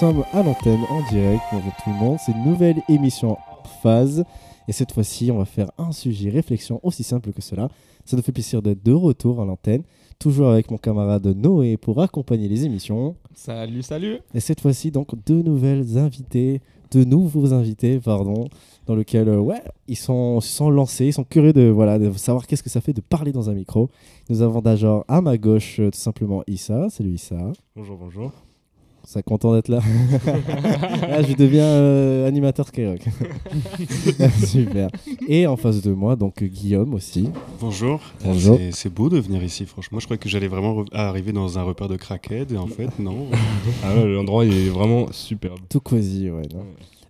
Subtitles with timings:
[0.00, 1.42] sommes à l'antenne en direct.
[1.52, 3.38] Bonjour tout le monde, c'est une nouvelle émission
[3.80, 4.24] phase.
[4.66, 7.68] Et cette fois-ci, on va faire un sujet réflexion aussi simple que cela.
[8.04, 9.82] Ça nous fait plaisir d'être de retour à l'antenne,
[10.18, 13.14] toujours avec mon camarade Noé pour accompagner les émissions.
[13.34, 18.48] Salut, salut Et cette fois-ci, donc, deux nouvelles invités, deux nouveaux invités, pardon,
[18.86, 22.10] dans lequel, euh, ouais, ils sont, se sont lancés, ils sont curieux de, voilà, de
[22.14, 23.90] savoir qu'est-ce que ça fait de parler dans un micro.
[24.28, 26.90] Nous avons d'abord à ma gauche, euh, tout simplement, Issa.
[26.90, 27.52] Salut Issa.
[27.76, 28.32] Bonjour, bonjour.
[29.06, 29.80] Ça content d'être là.
[31.08, 33.00] là, je deviens euh, animateur Skyrock.
[34.46, 34.88] Super.
[35.28, 37.28] Et en face de moi, donc Guillaume aussi.
[37.60, 38.00] Bonjour.
[38.24, 38.56] Bonjour.
[38.56, 40.00] C'est- C'est beau de venir ici, franchement.
[40.00, 42.98] Je croyais que j'allais vraiment re- arriver dans un repère de crackhead, et en fait,
[42.98, 43.26] non.
[43.84, 45.58] Ah ouais, l'endroit est vraiment superbe.
[45.68, 46.42] Tout cosy, ouais.
[46.54, 46.64] non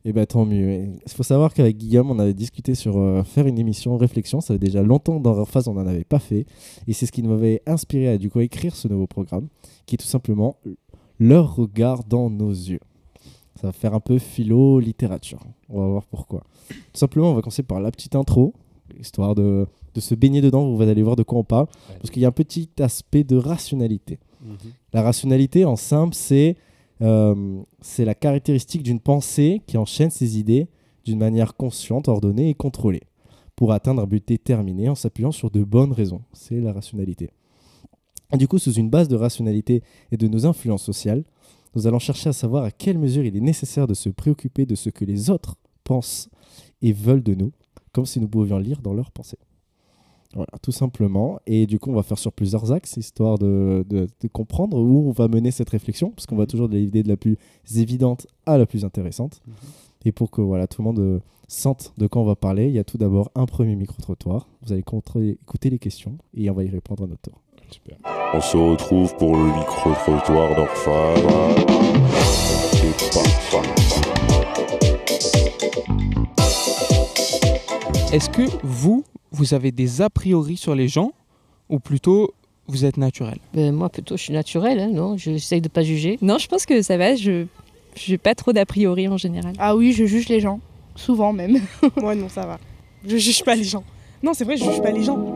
[0.04, 0.86] Et bah tant mieux.
[1.06, 4.40] Il faut savoir qu'avec Guillaume, on avait discuté sur euh, faire une émission réflexion.
[4.40, 6.44] Ça fait déjà longtemps dans leur phase, on n'en avait pas fait.
[6.88, 9.46] Et c'est ce qui m'avait inspiré à du coup écrire ce nouveau programme,
[9.86, 10.56] qui est tout simplement
[11.24, 12.80] leur regard dans nos yeux.
[13.60, 15.40] Ça va faire un peu philo littérature.
[15.68, 16.42] On va voir pourquoi.
[16.68, 18.52] Tout simplement, on va commencer par la petite intro,
[19.00, 20.74] histoire de, de se baigner dedans.
[20.74, 21.66] Vous allez voir de quoi on parle,
[21.98, 24.18] parce qu'il y a un petit aspect de rationalité.
[24.92, 26.56] La rationalité, en simple, c'est
[27.00, 30.68] euh, c'est la caractéristique d'une pensée qui enchaîne ses idées
[31.04, 33.02] d'une manière consciente, ordonnée et contrôlée
[33.56, 36.22] pour atteindre un but déterminé en s'appuyant sur de bonnes raisons.
[36.32, 37.30] C'est la rationalité.
[38.34, 41.24] Et du coup, sous une base de rationalité et de nos influences sociales,
[41.74, 44.74] nous allons chercher à savoir à quelle mesure il est nécessaire de se préoccuper de
[44.74, 46.28] ce que les autres pensent
[46.82, 47.52] et veulent de nous,
[47.92, 49.38] comme si nous pouvions lire dans leurs pensées.
[50.34, 51.38] Voilà, tout simplement.
[51.46, 55.08] Et du coup, on va faire sur plusieurs axes, histoire de, de- de comprendre où
[55.08, 57.36] on va mener cette réflexion, parce qu'on va toujours de l'idée de la plus
[57.76, 59.40] évidente à la plus intéressante.
[60.04, 62.72] Et pour que voilà, tout le monde euh, sente de quoi on va parler, il
[62.74, 64.48] y a tout d'abord un premier micro-trottoir.
[64.62, 67.40] Vous allez écouter les questions et on va y répondre à notre tour.
[67.74, 67.96] Super.
[68.32, 71.14] On se retrouve pour le micro-trottoir d'Orphan.
[72.70, 73.56] C'est parfait.
[78.12, 79.02] Est-ce que vous,
[79.32, 81.10] vous avez des a priori sur les gens
[81.68, 82.32] ou plutôt
[82.68, 83.38] vous êtes naturel?
[83.54, 85.16] Ben, moi, plutôt, je suis naturelle, hein, non?
[85.16, 86.16] J'essaye de pas juger.
[86.22, 87.16] Non, je pense que ça va.
[87.16, 87.46] Je
[88.08, 89.54] n'ai pas trop d'a priori en général.
[89.58, 90.60] Ah oui, je juge les gens.
[90.94, 91.58] Souvent même.
[92.00, 92.60] Moi non, ça va.
[93.04, 93.82] Je juge pas les gens.
[94.22, 95.34] Non, c'est vrai, je juge pas les gens.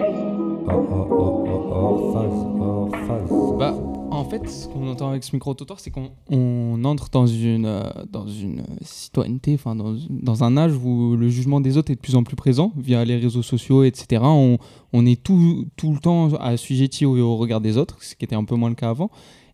[3.58, 3.74] Bah,
[4.10, 7.82] en fait, ce qu'on entend avec ce micro-trottoir, c'est qu'on on entre dans une, euh,
[8.10, 12.00] dans une citoyenneté, enfin dans, dans un âge où le jugement des autres est de
[12.00, 14.22] plus en plus présent via les réseaux sociaux, etc.
[14.24, 14.58] On,
[14.92, 18.36] on est tout, tout le temps assujetti au, au regard des autres, ce qui était
[18.36, 19.10] un peu moins le cas avant.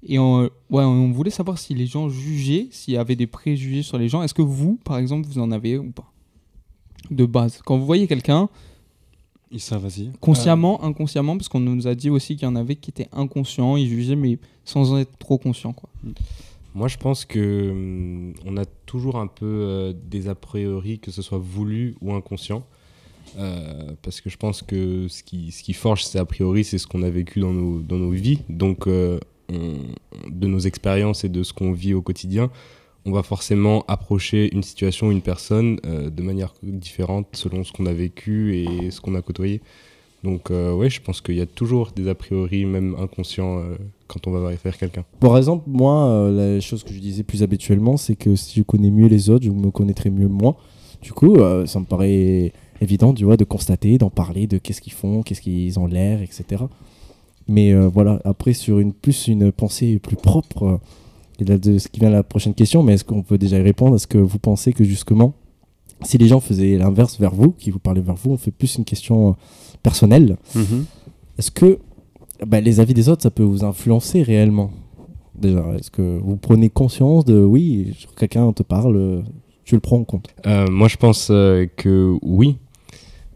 [0.06, 3.98] Et on, on voulait savoir si les gens jugeaient, s'il y avait des préjugés sur
[3.98, 4.22] les gens.
[4.22, 6.12] Est-ce que vous, par exemple, vous en avez ou pas?
[7.10, 7.60] De base.
[7.64, 8.48] Quand vous voyez quelqu'un,
[9.54, 10.10] Issa, vas-y.
[10.20, 13.76] consciemment, inconsciemment, parce qu'on nous a dit aussi qu'il y en avait qui étaient inconscients,
[13.76, 15.72] ils jugeaient, mais sans en être trop conscients.
[15.72, 15.88] Quoi.
[16.74, 21.10] Moi, je pense que hum, on a toujours un peu euh, des a priori, que
[21.12, 22.64] ce soit voulu ou inconscient.
[23.38, 26.78] Euh, parce que je pense que ce qui, ce qui forge ces a priori, c'est
[26.78, 28.40] ce qu'on a vécu dans nos, dans nos vies.
[28.48, 29.78] Donc, euh, on-
[30.30, 32.50] de nos expériences et de ce qu'on vit au quotidien,
[33.06, 37.86] on va forcément approcher une situation, une personne euh, de manière différente selon ce qu'on
[37.86, 39.60] a vécu et ce qu'on a côtoyé.
[40.24, 43.76] Donc, euh, ouais, je pense qu'il y a toujours des a priori, même inconscients, euh,
[44.08, 45.04] quand on va faire quelqu'un.
[45.20, 48.62] Par exemple, moi, euh, la chose que je disais plus habituellement, c'est que si je
[48.62, 50.56] connais mieux les autres, je me connaîtrai mieux moi.
[51.02, 51.36] Du coup,
[51.66, 55.42] ça me paraît évident, tu vois, de constater, d'en parler, de qu'est-ce qu'ils font, qu'est-ce
[55.42, 56.64] qu'ils ont l'air, etc.
[57.46, 60.80] Mais voilà, après, sur une plus une pensée plus propre,
[61.40, 63.58] et là, de ce qui vient à la prochaine question, mais est-ce qu'on peut déjà
[63.58, 63.96] y répondre?
[63.96, 65.34] Est-ce que vous pensez que justement,
[66.02, 68.76] si les gens faisaient l'inverse vers vous, qui vous parlaient vers vous, on fait plus
[68.76, 69.32] une question euh,
[69.82, 70.36] personnelle,
[71.38, 71.78] est-ce que
[72.46, 74.70] bah, les avis des autres, ça peut vous influencer réellement?
[75.34, 79.24] Déjà, est-ce que vous prenez conscience de oui, quelqu'un te parle,
[79.64, 80.28] tu le prends en compte?
[80.46, 82.58] Euh, moi, je pense euh, que oui.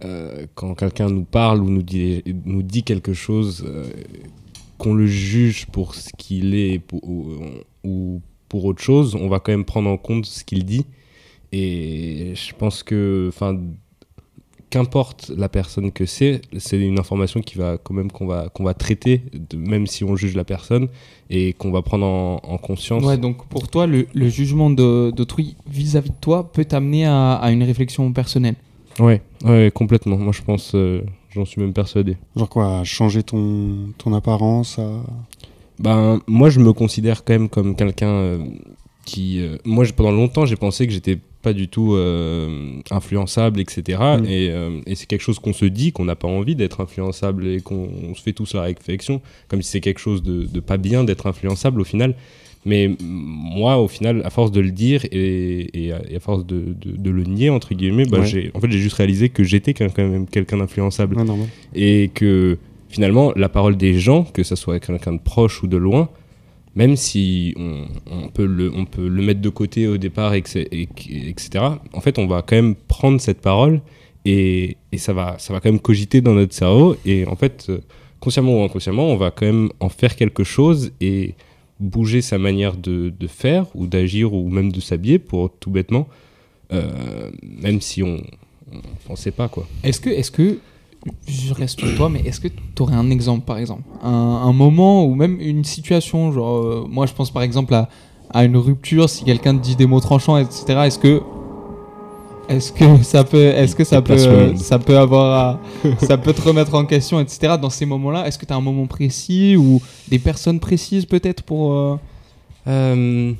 [0.04, 3.66] Euh, quand quelqu'un nous parle ou nous dit, nous dit quelque chose,
[4.78, 7.26] qu'on le juge pour ce qu'il est pour- ou,
[7.84, 10.86] ou pour autre chose, on va quand même prendre en compte ce qu'il dit.
[11.52, 13.58] Et je pense que, enfin,
[14.70, 18.64] qu'importe la personne que c'est, c'est une information qui va quand même qu'on va qu'on
[18.64, 20.88] va traiter, de- même si on juge la personne
[21.30, 23.02] et qu'on va prendre en, en conscience.
[23.04, 27.50] Ouais, donc pour toi, le, le jugement d'autrui vis-à-vis de toi peut t'amener à, à
[27.50, 28.56] une réflexion personnelle?
[28.98, 30.19] Ouais, ouais, complètement.
[30.19, 31.02] Moi, je pense, euh,
[31.38, 32.17] j'en suis même persuadé.
[32.37, 35.02] Genre quoi, changer ton, ton apparence à...
[35.79, 38.38] Ben, moi, je me considère quand même comme quelqu'un euh,
[39.05, 39.40] qui.
[39.40, 43.82] euh, moi, pendant longtemps, j'ai pensé que j'étais pas du tout euh, influençable, etc.
[44.20, 44.25] Mm.
[44.26, 47.46] Et, euh, et c'est quelque chose qu'on se dit, qu'on n'a pas envie d'être influençable
[47.46, 50.61] et qu'on on se fait tous la réflexion, comme si c'est quelque chose de, de
[50.61, 52.14] pas bien d'être influençable au final.
[52.68, 56.44] Mais moi, au final, à force de le dire et, et à, et à force
[56.44, 58.26] de, de- de le nier, entre guillemets, bah, Ouais.
[58.26, 61.16] j'ai, en fait, j'ai juste réalisé que j'étais quand même quelqu'un d'influençable.
[61.16, 61.24] Ouais.
[61.74, 65.76] Et que finalement, la parole des gens, que ce soit quelqu'un de proche ou de
[65.78, 66.10] loin,
[66.74, 70.42] même si on, on peut, le, on peut le mettre de côté au départ, et
[70.42, 73.80] que c'est- et que- etc., en fait, on va quand même prendre cette parole
[74.24, 76.96] et, et ça, va, ça va quand même cogiter dans notre cerveau.
[77.06, 77.78] Et en fait, euh,
[78.20, 81.34] consciemment ou inconsciemment, on va quand même en faire quelque chose et
[81.80, 86.08] bouger sa manière de, faire ou d'agir ou même de s'habiller pour tout bêtement,
[86.72, 88.20] euh, même si on
[88.72, 89.66] ne pensait pas, quoi.
[89.82, 90.58] Est-ce que, est-ce que,
[91.26, 93.82] je reste sur toi, mais est-ce que tu aurais un exemple, par exemple?
[94.02, 97.88] Un, un moment ou même une situation, genre, euh, moi je pense par exemple à,
[98.30, 100.64] à une rupture, si quelqu'un te dit des mots tranchants, etc.
[100.86, 101.22] Est-ce que,
[102.48, 105.60] est-ce que ça peut, est-ce que ça peut, euh, ça peut avoir, à-
[106.06, 107.54] ça peut te remettre en question, etc.
[107.60, 111.42] Dans ces moments-là, est-ce que tu as un moment précis ou des personnes précises peut-être
[111.42, 111.72] pour.
[111.72, 111.96] euh,
[112.66, 113.32] Euh,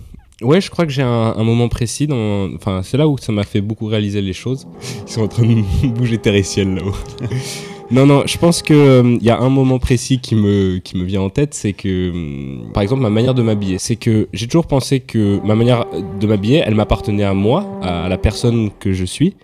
[0.43, 2.07] ouais, je crois que j'ai un, un moment précis.
[2.07, 2.49] Dans...
[2.55, 4.67] Enfin, c'est là où ça m'a fait beaucoup réaliser les choses.
[5.07, 6.95] Ils sont en train de bouger terre et ciel là-haut.
[7.91, 11.23] Non, non, je pense qu'il y a un moment précis qui me, qui me vient
[11.23, 11.55] en tête.
[11.55, 13.79] C'est que, hum, par exemple, ma manière de m'habiller.
[13.79, 15.87] C'est que j'ai toujours pensé que ma manière
[16.21, 19.37] de m'habiller, elle m'appartenait à moi, à la personne que je suis.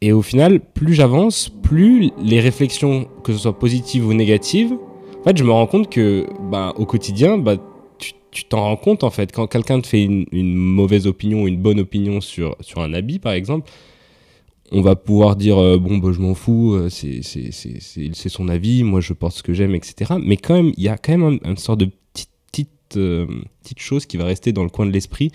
[0.00, 4.72] Et au final, plus j'avance, plus les réflexions, que ce soit positives ou négatives,
[5.20, 7.56] en fait, je me rends compte que bah, au quotidien, bah,
[8.30, 9.32] tu t'en rends compte en fait.
[9.32, 12.92] Quand quelqu'un te fait une, une mauvaise opinion ou une bonne opinion sur, sur un
[12.92, 13.68] habit, par exemple,
[14.72, 18.82] on va pouvoir dire euh, bon, bah, je m'en fous, euh, c'est c'est- son avis,
[18.84, 20.14] moi je porte ce que j'aime, etc.
[20.22, 23.26] Mais quand même, il y a quand même un- une sorte de petite, petite, euh,
[23.62, 25.30] petite chose qui va rester dans le coin de l'esprit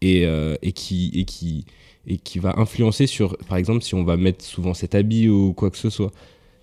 [0.00, 0.22] et,
[0.62, 1.64] et, qui, et, qui,
[2.06, 5.52] et qui va influencer sur, par exemple, si on va mettre souvent cet habit ou
[5.54, 6.12] quoi que ce soit.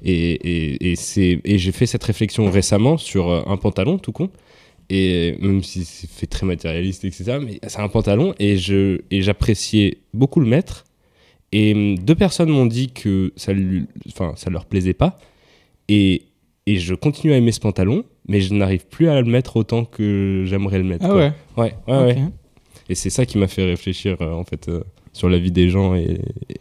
[0.03, 4.29] Et, et, c'est- et j'ai fait cette réflexion récemment sur un pantalon tout con.
[4.89, 9.21] Et même si c'est fait très matérialiste, etc., mais c'est un pantalon et je et
[9.23, 10.84] j'appréciais beaucoup le mettre.
[11.57, 15.17] Et hum, deux personnes m'ont dit que ça, lui, enfin, ça leur plaisait pas.
[15.87, 16.23] Et,
[16.65, 19.85] et je continue à aimer ce pantalon, mais je n'arrive plus à le mettre autant
[19.85, 21.05] que j'aimerais le mettre.
[21.05, 21.17] Ah quoi.
[21.17, 21.33] ouais.
[21.57, 22.17] Ouais, ouais, ouais.
[22.89, 25.69] Et c'est ça qui m'a fait réfléchir, euh, en fait, euh, sur la vie des
[25.69, 26.19] gens et,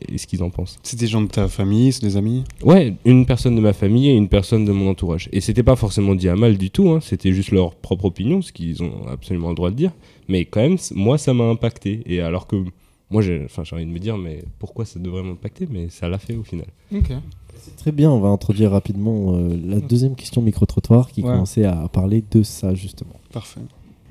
[0.09, 0.79] et ce qu'ils en pensent.
[0.85, 2.45] C'est des gens de ta famille, c'est des amis?
[2.63, 5.29] Ouais, une personne de ma famille et une personne de mon entourage.
[5.33, 8.43] Et c'était pas forcément dit à mal du tout, hein, c'était juste leur propre opinion,
[8.43, 9.91] ce qu'ils ont absolument le droit de dire.
[10.29, 12.03] Mais quand même, moi, ça m'a impacté.
[12.07, 12.65] Et alors que
[13.11, 16.09] moi, j'ai enfin, j'ai envie de me dire, mais pourquoi ça devrait m'impacter Mais ça
[16.09, 16.67] l'a fait au final.
[16.95, 17.11] Ok.
[17.77, 21.31] Très bien, on va introduire rapidement euh, la deuxième question micro-trottoir qui Ouais.
[21.31, 23.15] commençait à parler de ça justement.
[23.33, 23.61] Parfait.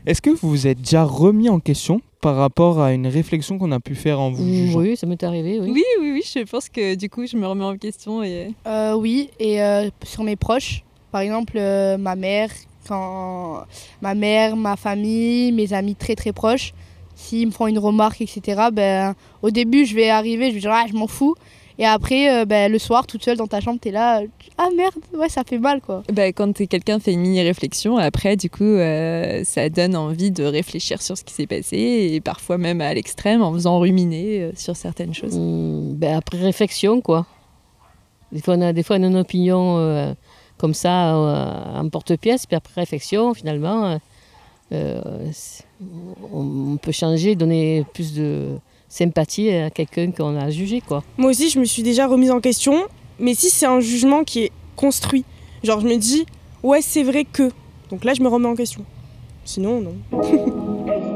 [0.05, 3.71] Est-ce que vous vous êtes déjà remis en question par rapport à une réflexion qu'on
[3.71, 5.69] a pu faire en vous jugeant Oui, ça m'est arrivé, oui.
[5.71, 8.53] Oui, oui, oui, je pense que du coup, je me remets en question et.
[8.65, 12.49] Euh, oui, et euh, sur mes proches, par exemple euh, ma mère,
[12.87, 13.63] quand
[14.01, 16.73] ma mère, ma famille, mes amis très très proches,
[17.23, 20.71] s'ils me font une remarque, etc., ben, au début je vais arriver, je vais dire
[20.73, 21.35] ah, je m'en fous.
[21.79, 24.21] Et après, euh, ben, le soir, toute seule dans ta chambre, t'es là,
[24.59, 26.03] ah merde, ouais, ça fait mal quoi.
[26.11, 31.01] Bah, quand quelqu'un fait une mini-réflexion, après, du coup, euh, ça donne envie de réfléchir
[31.01, 31.77] sur ce qui s'est passé
[32.13, 35.35] et parfois même à l'extrême en faisant ruminer euh, sur certaines choses.
[35.35, 37.25] Hum, ben, après réflexion, quoi.
[38.31, 40.13] Des fois, on a, des fois, on a une opinion euh,
[40.57, 43.99] comme ça, euh, en porte-pièce, puis après réflexion, finalement,
[46.33, 48.57] on, on peut changer, donner plus de
[48.89, 51.03] sympathie à quelqu'un qu'on a jugé, quoi.
[51.17, 52.75] Moi aussi, je me suis déjà remise en question,
[53.19, 55.25] mais si c'est un jugement qui est construit,
[55.63, 56.25] genre je me dis,
[56.61, 57.49] ouais, c'est vrai que.
[57.89, 58.85] Donc là, je me remets en question.
[59.45, 59.95] Sinon, non.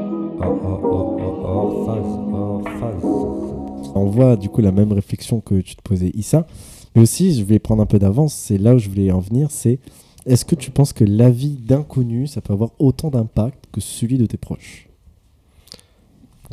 [3.94, 6.46] On voit du coup la même réflexion que tu te posais Issa,
[6.94, 9.50] mais aussi je vais prendre un peu d'avance, c'est là où je voulais en venir,
[9.50, 9.78] c'est
[10.26, 14.26] est-ce que tu penses que l'avis d'inconnu, ça peut avoir autant d'impact que celui de
[14.26, 14.88] tes proches?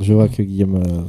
[0.01, 0.75] Je vois que Guillaume...
[0.75, 1.01] euh,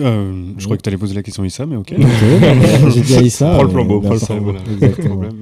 [0.00, 1.92] Euh, je crois que tu allais poser la question Issa, mais ok.
[1.92, 2.08] Ok, non,
[2.40, 3.52] mais J'ai dit à Issa.
[3.54, 5.06] Prends le flambeau, prends le merci.
[5.06, 5.32] Problème.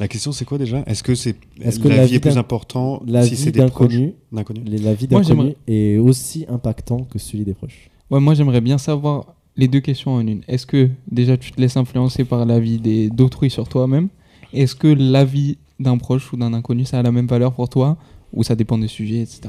[0.00, 0.82] La question, c'est quoi déjà?
[0.86, 3.36] Est-ce que c'est Est-ce que la la vie vie est plus important La si vie
[3.36, 7.88] c'est des d'inconnu, d'inconnus la vie d'inconnu est aussi impactant que celui des proches?
[8.10, 10.42] Ouais, moi j'aimerais bien savoir les deux questions en une.
[10.48, 14.08] Est-ce que déjà tu te laisses influencer par l'avis des- d'autrui sur toi-même?
[14.52, 17.96] Est-ce que l'avis d'un proche ou d'un inconnu, ça a la même valeur pour toi
[18.32, 19.42] Ou ça dépend des sujets, etc.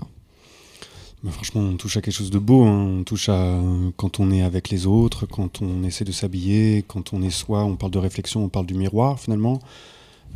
[1.23, 2.63] Bah, franchement, on touche à quelque chose de beau.
[2.65, 2.97] hein.
[2.99, 6.83] On touche à euh, quand on est avec les autres, quand on essaie de s'habiller,
[6.87, 7.63] quand on est soi.
[7.63, 9.59] On parle de réflexion, on parle du miroir finalement.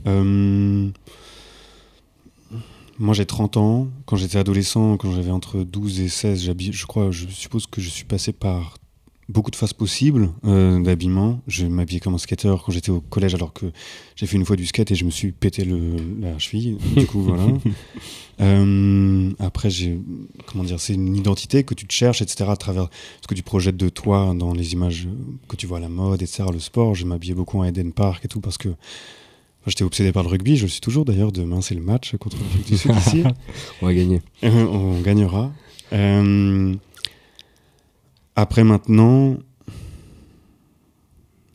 [0.05, 0.89] Euh,
[2.99, 3.87] Moi, j'ai 30 ans.
[4.05, 7.79] Quand j'étais adolescent, quand j'avais entre 12 et 16, j'habille- je crois, je suppose que
[7.79, 8.77] je suis passé par
[9.29, 11.41] beaucoup de phases possibles euh, d'habillement.
[11.47, 13.65] Je m'habillais comme un skater quand j'étais au collège, alors que
[14.15, 16.77] j'ai fait une fois du skate et je me suis pété le, la cheville.
[16.95, 17.43] Du coup, voilà.
[18.39, 19.99] Euh, après, j'ai
[20.45, 22.45] comment dire, c'est une identité que tu te cherches, etc.
[22.49, 22.87] À travers
[23.19, 25.07] ce que tu projettes de toi dans les images
[25.47, 26.43] que tu vois à la mode, etc.
[26.53, 26.93] Le sport.
[26.93, 28.69] Je m'habillais beaucoup en Eden Park et tout parce que
[29.65, 30.55] j'étais obsédé par le rugby.
[30.55, 31.31] Je le suis toujours d'ailleurs.
[31.31, 33.23] Demain, c'est le match contre l'Afrique du Sud ici.
[33.81, 34.21] On va gagner.
[34.43, 35.51] Euh, on gagnera.
[35.93, 36.75] Euh,
[38.37, 39.35] après maintenant,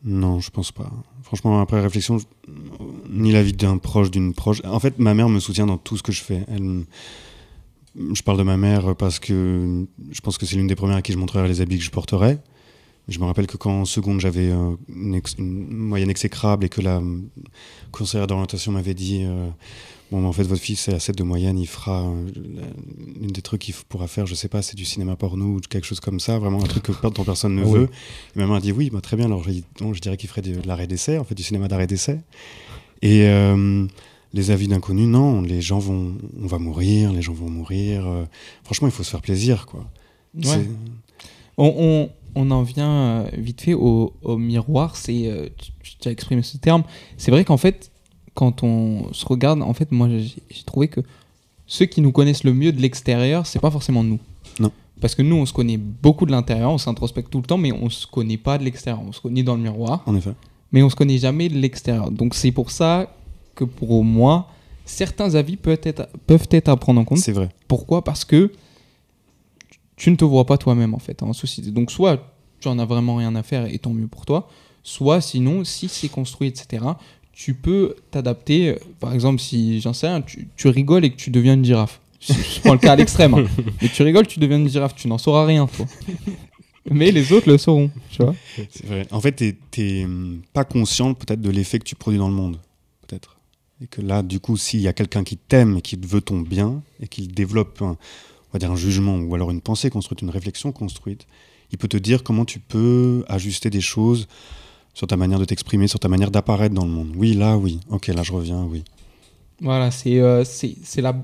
[0.05, 0.91] non, je pense pas.
[1.23, 2.25] Franchement, après réflexion, je-
[3.09, 4.61] ni la vie d'un proche, d'une proche.
[4.65, 6.45] En fait, ma mère me soutient dans tout ce que je fais.
[7.95, 11.03] Je parle de ma mère parce que je pense que c'est l'une des premières à
[11.03, 12.39] qui je montrerai les habits que je porterai.
[13.09, 17.01] Je me rappelle que quand en seconde j'avais euh, une, moyenne exécrable et que la
[17.91, 19.49] conseillère d'orientation m'avait dit euh,
[20.13, 22.03] Bon, mais en fait, votre fils est à 7 de moyenne, il fera.
[22.03, 22.27] euh,
[23.21, 25.87] L'une des trucs qu'il pourra faire, je sais pas, c'est du cinéma porno ou quelque
[25.87, 27.79] chose comme ça, vraiment un truc que dont personne ne Ah oui.
[27.81, 27.89] veut.
[28.37, 29.43] Et ma mère a dit Oui, bah, très bien, alors
[29.81, 32.21] donc, je dirais qu'il ferait de, de l'arrêt d'essai, en fait, du cinéma d'arrêt d'essai.
[33.01, 33.87] Et euh,
[34.35, 36.13] les avis d'inconnus, non, les gens vont.
[36.41, 38.07] On va mourir, les gens vont mourir.
[38.07, 38.25] euh,
[38.65, 39.87] franchement, il faut se faire plaisir, quoi.
[40.45, 40.69] Ouais.
[41.57, 44.97] On, on- on en vient vite fait au, au miroir.
[44.97, 45.53] C'est,
[46.01, 46.83] tu as exprimé ce terme.
[47.19, 47.92] C'est vrai qu'en fait,
[48.35, 51.01] quand on se regarde, en fait, moi, j'ai trouvé que
[51.67, 54.19] ceux qui nous connaissent le mieux de l'extérieur, c'est pas forcément nous.
[54.59, 54.71] Non.
[55.01, 57.73] Parce que nous, on se connaît beaucoup de l'intérieur, on s'introspecte tout le temps, mais
[57.73, 59.03] on se connaît pas de l'extérieur.
[59.07, 60.33] On se connaît dans le miroir, En effet.
[60.71, 62.11] mais on se connaît jamais de l'extérieur.
[62.11, 63.13] Donc c'est pour ça
[63.55, 64.49] que pour moi,
[64.85, 67.19] certains avis peuvent être, peuvent être à prendre en compte.
[67.19, 67.49] C'est vrai.
[67.69, 68.05] Pourquoi?
[68.05, 68.53] Parce que
[69.97, 71.71] tu ne te vois pas toi-même en fait en société.
[71.71, 72.23] Donc soit
[72.61, 74.49] tu en as vraiment rien à faire et tant mieux pour toi,
[74.83, 76.85] soit sinon si c'est construit etc.
[77.33, 78.69] Tu peux t'adapter.
[78.71, 81.65] euh, Par exemple si j'en sais rien, tu, tu rigoles et que tu deviens une
[81.65, 82.01] girafe.
[82.21, 83.35] Je, je prends le cas à l'extrême.
[83.35, 83.45] hein.
[83.83, 85.87] Mais tu rigoles, tu deviens une girafe, tu n'en sauras rien toi.
[86.91, 88.35] Mais les autres le sauront, tu vois.
[88.71, 89.07] C'est vrai.
[89.13, 92.59] En fait, t'es- hum, pas conscient peut-être de l'effet que tu produis dans le monde,
[93.07, 93.37] peut-être.
[93.83, 96.41] Et que là, du coup, s'il y a quelqu'un qui t'aime et qui veut ton
[96.41, 100.23] bien et qui développe un, on va dire un jugement ou alors une pensée construite,
[100.23, 101.27] une réflexion construite,
[101.73, 104.29] il peut te dire comment tu peux ajuster des choses
[104.95, 107.13] sur ta manière de t'exprimer, sur ta manière d'apparaître dans le monde.
[107.17, 107.81] Oui, là, oui.
[107.91, 108.85] Ok, là, je reviens, oui.
[109.61, 110.45] Voilà, c'est euh,
[110.99, 111.15] la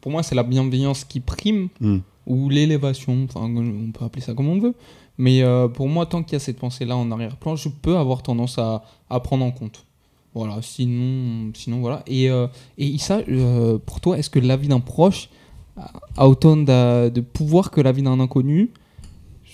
[0.00, 1.98] pour moi c'est la bienveillance qui prime Hmm.
[2.26, 4.74] ou l'élévation, enfin on peut appeler ça comme on veut.
[5.18, 8.22] Mais euh, pour moi, tant qu'il y a cette pensée-là en arrière-plan, je peux avoir
[8.22, 9.84] tendance à, à prendre en compte.
[10.34, 12.02] Voilà, sinon, sinon voilà.
[12.08, 15.28] Et, euh, et Issa, euh, pour toi, est-ce que l'avis d'un proche
[15.76, 18.70] a- a autant de, de pouvoir que l'avis d'un inconnu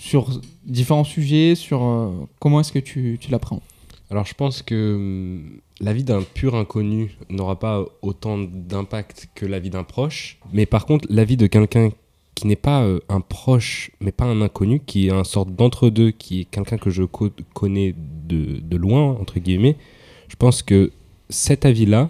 [0.01, 3.61] sur différents sujets, sur euh, comment est-ce que tu, tu l'appréhendes?
[4.09, 9.45] Alors je pense que hum, la vie d'un pur inconnu n'aura pas autant d'impact que
[9.45, 11.91] la vie d'un proche, mais par contre la vie de quelqu'un
[12.33, 16.09] qui n'est pas euh, un proche, mais pas un inconnu, qui est un sorte d'entre-deux,
[16.09, 17.93] qui est quelqu'un que je co- connais
[18.31, 19.77] de, de loin, entre guillemets,
[20.29, 20.91] je pense que
[21.29, 22.09] cet avis-là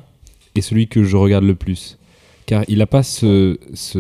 [0.56, 1.98] est celui que je regarde le plus.
[2.46, 3.60] Car il a pas ce...
[3.74, 4.00] ce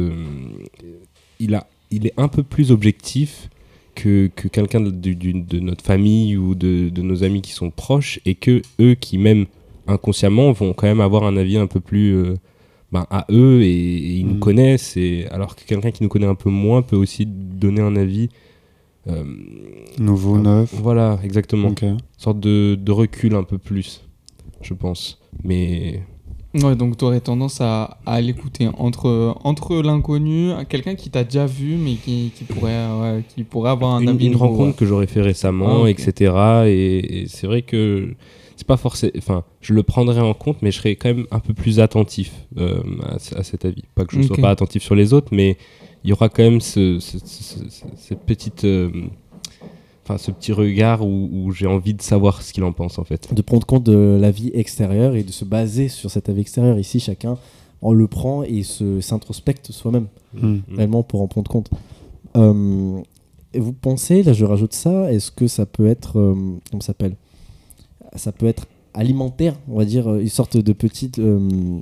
[1.39, 3.49] il, a, il est un peu plus objectif
[3.95, 8.35] que, que quelqu'un de, notre famille ou de, de nos amis qui sont proches et
[8.35, 9.45] que eux qui même
[9.87, 12.35] inconsciemment vont quand même avoir un avis un peu plus euh,
[12.91, 14.39] ben, à eux et, et ils nous Mhm.
[14.39, 17.95] connaissent et alors que quelqu'un qui nous connaît un peu moins peut aussi donner un
[17.95, 18.29] avis
[19.07, 19.23] euh,
[19.97, 20.73] Nouveau, Ah, neuf.
[20.73, 21.81] voilà exactement Ok.
[21.83, 24.03] une sorte de, de recul un peu plus
[24.61, 26.03] je pense mais
[26.53, 31.45] Ouais, donc tu aurais tendance à, à l'écouter entre, entre l'inconnu, quelqu'un qui t'a déjà
[31.45, 34.67] vu, mais qui, qui, pourrait, ouais, qui pourrait avoir un une, avis une nouveau, rencontre
[34.71, 34.73] ouais.
[34.73, 36.33] que j'aurais fait récemment, Ah, etc.
[36.67, 38.13] Et, et c'est vrai que
[38.57, 39.13] c'est pas forcément.
[39.17, 42.33] Enfin, je le prendrais en compte, mais je serais quand même un peu plus attentif
[42.57, 43.83] euh, à, ce- à cet avis.
[43.95, 45.57] Pas que je ne sois pas attentif sur les autres, mais
[46.03, 48.65] il y aura quand même ce, ce- ce- ce- cette petite.
[48.65, 48.89] euh,
[50.11, 53.03] Enfin, ce petit regard où, où j'ai envie de savoir ce qu'il en pense en
[53.03, 53.33] fait.
[53.33, 56.77] de prendre compte de la vie extérieure et de se baser sur cet avis extérieur.
[56.79, 57.37] Ici, chacun
[57.81, 60.59] en le prend et se s'introspecte soi-même Hmm.
[60.69, 60.75] Mm.
[60.77, 61.69] réellement pour en prendre compte.
[62.37, 63.01] Euh,
[63.53, 66.33] et vous pensez, là je rajoute ça, est-ce que ça peut être, euh,
[66.69, 67.15] comment ça s'appelle?
[68.15, 71.79] Ça peut être alimentaire, on va dire, une sorte de petite, euh,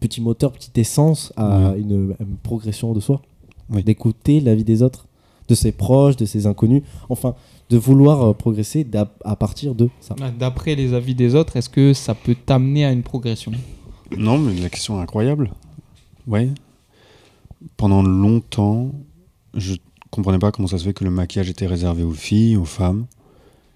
[0.00, 1.80] petit moteur, petite essence à Ouais.
[1.80, 3.20] une, progression de soi?
[3.70, 3.82] Oui.
[3.82, 5.06] D'écouter la vie des autres,
[5.48, 7.34] de ses proches, de ses inconnus, enfin,
[7.70, 10.14] de vouloir euh, progresser d'à- à partir de ça.
[10.20, 13.52] Ah, D'après les avis des autres, est-ce que ça peut t'amener à une progression?
[14.16, 15.50] Non, mais la question est incroyable.
[16.26, 16.50] Ouais.
[17.76, 18.92] Pendant longtemps,
[19.54, 19.74] je
[20.10, 23.06] comprenais pas comment ça se fait que le maquillage était réservé aux filles, aux femmes.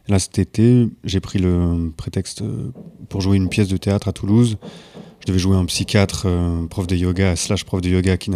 [0.08, 2.70] Là, cet été, j'ai pris le prétexte euh,
[3.08, 4.56] pour jouer une pièce de théâtre à Toulouse.
[5.20, 8.30] Je devais jouer un psychiatre, euh, prof de yoga, slash prof de yoga, qui,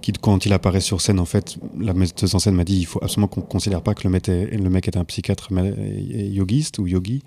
[0.00, 2.86] qui, quand il apparaît sur scène, en fait, la metteuse en scène m'a dit il
[2.86, 5.48] faut absolument qu'on ne considère pas que le mec, est, le mec est un psychiatre
[5.52, 7.22] est yogiste ou yogi.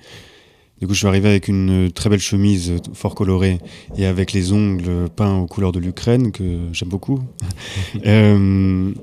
[0.79, 3.59] Du coup, je suis arrivé avec une très belle chemise fort colorée
[3.97, 7.19] et avec les ongles peints aux couleurs de l'Ukraine, que j'aime beaucoup.
[8.05, 8.93] euh,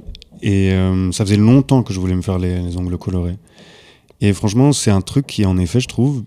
[0.43, 3.37] et euh, ça faisait longtemps que je voulais me faire les, les ongles colorés.
[4.21, 6.25] Et franchement, c'est un truc qui, en effet, je trouve,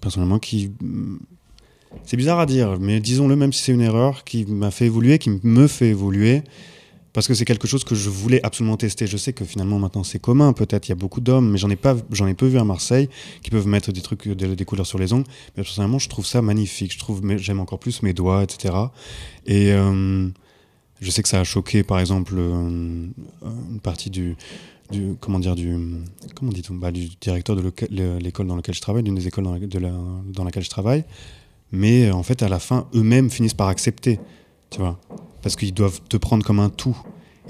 [0.00, 0.70] personnellement, qui.
[2.02, 5.18] C'est bizarre à dire, mais disons-le, même si c'est une erreur, qui m'a fait évoluer,
[5.18, 6.42] qui me fait évoluer
[7.14, 9.06] parce que c'est quelque chose que je voulais absolument tester.
[9.06, 11.70] Je sais que finalement maintenant c'est commun, peut-être il y a beaucoup d'hommes, mais j'en
[11.70, 13.08] ai pas, j'en ai peu vu à Marseille
[13.40, 15.26] qui peuvent mettre des trucs, des, couleurs sur les ongles.
[15.56, 16.92] Mais personnellement, je trouve ça magnifique.
[16.92, 18.74] Je trouve, j'aime encore plus mes doigts, etc.
[19.46, 20.28] Et euh,
[21.00, 23.06] je sais que ça a choqué, par exemple, euh,
[23.70, 24.36] une partie du,
[25.20, 25.76] comment dire, du,
[26.34, 27.62] comment dit bah, du directeur de
[28.18, 31.04] l'école dans laquelle je travaille, d'une des écoles dans laquelle je travaille.
[31.72, 34.20] Mais en fait, à la fin, eux-mêmes finissent par accepter,
[34.70, 34.98] tu vois
[35.44, 36.96] parce qu'ils doivent te prendre comme un tout.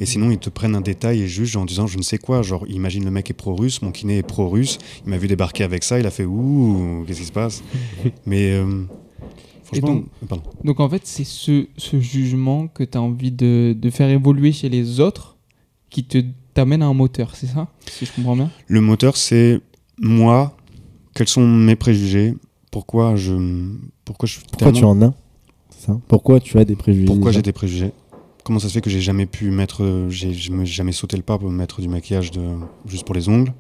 [0.01, 2.43] Et sinon, ils te prennent un détail et jugent en disant je ne sais quoi.
[2.43, 5.85] Genre, imagine le mec est pro-russe, mon kiné est pro-russe, il m'a vu débarquer avec
[5.85, 7.63] ça, il a fait ouh, qu'est-ce qui se passe?
[8.27, 8.83] Mais euh,
[9.63, 9.95] franchement.
[9.95, 10.43] Donc, pardon.
[10.65, 14.51] donc, en fait, c'est ce, ce, jugement que tu as envie de, de, faire évoluer
[14.51, 15.37] chez les autres
[15.89, 16.19] qui te
[16.53, 17.69] t'amène à un moteur, c'est ça?
[17.87, 19.61] Si je comprends bien Le moteur, c'est
[20.01, 20.57] moi,
[21.15, 22.35] quels sont mes préjugés,
[22.75, 23.35] pourquoi je.
[24.05, 25.13] Pourquoi, je pourquoi tu en as
[26.09, 27.93] pourquoi tu as des préjugés Pourquoi j'ai des préjugés?
[28.43, 31.51] Comment ça se fait que j'ai jamais pu mettre, j'ai jamais sauté le pas pour
[31.51, 32.43] mettre du maquillage de,
[32.87, 33.53] juste pour les ongles?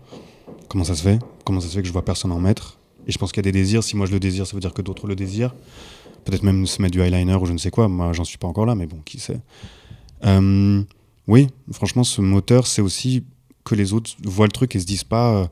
[0.68, 1.20] Comment ça se fait?
[1.44, 2.80] Comment ça se fait que je vois personne en mettre?
[3.06, 3.84] Et je pense qu'il y a des désirs.
[3.84, 5.54] Si moi je le désire, ça veut dire que d'autres le désirent.
[6.24, 7.86] Peut-être même se mettre du eyeliner ou je ne sais quoi.
[7.86, 9.38] Moi, j'en suis pas encore là, mais bon, qui sait?
[10.24, 10.82] Euh,
[11.28, 13.22] oui, franchement, ce moteur, c'est aussi
[13.62, 15.34] que les autres voient le truc et se disent pas.
[15.34, 15.46] Euh,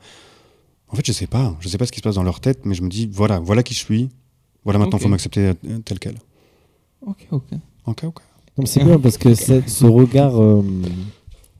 [0.93, 1.57] en fait, je sais pas.
[1.61, 3.39] Je sais pas ce qui se passe dans leur tête, mais je me dis voilà,
[3.39, 4.11] voilà qui je suis.
[4.65, 5.53] Voilà, maintenant, il faut m'accepter
[5.85, 6.17] tel quel.
[7.07, 7.43] Ok, ok.
[7.87, 8.21] Ok, ok.
[8.65, 10.41] C'est bien parce que ce regard.
[10.41, 10.63] Euh,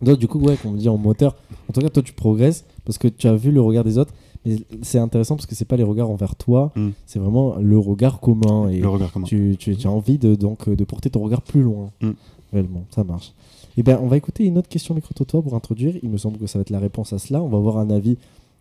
[0.03, 1.37] du coup, ouais, comme on dit en moteur,
[1.69, 4.13] en tout cas, toi, tu progresses parce que tu as vu le regard des autres.
[4.45, 6.89] Mais c'est intéressant parce que c'est pas les regards envers toi, mm.
[7.07, 8.69] c'est vraiment le regard commun.
[8.69, 9.25] Et le regard commun.
[9.25, 11.91] Tu, tu, as envie de, donc, de porter ton regard plus loin.
[12.01, 12.11] Mm.
[12.53, 13.33] Réellement, ça marche.
[13.77, 15.95] Et eh ben, on va écouter une autre question micro-trottoir pour introduire.
[16.03, 17.43] Il me semble que ça va être la réponse à cela.
[17.43, 18.19] On va avoir un avis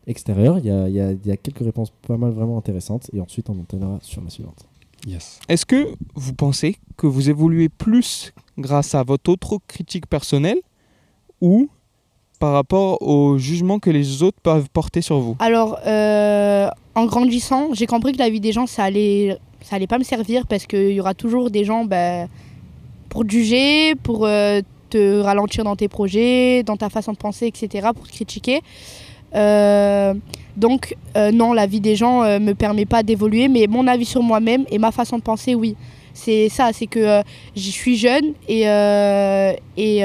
[0.08, 0.58] extérieur.
[0.60, 3.10] Il y a, il y a, il y a quelques réponses pas mal vraiment intéressantes.
[3.14, 4.66] Et ensuite, on entraînera sur la suivante.
[5.50, 10.60] Est-ce que vous pensez que vous évoluez plus grâce à votre autre critique personnelle
[11.42, 11.70] ou
[12.40, 15.36] par rapport au jugement que les autres peuvent porter sur vous?
[15.40, 19.88] Alors, euh, en grandissant, j'ai compris que la vie des gens, ça allait, ça allait
[19.88, 22.28] pas me servir parce qu'il y aura toujours des gens ben,
[23.10, 27.48] pour te juger, pour euh, te ralentir dans tes projets, dans ta façon de penser,
[27.48, 28.62] etc., pour te critiquer.
[29.36, 30.14] Euh,
[30.58, 33.88] donc euh, non, la vie des gens ne euh, me permet pas d'évoluer, mais mon
[33.88, 35.76] avis sur moi-même et ma façon de penser, oui.
[36.14, 37.22] C'est ça, c'est que
[37.56, 38.64] je suis jeune et,
[39.78, 40.04] et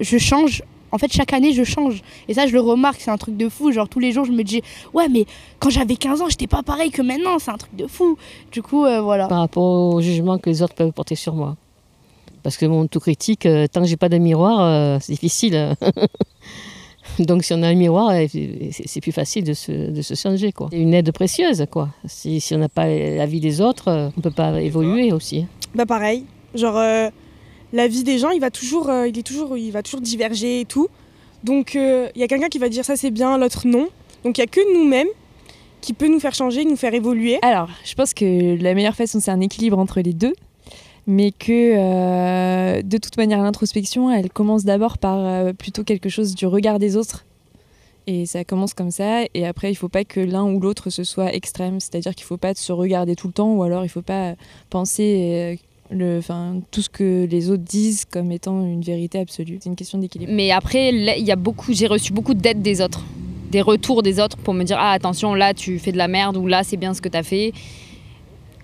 [0.00, 2.02] je change en fait, chaque année, je change.
[2.28, 3.72] Et ça, je le remarque, c'est un truc de fou.
[3.72, 4.62] Genre, tous les jours, je me dis,
[4.94, 5.26] ouais, mais
[5.58, 7.38] quand j'avais 15 ans, j'étais pas pareil que maintenant.
[7.38, 8.16] C'est un truc de fou.
[8.52, 9.26] Du coup, voilà.
[9.28, 11.56] Par rapport au jugement que les autres peuvent porter sur moi.
[12.42, 15.74] Parce que mon tout critique, tant que j'ai pas de miroir, c'est difficile.
[17.18, 18.28] Donc si on a un miroir, eh,
[18.70, 20.52] c'est plus facile de se, de se changer.
[20.70, 21.64] C'est une aide précieuse.
[21.70, 21.90] quoi.
[22.06, 25.46] Si, si on n'a pas la vie des autres, on ne peut pas évoluer aussi.
[25.74, 26.24] Bah pareil.
[26.54, 27.10] Genre, euh,
[27.72, 30.60] la vie des gens, il va, toujours, euh, il, est toujours, il va toujours diverger
[30.60, 30.88] et tout.
[31.44, 33.88] Donc euh, il y a quelqu'un qui va dire ça c'est bien, l'autre non.
[34.24, 35.08] Donc il n'y a que nous-mêmes
[35.80, 37.38] qui peut nous faire changer, nous faire évoluer.
[37.42, 40.34] Alors, je pense que la meilleure façon, c'est un équilibre entre les deux
[41.08, 46.34] mais que euh, de toute manière l'introspection, elle commence d'abord par euh, plutôt quelque chose
[46.34, 47.24] du regard des autres.
[48.06, 50.90] Et ça commence comme ça, et après il ne faut pas que l'un ou l'autre
[50.90, 53.82] se soit extrême, c'est-à-dire qu'il ne faut pas se regarder tout le temps, ou alors
[53.82, 54.34] il ne faut pas
[54.68, 55.58] penser
[55.92, 56.20] euh, le,
[56.70, 59.58] tout ce que les autres disent comme étant une vérité absolue.
[59.60, 60.32] C'est une question d'équilibre.
[60.34, 63.02] Mais après, il y a beaucoup, j'ai reçu beaucoup d'aide des autres,
[63.50, 66.36] des retours des autres pour me dire ah attention là tu fais de la merde
[66.36, 67.54] ou là c'est bien ce que tu as fait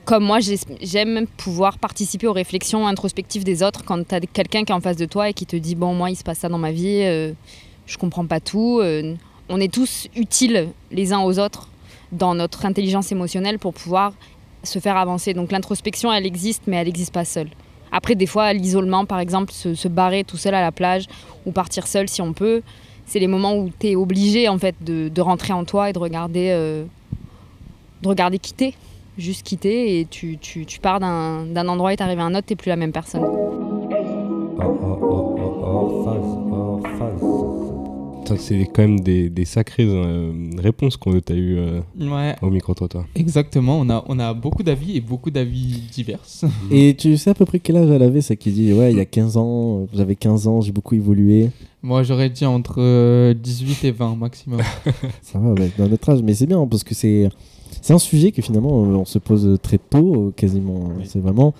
[0.04, 0.38] comme moi,
[0.80, 4.80] j'aime pouvoir participer aux réflexions introspectives des autres quand tu as quelqu'un qui est en
[4.80, 6.72] face de toi et qui te dit Bon, moi, il se passe ça dans ma
[6.72, 7.32] vie, euh,
[7.86, 8.80] je comprends pas tout.
[8.82, 9.14] Euh,
[9.48, 11.68] on est tous utiles les uns aux autres
[12.12, 14.12] dans notre intelligence émotionnelle pour pouvoir
[14.62, 15.34] se faire avancer.
[15.34, 17.48] Donc l'introspection, elle existe, mais elle n'existe pas seule.
[17.92, 21.06] Après, des fois, l'isolement, par exemple, se, barrer tout seul à la plage
[21.46, 22.62] ou partir seul si on peut,
[23.06, 25.98] c'est les moments où tu es obligé en fait de, rentrer en toi et de
[25.98, 26.84] regarder, euh,
[28.02, 28.74] de regarder quitter
[29.18, 32.56] juste quitter et tu, tu, tu pars d'un endroit et t'arrives à un autre, t'es
[32.56, 33.22] plus la même personne.
[38.26, 42.48] Ça, c'est quand même des, des sacrées euh, réponses qu'on t'a eu euh, Ouais, au
[42.48, 43.04] micro-trottoir.
[43.14, 43.78] exactement.
[43.78, 46.20] On a, on a beaucoup d'avis et beaucoup d'avis divers.
[46.70, 48.96] Et tu sais à peu près quel âge elle avait, ça qui dit Ouais, il
[48.96, 51.50] y a 15 ans, j'avais 15 ans, j'ai beaucoup évolué.
[51.82, 54.60] Moi, j'aurais dit entre euh, 18 et 20 maximum.
[55.20, 57.28] Ça va, ouais, dans notre âge, mais c'est bien parce que c'est
[57.84, 60.88] c'est un sujet que finalement euh, on se pose très tôt, euh, quasiment.
[60.96, 61.04] Oui.
[61.04, 61.52] C'est vraiment.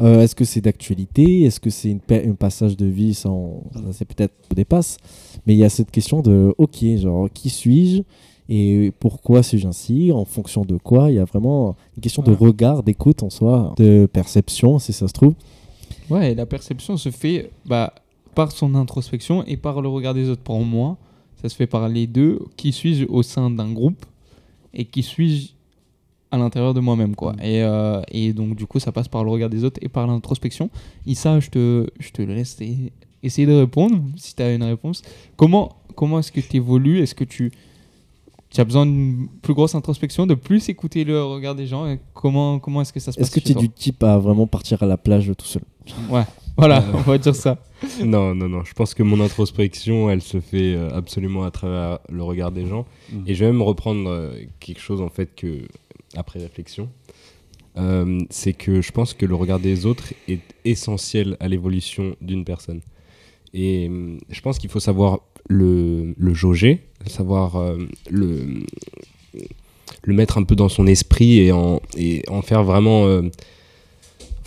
[0.00, 1.44] euh, Est-ce que c'est d'actualité?
[1.44, 3.62] Est-ce que c'est un passage de vie sans.
[3.72, 4.98] Ça, c'est peut-être dépasse.
[5.46, 8.02] Mais il y a cette question de Ok, genre, qui suis-je
[8.50, 10.12] Et pourquoi suis-je ainsi?
[10.12, 11.10] En fonction de quoi?
[11.10, 15.08] Il y a vraiment une question de regard, d'écoute en soi, de perception, si ça
[15.08, 15.32] se trouve.
[16.10, 17.94] Ouais, et la perception se fait bah,
[18.34, 20.42] par son introspection et par le regard des autres.
[20.42, 20.98] Pour moi,
[21.40, 22.38] ça se fait par les deux.
[22.58, 24.04] Qui suis-je au sein d'un groupe?
[24.78, 25.48] Et qui suis-je
[26.30, 27.34] à l'intérieur de moi-même quoi.
[27.42, 30.06] Et, euh, et donc du coup, ça passe par le regard des autres et par
[30.06, 30.70] l'introspection.
[31.06, 32.58] Et ça, je te, je te laisse
[33.22, 35.02] essayer de répondre si tu as une réponse.
[35.36, 37.50] Comment, comment est-ce que tu évolues Est-ce que tu,
[38.50, 41.86] tu as besoin d'une plus grosse introspection, de plus écouter le regard des gens?
[41.86, 44.18] Et Comment, comment est-ce que ça se passe Est-ce que tu es du type à
[44.18, 45.62] vraiment partir à la plage tout seul?
[46.10, 46.24] Ouais,
[46.58, 47.58] voilà, Euh, on va dire ça.
[48.04, 48.64] Non, non, non.
[48.64, 52.66] Je pense que mon introspection, elle se fait euh, absolument à travers le regard des
[52.66, 52.86] gens.
[53.12, 53.24] Mhm.
[53.26, 55.62] Et je vais même reprendre euh, quelque chose, en fait, que,
[56.16, 56.90] après réflexion.
[57.76, 62.44] Euh, c'est que je pense que le regard des autres est essentiel à l'évolution d'une
[62.44, 62.80] personne.
[63.54, 63.90] Et
[64.28, 67.78] je pense qu'il faut savoir le, le jauger, savoir euh,
[68.10, 68.64] le,
[70.02, 73.06] le mettre un peu dans son esprit et en, et en faire vraiment.
[73.06, 73.22] euh,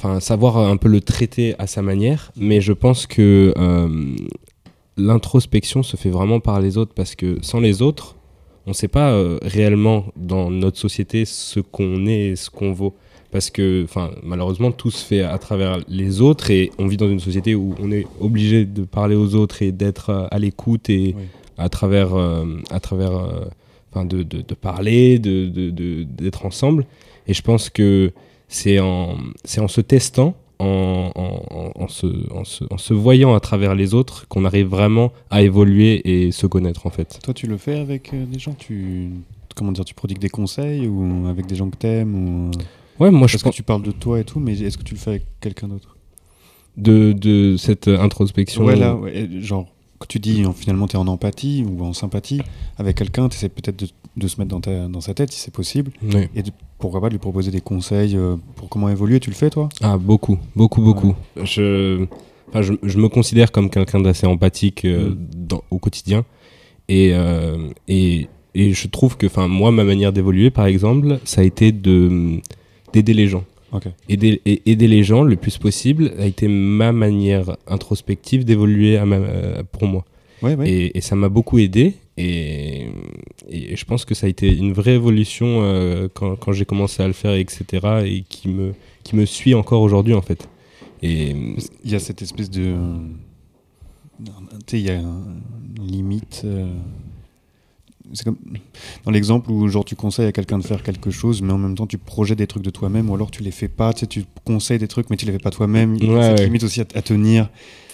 [0.03, 2.31] Enfin, savoir un peu le traiter à sa manière.
[2.35, 4.15] Mais je pense que euh,
[4.97, 8.15] l'introspection se fait vraiment par les autres parce que sans les autres,
[8.65, 12.71] on ne sait pas euh, réellement dans notre société ce qu'on est et ce qu'on
[12.73, 12.95] vaut.
[13.31, 17.07] Parce que enfin, malheureusement, tout se fait à travers les autres et on vit dans
[17.09, 20.89] une société où on est obligé de parler aux autres et d'être euh, à l'écoute
[20.89, 21.23] et Oui.
[21.59, 25.45] à travers, euh, à travers euh, de, de, de parler, de,
[26.03, 26.87] d'être ensemble.
[27.27, 28.11] Et je pense que
[28.51, 31.11] c'est en, c'est en se testant, en,
[31.75, 35.41] en, se, en, se, en se voyant à travers les autres qu'on arrive vraiment à
[35.41, 37.19] évoluer et se connaître en fait.
[37.23, 38.53] Toi, tu le fais avec euh, des gens?
[38.53, 39.09] Tu...
[39.55, 42.51] Comment dire, tu prodigues des conseils ou avec des gens que t'aimes ou...
[42.99, 44.93] Ouais, moi je Parce que tu parles de toi et tout, mais est-ce que tu
[44.93, 45.97] le fais avec quelqu'un d'autre?
[46.77, 48.63] De, de cette introspection.
[48.63, 49.65] Ouais, là, ouais, genre,
[49.99, 52.41] que tu dis en- finalement tu es en empathie ou en sympathie
[52.77, 55.39] avec quelqu'un, tu essaies peut-être de, de se mettre dans, ta, dans sa tête si
[55.39, 55.91] c'est possible,
[56.35, 59.19] et de- pourquoi pas de lui proposer des conseils euh, pour comment évoluer.
[59.19, 59.69] Tu le fais toi?
[59.81, 61.15] Ah, beaucoup, beaucoup, beaucoup.
[61.41, 62.05] Je,
[62.49, 65.17] enfin, je, je me considère comme quelqu'un d'assez empathique euh, Mm.
[65.47, 66.25] dans- au quotidien.
[66.89, 71.41] Et, euh, et, et je trouve que, enfin, moi, ma manière d'évoluer, par exemple, ça
[71.41, 72.39] a été de
[72.93, 73.45] d'aider les gens.
[74.09, 79.63] Aider, et aider les gens le plus possible a été ma manière introspective d'évoluer euh,
[79.71, 80.03] pour moi.
[80.41, 80.69] Ouais, ouais.
[80.69, 81.93] Et, et ça m'a beaucoup aidé.
[82.21, 82.87] Et,
[83.49, 87.01] et je pense que ça a été une vraie évolution euh, quand, quand j'ai commencé
[87.01, 87.65] à le faire, etc.
[88.05, 90.47] Et qui me, qui me suit encore aujourd'hui, en fait.
[91.01, 91.33] Et
[91.81, 92.75] qu'il y a cette espèce de.
[94.23, 94.31] Tu
[94.67, 95.23] sais, il y a un-
[95.77, 96.41] une limite.
[96.45, 96.67] euh,
[98.13, 98.37] C'est comme
[99.05, 101.75] dans l'exemple où genre tu conseilles à quelqu'un de faire quelque chose, mais en même
[101.75, 103.93] temps tu projettes des trucs de toi-même, ou alors tu les fais pas.
[103.93, 105.95] Tu sais, tu conseilles des trucs, mais tu les fais pas toi-même.
[105.95, 106.45] Il y a Ouais, cette ouais.
[106.45, 107.49] limite aussi à, à tenir.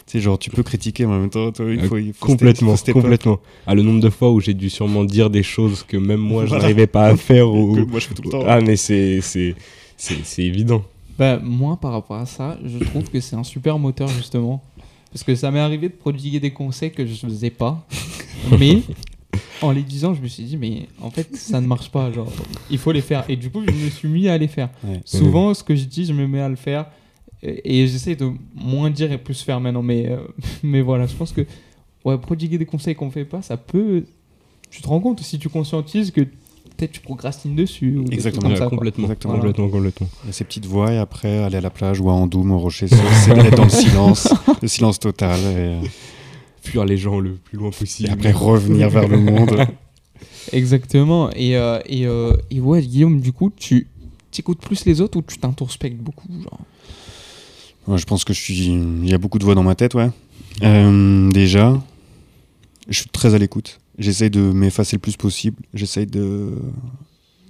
[0.08, 2.26] Tu sais, genre tu peux critiquer, mais en même temps, toi, il faut, il faut
[2.28, 3.02] complètement, step- faut step up.
[3.02, 3.40] complètement.
[3.68, 6.46] Ah, le nombre de fois où j'ai dû sûrement dire des choses que même moi
[6.46, 7.50] je n'arrivais pas à faire.
[7.52, 7.76] Ou...
[7.76, 8.44] Que moi, je fais tout le temps.
[8.48, 9.54] Ah, mais c'est c'est-
[9.98, 10.82] c'est- c'est évident.
[11.20, 14.64] Bah, moi, par rapport à ça, je trouve que c'est un super moteur, justement.
[15.12, 17.86] Parce que ça m'est arrivé de prodiguer des conseils que je ne faisais pas.
[18.60, 18.82] Mais
[19.62, 22.12] en les disant, je me suis dit, mais en fait, ça ne marche pas.
[22.12, 22.32] Genre,
[22.70, 23.26] il faut les faire.
[23.28, 24.70] Et du coup, je me suis mis à les faire.
[24.84, 25.02] Ouais.
[25.04, 26.86] Souvent, ce que je dis, je me mets à le faire.
[27.44, 29.84] Et, et j'essaie de moins dire et plus faire maintenant.
[29.84, 30.18] Mais, euh,
[30.64, 31.46] mais voilà, je pense que
[32.06, 34.04] ouais, prodiguer des conseils qu'on ne fait pas, ça peut.
[34.70, 37.98] Tu te rends compte si tu conscientises que peut-être tu procrastines dessus.
[37.98, 38.50] Ou Exactement.
[38.50, 39.34] comme ça, complètement, Exactement.
[39.36, 40.08] complètement, complètement.
[40.24, 42.52] Il y a ces petites voix, et après aller à la plage ou à Andoum,
[42.52, 42.96] au rocher, se-
[43.26, 45.82] c'est dans le silence, le silence total, et, euh,
[46.64, 48.10] Fuir les gens le plus loin possible.
[48.10, 49.58] et après revenir vers le monde.
[50.52, 51.30] Exactement.
[51.36, 53.88] Et, euh, et, euh, et ouais, Guillaume, du coup, tu
[54.38, 56.60] écoutes plus les autres ou tu t'introspectes beaucoup genre?
[57.96, 58.66] Je pense que je suis.
[58.66, 60.10] Il y a beaucoup de voix dans ma tête, ouais.
[60.64, 61.82] Euh, déjà,
[62.90, 63.80] je suis très à l'écoute.
[63.98, 65.62] J'essaye de m'effacer le plus possible.
[65.74, 66.52] J'essaye de.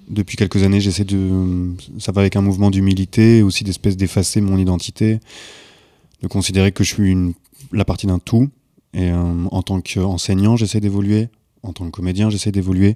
[0.10, 1.72] Depuis quelques années, j'essaie de.
[2.00, 5.20] Ça va avec un mouvement d'humilité, aussi d'espèce d'effacer mon identité,
[6.22, 7.34] de considérer que je suis une...
[7.72, 8.50] la partie d'un tout.
[8.94, 11.30] Et euh, en tant qu'enseignant, j'essaie d'évoluer.
[11.64, 12.96] En tant que comédien, j'essaie d'évoluer.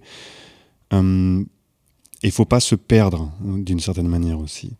[0.93, 1.43] Euh,
[2.23, 4.73] il faut pas se perdre, d'une certaine manière aussi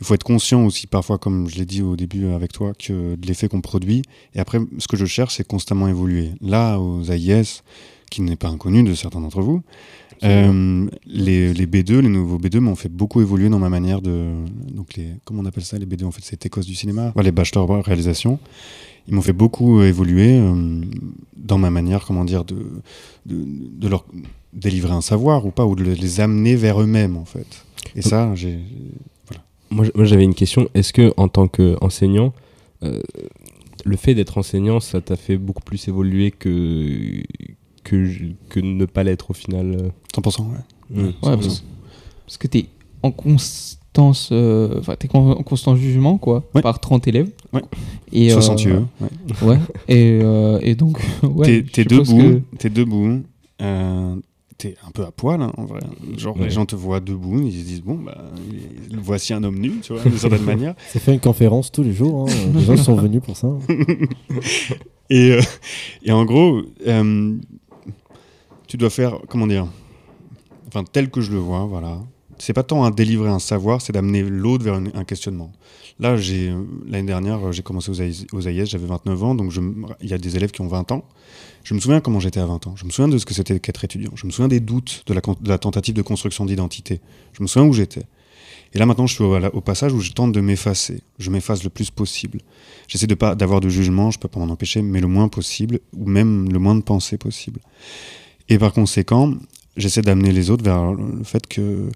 [0.00, 3.14] il faut être conscient aussi parfois, comme je l'ai dit au début avec toi, que
[3.14, 4.02] de l'effet qu'on produit.
[4.34, 6.32] Et après, ce que je cherche, c'est constamment évoluer.
[6.40, 7.62] Là, aux AIS,
[8.10, 9.62] qui n'est pas inconnu de certains d'entre vous,
[10.24, 14.32] euh, les, les B2, les nouveaux B2 m'ont fait beaucoup évoluer dans ma manière de.
[14.72, 17.12] Donc, les, comment on appelle ça, les B2 En fait, c'est Écosse du cinéma.
[17.16, 18.38] Ouais, les bachelors réalisation.
[19.08, 20.80] Ils m'ont fait beaucoup évoluer euh,
[21.36, 22.56] dans ma manière, comment dire, de,
[23.26, 24.04] de, de leur
[24.52, 27.64] délivrer un savoir ou pas, ou de les amener vers eux-mêmes, en fait.
[27.94, 28.58] Et ça, j'ai.
[29.70, 30.68] Moi, j'avais une question.
[30.74, 32.32] Est-ce que, en tant qu'enseignant,
[32.82, 33.00] euh,
[33.84, 37.22] le fait d'être enseignant, ça t'a fait beaucoup plus évoluer que,
[37.84, 38.08] que,
[38.48, 39.88] que ne pas l'être au final euh
[40.20, 40.56] 100%, ouais.
[40.90, 41.04] Mm.
[41.06, 41.64] Ouais, parce,
[42.26, 42.66] parce que tu es
[43.02, 46.62] en constance, euh, enfin, t'es en constant jugement, quoi, Ouais.
[46.62, 47.30] par 30 élèves.
[47.52, 47.62] Ouais.
[48.12, 48.82] Et, 60 euh, yeux.
[49.00, 49.48] Ouais.
[49.48, 49.58] Ouais.
[49.88, 51.62] Et, euh, et donc, ouais.
[51.62, 53.22] t'es, t'es debout, que- t'es debout,
[53.62, 54.16] euh,
[54.58, 55.80] t'es un peu à poil hein, en vrai.
[56.16, 56.44] Genre Ouais.
[56.44, 58.30] les gens te voient debout, ils se disent bon bah
[59.02, 60.74] voici un homme nu, tu vois, d'une certaine manière.
[60.88, 62.28] C'est fait une conférence tous les jours.
[62.28, 62.32] hein.
[62.54, 63.48] Les gens sont venus pour ça.
[65.10, 65.40] Et, euh,
[66.02, 67.36] et en gros, euh,
[68.66, 69.68] tu dois faire comment dire,
[70.66, 72.00] enfin tel que je le vois, voilà.
[72.38, 75.52] C'est pas tant à délivrer un savoir, c'est d'amener l'autre vers un questionnement.
[75.98, 79.52] Là, j'ai euh, l'année dernière, euh, j'ai commencé aux AIS, j'avais 29 ans, donc
[80.02, 81.04] il y a des élèves qui ont 20 ans.
[81.64, 82.74] Je me souviens comment j'étais à 20 ans.
[82.76, 84.12] Je me souviens de ce que c'était qu'être étudiant.
[84.14, 85.14] Je me souviens des doutes de
[85.48, 87.00] la, tentative de construction d'identité.
[87.32, 88.04] Je me souviens où j'étais.
[88.74, 91.00] Et là maintenant, je suis au passage où je tente de m'effacer.
[91.18, 92.40] Je m'efface le plus possible.
[92.88, 95.80] J'essaie de pas d'avoir de jugement, je peux pas m'en empêcher, mais le moins possible,
[95.96, 97.60] ou même le moins de pensée possible.
[98.48, 99.32] Et par conséquent,
[99.76, 101.88] j'essaie d'amener les autres vers le fait que,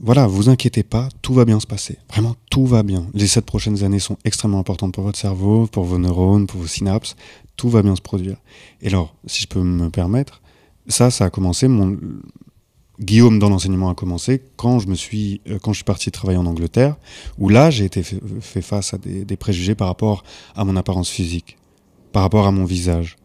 [0.00, 1.98] voilà, vous inquiétez pas, tout va bien se passer.
[2.10, 3.06] Vraiment, tout va bien.
[3.14, 6.66] Les sept prochaines années sont extrêmement importantes pour votre cerveau, pour vos neurones, pour vos
[6.66, 7.16] synapses.
[7.56, 8.36] Tout va bien se produire.
[8.80, 10.40] Et alors, si je peux me permettre,
[10.86, 11.98] ça, ça a commencé, mon,
[13.00, 16.38] Guillaume dans l'enseignement a commencé quand je me suis euh, quand je suis parti travailler
[16.38, 16.96] en Angleterre
[17.38, 20.22] où là j'ai été fait, face à des, des préjugés par rapport
[20.54, 21.56] à mon apparence physique
[22.12, 23.16] par rapport à mon visage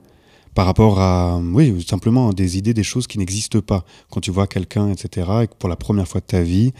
[0.55, 3.85] par rapport à oui simplement des idées des choses qui n'existent pas.
[4.09, 6.73] Quand tu vois quelqu'un etc et que pour la première fois de ta vie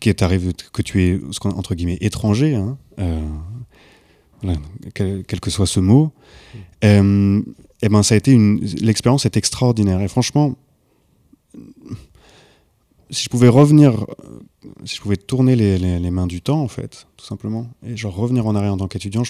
[0.00, 3.20] qui est arrivé que tu es entre guillemets étranger hein, euh,
[4.94, 6.12] quel, que soit ce mot
[6.84, 7.42] euh,
[7.82, 10.00] et ben ça a été une l'expérience est extraordinaire.
[10.00, 10.54] Et franchement
[13.10, 14.06] si je pouvais revenir,
[14.84, 18.46] si je pouvais tourner les, mains du temps, en fait, tout simplement, et genre revenir
[18.46, 19.22] en arrière en tant qu'étudiant,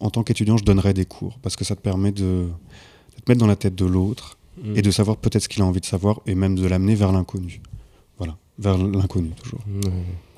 [0.00, 2.48] en tant qu'étudiant, je donnerais des cours, parce que ça te permet de
[3.24, 4.76] te mettre dans la tête de l'autre, Mm.
[4.76, 7.10] et de savoir peut-être ce qu'il a envie de savoir, et même de l'amener vers
[7.10, 7.62] l'inconnu.
[8.18, 9.60] Voilà, vers l'inconnu, toujours.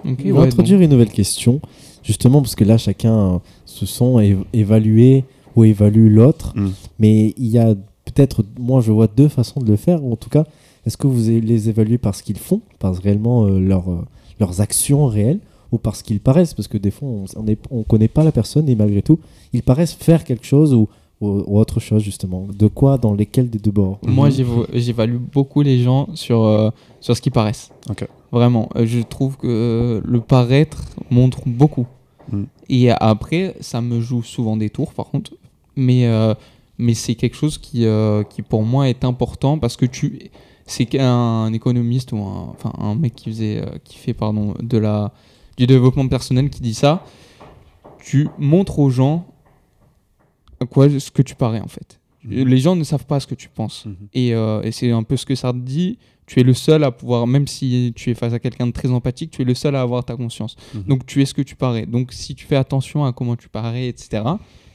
[0.04, 1.60] Ok, On va ouais, introduire une nouvelle question,
[2.04, 5.24] justement parce que là chacun se sent évalué
[5.56, 6.68] ou évalue l'autre, Mm.
[7.00, 10.16] mais il y a peut-être, moi je vois deux façons de le faire, ou en
[10.16, 10.44] tout cas,
[10.86, 14.04] est-ce que vous les évaluez par ce qu'ils font, par réellement euh, leur, euh,
[14.38, 15.40] leurs actions réelles,
[15.72, 18.30] ou par ce qu'ils paraissent, parce que des fois on ne on connaît pas la
[18.30, 19.18] personne et malgré tout,
[19.52, 20.88] ils paraissent faire quelque chose ou,
[21.20, 22.46] ou, ou autre chose justement.
[22.56, 23.98] De quoi, dans lesquels des deux bords?
[24.06, 24.66] Moi, Mhm.
[24.74, 27.70] j'évalue beaucoup les gens sur, euh, sur ce qu'ils paraissent.
[27.90, 28.06] Ok.
[28.32, 28.68] Vraiment.
[28.76, 31.86] Euh, je trouve que euh, le paraître montre beaucoup.
[32.32, 32.46] Mhm.
[32.68, 35.32] Et après, ça me joue souvent des tours, par contre.
[35.76, 36.34] Mais, euh,
[36.78, 40.30] mais c'est quelque chose qui, euh, qui, pour moi, est important parce que tu.
[40.66, 45.12] C'est qu'un économiste ou un, enfin, un mec qui, faisait, qui fait pardon, de la,
[45.58, 47.04] du développement personnel qui dit ça.
[48.02, 49.26] Tu montres aux gens
[50.60, 52.00] à quoi ce que tu parais, en fait.
[52.24, 52.48] Mhm.
[52.48, 53.86] Les gens ne savent pas ce que tu penses.
[53.86, 53.96] Mhm.
[54.14, 55.98] Et, euh, et c'est un peu ce que ça te dit.
[56.26, 58.90] Tu es le seul à pouvoir, même si tu es face à quelqu'un de très
[58.90, 60.56] empathique, tu es le seul à avoir ta conscience.
[60.74, 60.82] Mhm.
[60.84, 61.84] Donc tu es ce que tu parais.
[61.86, 64.22] Donc si tu fais attention à comment tu parais, etc.,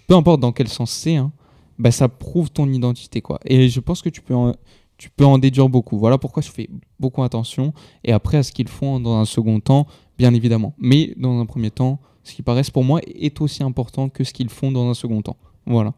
[0.07, 1.31] peu importe dans quel sens c'est, hein,
[1.79, 3.21] bah, ça prouve ton identité.
[3.21, 3.39] quoi.
[3.45, 4.53] Et je pense que tu peux, en,
[4.97, 5.97] tu peux en déduire beaucoup.
[5.97, 7.73] Voilà pourquoi je fais beaucoup attention.
[8.03, 9.87] Et après, à ce qu'ils font dans un second temps,
[10.19, 10.75] bien évidemment.
[10.77, 14.33] Mais dans un premier temps, ce qui paraissent pour moi est aussi important que ce
[14.33, 15.37] qu'ils font dans un second temps.
[15.69, 15.93] Voilà.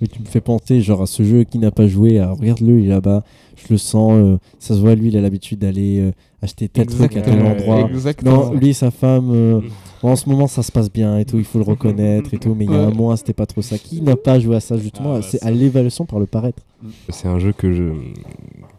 [0.00, 2.20] Mais tu me fais penser genre à ce jeu qui n'a pas joué.
[2.22, 3.22] Regarde-le, il est là-bas.
[3.56, 4.12] Je le sens.
[4.14, 6.10] euh, ça se voit, lui, il a l'habitude d'aller euh,
[6.42, 7.50] acheter tel truc à tel Exactement.
[7.52, 7.88] endroit.
[7.88, 8.46] Exactement.
[8.50, 9.30] Non, lui, sa femme.
[9.32, 9.60] euh,
[10.02, 11.38] en ce moment, ça se passe bien et tout.
[11.38, 12.56] Il faut le reconnaître et tout.
[12.56, 13.78] Mais il y a un mois, c'était pas trop ça.
[13.78, 15.12] Qui n'a pas joué à ça justement?
[15.14, 15.46] Ah, bah, C'est ça.
[15.46, 16.64] à l'évaluation par le paraître.
[17.10, 17.84] C'est un jeu que je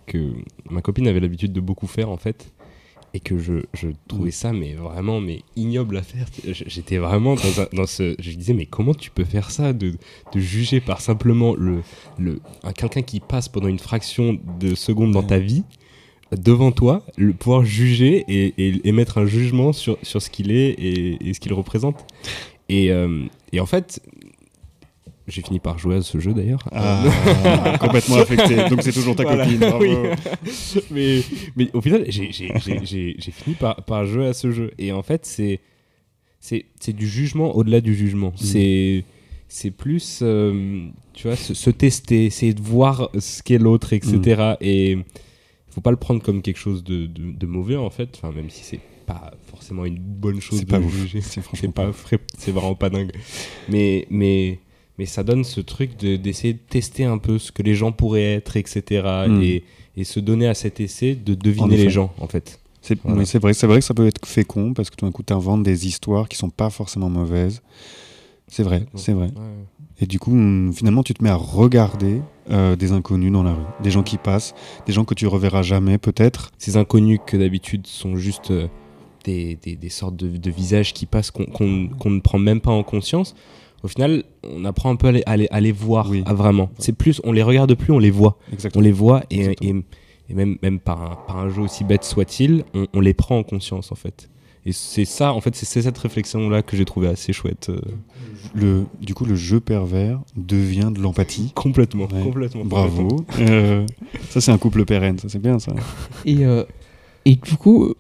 [0.06, 0.18] que
[0.70, 2.52] ma copine avait l'habitude de beaucoup faire en fait
[3.16, 6.26] et que je, je trouvais ça mais vraiment mais ignoble à faire.
[6.46, 9.92] J'étais vraiment dans, un- dans ce je disais mais comment tu peux faire ça de,
[10.34, 11.82] de juger par simplement le
[12.18, 15.64] le un- quelqu'un qui passe pendant une fraction de seconde dans ta vie
[16.36, 20.70] devant toi, le pouvoir juger et, et émettre un jugement sur, sur ce qu'il est
[20.72, 22.04] et, et ce qu'il représente.
[22.70, 23.22] Et, euh,
[23.52, 24.02] et en fait,
[25.28, 26.68] j'ai fini par jouer à ce jeu d'ailleurs.
[26.72, 28.70] Ah, complètement affecté.
[28.70, 29.46] Donc c'est toujours ta Voilà.
[29.46, 29.60] copine.
[29.60, 29.86] Bravo.
[29.86, 30.82] Oui.
[30.92, 31.22] mais,
[31.56, 32.32] mais au final, j'ai-
[33.32, 34.72] fini par, par jouer à ce jeu.
[34.78, 35.60] Et en fait, c'est
[36.94, 38.34] du jugement au-delà du jugement.
[38.36, 39.04] C'est
[39.48, 44.56] c'est plus, euh, tu vois, se, se tester, essayer de voir ce qu'est l'autre, etc.
[44.62, 44.98] Et
[45.70, 48.50] faut pas le prendre comme quelque chose de, de, de mauvais en fait, enfin même
[48.50, 51.22] si c'est pas forcément une bonne chose C'est de pas juger.
[51.22, 51.92] C'est franchement pas
[52.38, 53.12] c'est vraiment pas dingue.
[53.70, 54.58] Mais mais
[55.00, 57.92] mais ça donne ce truc de- d'essayer de, tester un peu ce que les gens
[57.92, 58.82] pourraient être, etc.
[59.28, 59.42] Mm.
[59.42, 59.64] Et,
[59.98, 62.60] et se donner à cet essai de deviner les gens en fait.
[62.82, 63.16] C'est Voilà.
[63.24, 65.64] vrai, c'est vrai que ça peut être fécond parce que tout d'un coup, tu inventes
[65.64, 67.62] des histoires qui sont pas forcément mauvaises.
[68.48, 69.28] C'est vrai, c'est vrai.
[69.28, 69.66] Ouais.
[70.02, 72.20] Et du coup, hum, finalement, tu te mets à regarder
[72.52, 74.54] euh, des inconnus dans la rue, des gens qui passent,
[74.86, 76.52] des gens que tu reverras jamais peut-être.
[76.58, 78.68] Ces inconnus que d'habitude sont juste euh,
[79.24, 82.84] des, des, des sortes de, de visages qui passent qu'on ne prend même pas en
[82.84, 83.34] conscience.
[83.84, 86.24] Au final, on apprend un peu à les, à les, à les voir Oui.
[86.26, 86.70] à vraiment.
[86.80, 88.38] C'est plus, on les regarde plus, on les voit.
[88.76, 89.80] On les voit et, Exactement.
[90.28, 93.14] et, et même, même par, un, par un jeu aussi bête soit-il, on, on les
[93.14, 94.30] prend en conscience en fait.
[94.66, 97.68] Et c'est ça, en fait, c'est cette réflexion-là que j'ai trouvé assez chouette.
[97.70, 97.82] euh,
[98.56, 101.52] Le, du coup, le jeu pervers devient de l'empathie.
[101.54, 102.24] complètement, Ouais.
[102.24, 102.64] complètement.
[102.64, 103.26] Bravo.
[103.40, 103.86] Euh,
[104.30, 105.74] ça, c'est un couple pérenne, ça, c'est bien ça.
[106.26, 106.64] Et, euh,
[107.26, 107.94] et du coup,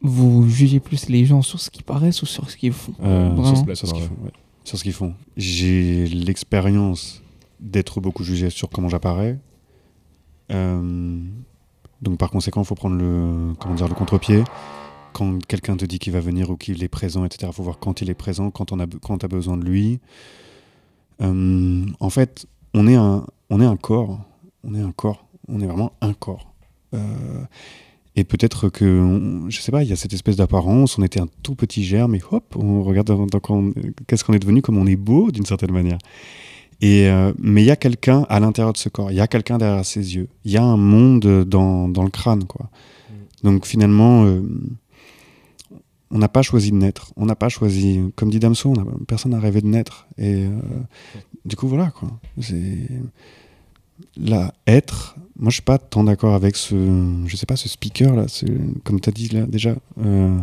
[0.00, 2.92] vous jugez plus les gens sur ce qu'ils paraissent ou sur ce qu'ils font?
[3.02, 3.56] Euh, sur
[3.88, 4.14] ce qu'ils font.
[4.24, 4.30] ouais.
[4.68, 5.14] Sur ce qu'ils font.
[5.38, 7.22] J'ai l'expérience
[7.58, 9.38] d'être beaucoup jugé sur comment j'apparais.
[10.52, 11.22] Euh,
[12.02, 14.44] donc par conséquent, il faut prendre le, comment dire, le contre-pied.
[15.14, 17.78] Quand quelqu'un te dit qu'il va venir ou qu'il est présent, etc., il faut voir
[17.78, 20.00] quand il est présent, quand on a, quand as besoin de lui.
[21.22, 24.20] Euh, en fait, on est, un, on est un corps.
[24.64, 25.24] On est un corps.
[25.48, 26.52] On est vraiment un corps.
[26.92, 27.42] Euh,
[28.18, 31.20] et peut-être que, on- je sais pas, il y a cette espèce d'apparence, on était
[31.20, 33.10] un tout petit germe et hop, on regarde
[34.06, 35.98] qu'est-ce qu'on est devenu, comme on est beau d'une certaine manière.
[36.80, 39.26] Et, euh, mais il y a quelqu'un à l'intérieur de ce corps, il y a
[39.26, 42.44] quelqu'un derrière ses yeux, il y a un monde dans, dans le crâne.
[42.44, 42.70] Quoi.
[43.42, 44.42] Donc finalement, euh,
[46.10, 48.86] on n'a pas choisi de naître, on n'a pas choisi, comme dit Damso, on a-
[49.06, 50.06] personne n'a rêvé de naître.
[50.16, 50.50] Et euh,
[51.44, 52.08] du coup, voilà, quoi.
[52.40, 52.88] C'est
[54.16, 56.74] là être moi je suis pas tant d'accord avec ce
[57.26, 58.26] je sais pas ce speaker là.
[58.84, 60.36] Comme tu as dit là déjà euh,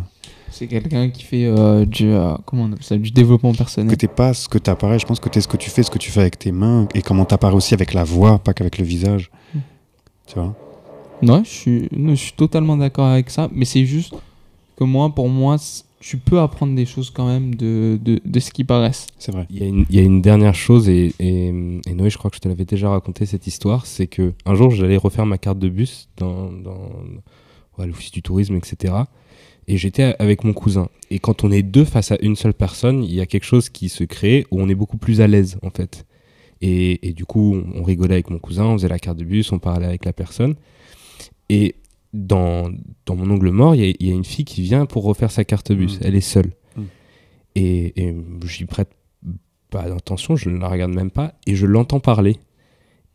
[0.50, 3.96] C'est quelqu'un qui fait euh, du, euh, comment on appelle ça, du développement que personnel.
[3.96, 4.98] t'es pas ce que t'apparais.
[4.98, 6.88] Je pense que t'es ce que tu fais ce que tu fais avec tes mains
[6.94, 9.30] et comment t'apparais aussi avec la voix pas qu'avec le visage.
[10.26, 10.54] Tu vois?
[11.22, 14.14] Non, je suis, je suis totalement d'accord avec ça, mais c'est juste
[14.76, 15.56] que moi, pour moi,
[16.00, 19.06] tu peux apprendre des choses quand même de, de, de ce qui paraissent.
[19.18, 21.94] c'est vrai Il y, a une, il y a une dernière chose, et, et, et
[21.94, 24.70] Noé, je crois que je te l'avais déjà raconté cette histoire, c'est que un jour
[24.70, 26.90] j'allais refaire ma carte de bus dans, dans
[27.78, 28.94] ouais, l'office du tourisme, etc.
[29.68, 30.88] Et j'étais avec mon cousin.
[31.10, 33.68] Et quand on est deux face à une seule personne, il y a quelque chose
[33.68, 36.06] qui se crée où on est beaucoup plus à l'aise, en fait.
[36.60, 39.24] Et, et du coup, on, on rigolait avec mon cousin, on faisait la carte de
[39.24, 40.54] bus, on parlait avec la personne.
[41.48, 41.74] Et
[42.16, 42.70] dans,
[43.06, 45.04] dans mon ongle mort, il y, a- il y a une fille qui vient pour
[45.04, 45.96] refaire sa carte bus.
[46.00, 46.02] Mm.
[46.04, 46.52] Elle est seule.
[46.76, 46.82] Mm.
[47.56, 48.14] Et, et
[48.46, 48.90] j'y prête
[49.70, 52.38] pas d'attention, je ne la regarde même pas, et je l'entends parler.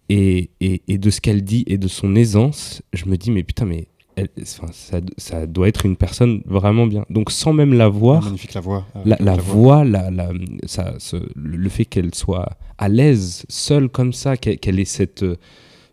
[0.10, 3.44] Et, et, et de ce qu'elle dit et de son aisance, je me dis, mais
[3.44, 3.88] putain, mais
[4.18, 7.06] elle, ça, ça doit être une personne vraiment bien.
[7.10, 10.32] Donc sans même la voir, magnifique la voix Ah, la, la la voix, la, la-
[10.66, 15.38] ça, ce- le fait qu'elle soit à l'aise, seule comme ça, qu'elle ait cette, euh,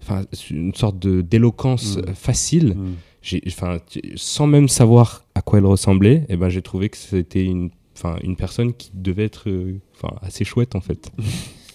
[0.08, 2.00] enfin, une sorte de d'éloquence Mm.
[2.08, 2.94] euh, facile, Mm.
[3.22, 6.96] j'ai, enfin, tu- sans même savoir à quoi elle ressemblait, et ben j'ai trouvé que
[6.96, 9.78] c'était une, enfin, une personne qui devait être, euh,
[10.22, 11.10] assez chouette en fait.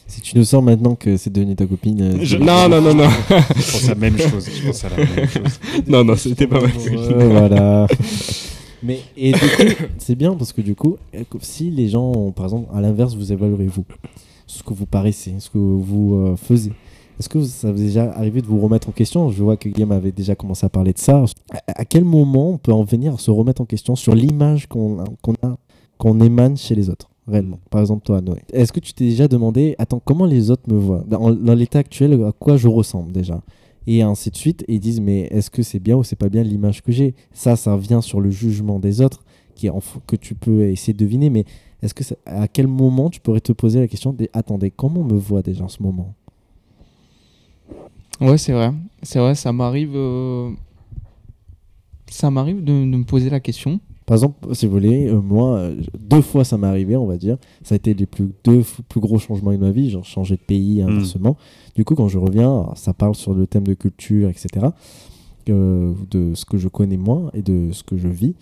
[0.06, 2.02] Si tu nous sors maintenant que c'est devenu ta copine.
[2.02, 4.90] euh, Je- Non, non, non, non, je pense à la même chose je pense à
[4.90, 6.70] la même chose non, non, c'était pas mal.
[6.76, 7.88] Ouais, voilà.
[8.84, 12.32] Mais et du coup, c'est bien parce que du coup, euh, si les gens, ont,
[12.32, 13.86] par exemple, à l'inverse, vous évaluerez vous,
[14.46, 16.74] ce que vous paraissez, ce que vous euh, faisiez.
[17.20, 19.30] Est-ce que ça vous est déjà arrivé de vous remettre en question?
[19.30, 21.24] Je vois que Guillaume avait déjà commencé à parler de ça.
[21.68, 25.00] À, quel moment on peut en venir à se remettre en question sur l'image qu'on
[25.00, 25.58] a,
[25.98, 27.60] qu'on émane chez les autres réellement?
[27.70, 28.40] Par exemple, toi, Noé.
[28.52, 31.04] Est-ce que tu t'es déjà demandé, attends, comment les autres me voient?
[31.08, 33.42] Dans, l'état actuel, à quoi je ressemble déjà?
[33.86, 36.30] Et ainsi de suite, et ils disent mais est-ce que c'est bien ou c'est pas
[36.30, 37.16] bien l'image que j'ai?
[37.34, 39.24] Ça, ça vient sur le jugement des autres,
[40.08, 41.46] que tu peux essayer de deviner, mais
[41.82, 45.06] est-ce que à quel moment tu pourrais te poser la question de attendez, comment on
[45.06, 46.16] me voit déjà en ce moment?
[48.22, 48.72] Ouais, c'est vrai.
[49.02, 49.92] C'est vrai, ça m'arrive.
[49.96, 50.52] euh,
[52.10, 53.80] Ça m'arrive de, de me poser la question.
[54.06, 57.18] Par exemple, si vous voulez, euh, moi, euh, deux fois ça m'est arrivé, on va
[57.18, 57.38] dire.
[57.64, 60.36] Ça a été les plus, deux f- plus gros changements de ma vie, genre changer
[60.36, 61.38] de pays, inversement.
[61.76, 64.74] Du coup, quand je reviens, ça parle sur le thème de culture, etc.
[65.50, 68.36] euh, de ce que je connais moi et de ce que je vis.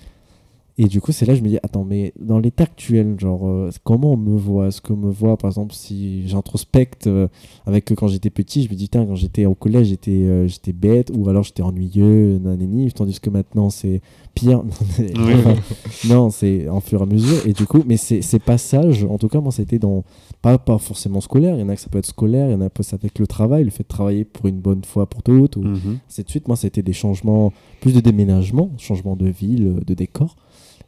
[0.83, 3.47] Et du coup, c'est là que je me dis, attends, mais dans l'état actuel, genre,
[3.47, 4.69] euh, comment on me voit?
[4.69, 7.27] Est-ce qu'on me voit, par exemple, si j'introspecte euh,
[7.67, 10.47] avec euh, quand j'étais petit, je me dis, tiens, quand j'étais au collège, j'étais euh,
[10.47, 14.01] j'étais bête, ou alors j'étais ennuyeux, nanani, tandis que maintenant, c'est
[14.33, 14.63] pire.
[16.07, 17.45] Non, c'est en fur et à mesure.
[17.45, 20.03] Et du coup, mais ces passages, en tout cas, moi, ça a été dans,
[20.41, 22.55] pas, pas forcément scolaire, il y en a que ça peut être scolaire, il y
[22.55, 25.05] en a que ça avec le travail, le fait de travailler pour une bonne fois
[25.05, 25.99] pour toutes, ou Mhm.
[26.09, 26.47] ainsi de suite.
[26.47, 30.35] Moi, c'était des changements, plus de déménagement, changement de ville, de décor.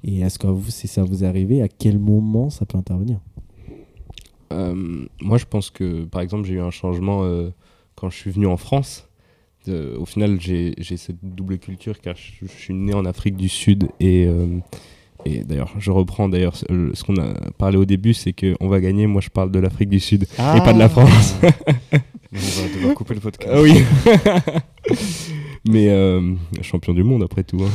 [0.04, 3.20] Et est-ce que vous, si ça vous est arrivé, à quel moment ça peut intervenir?
[4.51, 7.49] Euh, moi, je pense que, par exemple, j'ai eu un changement euh,
[7.95, 9.08] quand je suis venu en France.
[9.70, 13.38] Euh, au final, j'ai j'ai cette double culture car je, je suis né en Afrique
[13.38, 14.60] du Sud et, euh,
[15.26, 19.08] et d'ailleurs, je reprends d'ailleurs ce, qu'on a parlé au début, c'est qu'on va gagner.
[19.08, 21.36] Moi, je parle de l'Afrique du Sud et pas de la France.
[22.36, 23.54] On va devoir couper le podcast.
[23.56, 23.84] Ah oui.
[25.66, 27.64] Mais euh, champion du monde après tout.
[27.64, 27.72] hein.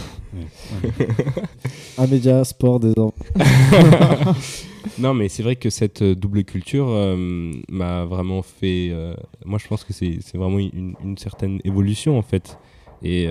[1.97, 3.15] Un média sport enfants.
[4.99, 8.91] non, mais c'est vrai que cette euh, double culture euh, m'a vraiment fait.
[8.91, 9.15] euh,
[9.47, 12.59] moi, je pense que c'est vraiment une, une certaine évolution en fait.
[13.03, 13.27] Et,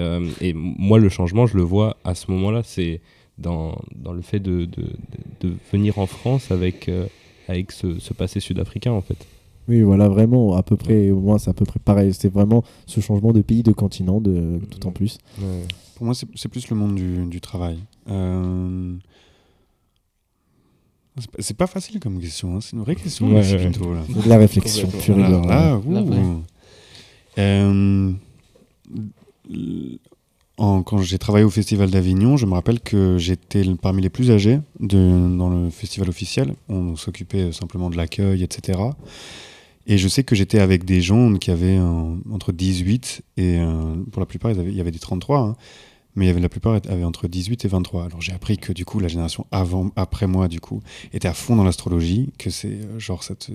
[0.55, 2.62] moi, le changement, je le vois à ce moment-là.
[2.64, 3.01] C'est
[3.38, 6.89] dans, dans le fait de, de, venir en France avec,
[7.47, 9.28] avec ce, ce passé sud-africain en fait.
[9.68, 12.13] Oui, voilà, vraiment, à peu près, moi, c'est à peu près pareil.
[12.13, 15.18] C'est vraiment ce changement de pays, de continent, de, tout en plus.
[15.95, 17.80] Pour moi, c'est plus le monde du, du travail.
[18.09, 18.93] Euh,
[21.39, 22.61] c'est pas- facile comme question, hein.
[22.61, 23.28] c'est une vraie question.
[23.28, 23.70] Ouais, ouais.
[23.70, 24.01] plutôt, là.
[24.07, 25.80] De la réflexion, pure et dure, vraie.
[27.39, 28.11] Euh,
[30.57, 34.32] en- quand j'ai travaillé au Festival d'Avignon, je me rappelle que j'étais parmi les plus
[34.32, 36.53] âgés de, dans le festival officiel.
[36.70, 38.80] On s'occupait simplement de l'accueil, etc.
[39.88, 43.95] Et je sais que j'étais avec des gens qui avaient euh, entre 18 et, euh,
[44.11, 45.55] pour la plupart, il y avait des 33, hein,
[46.18, 48.05] mais il y avait, la plupart avaient entre 18 et 23.
[48.05, 50.82] Alors j'ai appris que du coup, la génération avant, après moi, du coup,
[51.13, 53.51] était à fond dans l'astrologie, que c'est euh, genre ça te,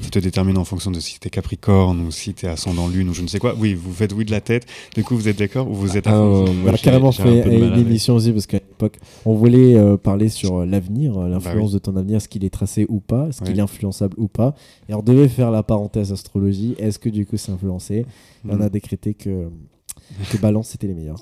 [0.00, 3.14] ça te détermine en fonction de si t'es Capricorne ou si t'es ascendant Lune ou
[3.14, 3.54] je ne sais quoi.
[3.58, 4.66] Oui, vous faites oui de la tête.
[4.94, 6.44] Du coup, vous êtes d'accord ou vous êtes à Ah, fond?
[6.44, 9.74] ouais, On a carrément un fait mal une émission aussi parce qu'à l'époque, on voulait
[9.76, 11.74] euh, parler sur euh, l'avenir, euh, l'influence oui.
[11.74, 13.58] de ton avenir, est-ce qu'il est tracé ou pas, est-ce qu'il Oui.
[13.58, 14.54] est influençable ou pas.
[14.90, 18.04] Et on devait faire la parenthèse astrologie, est-ce que du coup c'est influencé?
[18.46, 18.68] On a Mhm.
[18.68, 19.48] décrété que,
[20.30, 21.20] que Balance c'était les meilleurs.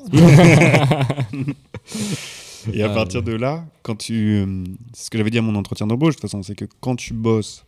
[2.72, 4.37] Et à partir de là, quand tu.
[4.37, 6.64] euh, C'est ce que j'avais dit à mon entretien d'embauche, de toute façon, c'est que
[6.80, 7.64] quand tu bosses,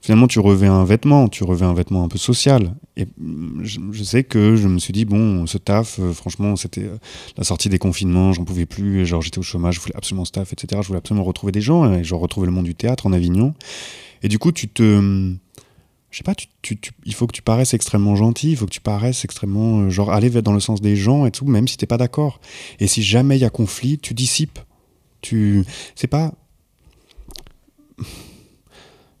[0.00, 2.74] finalement, tu revais un vêtement, tu revais un vêtement un peu social.
[2.96, 6.56] Et mm, je, je sais que je me suis dit, bon, ce taf, euh, franchement,
[6.56, 6.96] c'était euh,
[7.36, 10.24] la sortie des confinements, j'en pouvais plus, et genre j'étais au chômage, je voulais absolument
[10.24, 10.80] ce taf, etc.
[10.82, 13.54] Je voulais absolument retrouver des gens, et je retrouvais le monde du théâtre en Avignon.
[14.24, 15.32] Et du coup, tu te.
[16.12, 18.66] Je sais pas, tu, tu- tu- il faut que tu paraisses extrêmement gentil, il faut
[18.66, 19.80] que tu paraisses extrêmement.
[19.80, 22.38] euh, genre, aller dans le sens des gens et tout, même si t'es pas d'accord.
[22.80, 24.58] Et si jamais il y a conflit, tu dissipes.
[25.22, 25.64] Tu.
[25.96, 26.32] C'est pas.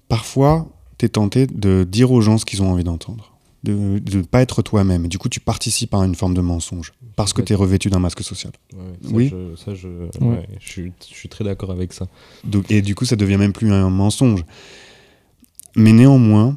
[0.08, 0.68] Parfois,
[0.98, 3.30] tu es tenté de dire aux gens ce qu'ils ont envie d'entendre.
[3.64, 5.04] De ne pas être toi-même.
[5.04, 6.92] Et du coup, tu participes à une forme de mensonge.
[7.14, 8.52] Parce que tu es revêtu d'un masque social.
[8.74, 9.28] Ouais, ça, Oui.
[9.30, 10.08] je, ça, je, Ouais.
[10.20, 12.08] ouais, je, suis, je suis très d'accord avec ça.
[12.44, 14.44] Donc, et du coup, ça devient même plus un mensonge.
[15.76, 16.56] Mais néanmoins,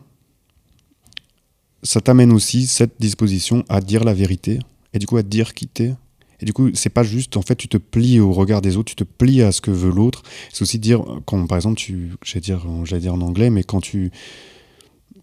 [1.85, 4.59] ça t'amène aussi cette disposition à dire la vérité
[4.93, 5.93] et du coup à dire qui t'es.
[6.41, 8.89] Et du coup, c'est pas juste, en fait, tu te plies au regard des autres,
[8.89, 10.21] tu te plies à ce que veut l'autre.
[10.51, 13.79] C'est aussi dire, quand par exemple, tu, j'allais dire, j'allais dire en anglais, mais quand
[13.79, 14.11] tu,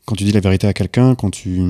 [0.07, 1.61] quand tu dis la vérité à quelqu'un, quand tu,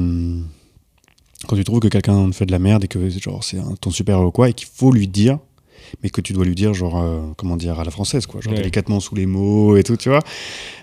[1.48, 4.20] quand tu trouves que quelqu'un fait de la merde et que genre c'est ton super
[4.20, 5.40] ou quoi, et qu'il faut lui dire,
[6.02, 8.52] mais que tu dois lui dire genre euh, comment dire à la française quoi, genre
[8.52, 8.58] Ouais.
[8.58, 10.20] délicatement sous les mots et tout, tu vois,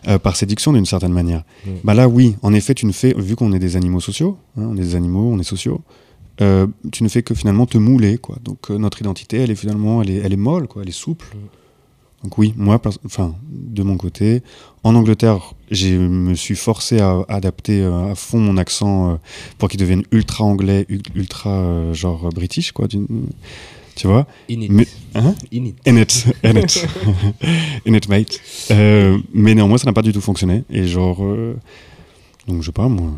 [0.08, 1.44] euh, par séduction d'une certaine manière.
[1.66, 1.74] Ouais.
[1.84, 4.64] Bah là oui, en effet tu ne fais vu qu'on est des animaux sociaux, hein,
[4.70, 5.82] on est des animaux, on est sociaux.
[6.42, 8.38] euh, tu ne fais que finalement te mouler quoi.
[8.44, 10.92] Donc euh, notre identité elle est finalement elle est, elle est molle quoi, elle est
[10.92, 11.26] souple.
[12.22, 14.44] Donc oui, moi, enfin, de mon côté,
[14.84, 19.18] en Angleterre, je me suis forcé à adapter à fond mon accent
[19.58, 22.88] pour qu'il devienne ultra anglais, ul- ultra genre british, quoi.
[24.00, 24.70] Tu vois Init.
[24.70, 25.76] Mais- hein Init.
[25.86, 26.88] In it, in it,
[27.86, 28.40] in it, mate.
[28.72, 30.64] Euh, mais néanmoins, ça n'a pas du tout fonctionné.
[30.70, 31.58] Et genre, euh,
[32.48, 33.12] donc je sais pas, moi,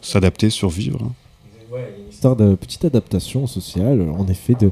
[0.00, 1.00] s'adapter, survivre.
[1.02, 1.12] hein.
[2.10, 4.70] Histoire de petite adaptation sociale, en effet, de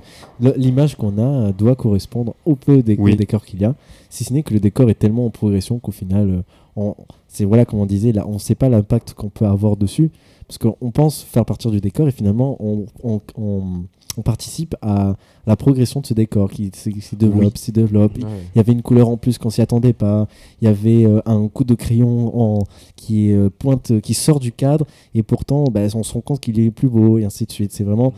[0.56, 3.12] l'image qu'on a doit correspondre au peu dé- Oui.
[3.12, 3.74] au décor qu'il y a.
[4.08, 6.42] Si ce n'est que le décor est tellement en progression qu'au final, euh,
[6.76, 6.94] on-
[7.28, 10.10] c'est voilà comme on disait, là, on ne sait pas l'impact qu'on peut avoir dessus,
[10.46, 13.84] Parce qu'on pense faire partir du décor et finalement, on, on- on-
[14.16, 15.14] on participe à
[15.46, 18.16] la progression de ce décor qui se développe, se développe.
[18.18, 20.26] Il y avait une couleur en plus qu'on s'y attendait pas.
[20.62, 22.64] Il y avait euh, un coup de crayon en,
[22.96, 26.58] qui euh, pointe, qui sort du cadre et pourtant, bah, on se rend compte qu'il
[26.60, 27.72] est plus beau et ainsi de suite.
[27.72, 28.12] C'est vraiment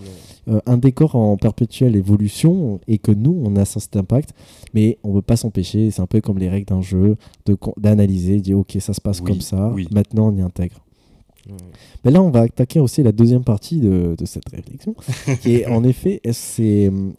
[0.49, 4.31] euh, un décor en perpétuelle évolution et que nous, on a cet impact,
[4.75, 5.91] mais on ne peut pas s'empêcher.
[5.91, 7.17] C'est un peu comme les règles d'un jeu,
[7.47, 9.73] de con- d'analyser, dire ok, ça se passe Oui, comme ça.
[9.75, 9.89] oui.
[9.93, 10.77] Maintenant, on y intègre.
[11.49, 11.57] Ouais.
[12.05, 14.95] Mais là, on va attaquer aussi la deuxième partie de, de cette réflexion,
[15.43, 17.15] qui est en effet, c'est hum,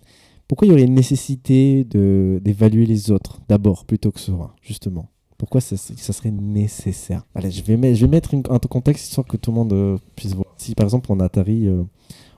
[0.48, 5.10] pourquoi il y aurait une nécessité d'évaluer les autres d'abord plutôt que soi, justement?
[5.38, 7.24] Pourquoi ça, ça serait nécessaire?
[7.36, 9.74] Allez, je vais, mettre- je vais mettre une- un contexte histoire que tout le monde
[9.74, 10.48] euh, puisse voir.
[10.58, 11.84] Si par exemple on atterrit euh,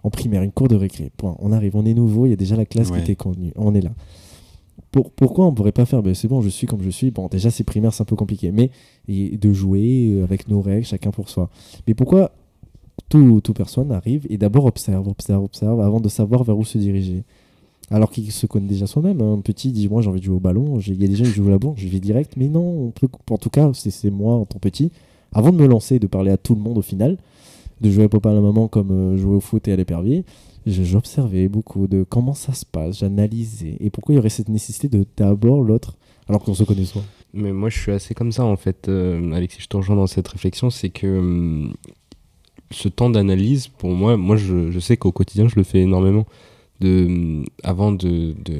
[0.03, 1.35] en primaire, une cour de récré, point.
[1.39, 2.97] On arrive, on est nouveau, il y a déjà la classe Ouais.
[2.97, 3.91] qui était convenue, on est là.
[4.91, 6.01] Pour- pourquoi on pourrait pas faire?
[6.01, 7.11] Ben, C'est bon, je suis comme je suis.
[7.11, 8.71] Bon, déjà c'est primaire, c'est un peu compliqué, mais
[9.07, 11.49] et de jouer euh, avec nos règles, chacun pour soi.
[11.87, 12.31] Mais pourquoi
[13.09, 16.77] tout, tout personne arrive et d'abord observe, observe, observe avant de savoir vers où se
[16.77, 17.23] diriger?
[17.91, 19.19] Alors qu'il se connaît déjà soi-même.
[19.21, 19.33] hein.
[19.33, 21.23] Un petit dit Moi j'ai envie de jouer au ballon, il y a des gens
[21.25, 22.33] qui jouent au ballon, je vais direct.
[22.37, 22.91] Mais non,
[23.31, 24.91] en tout cas, c'est moi en tant petit.
[25.31, 27.17] Avant de me lancer de parler à tout le monde au final,
[27.81, 30.25] de jouer à papa à la maman comme euh, jouer au foot et à l'épervier,
[30.69, 33.77] j'observais beaucoup de comment ça se passe, j'analysais.
[33.79, 35.95] Et pourquoi il y aurait cette nécessité de d'abord l'autre
[36.29, 37.03] alors qu'on se connaît soi
[37.33, 40.07] Mais moi, je suis assez comme ça, en fait, euh, Alexis, je te rejoins dans
[40.07, 41.73] cette réflexion, c'est que hum,
[42.69, 46.27] ce temps d'analyse, pour moi, moi, je, je sais qu'au quotidien, je le fais énormément.
[46.79, 48.35] De, hum, avant de...
[48.45, 48.59] de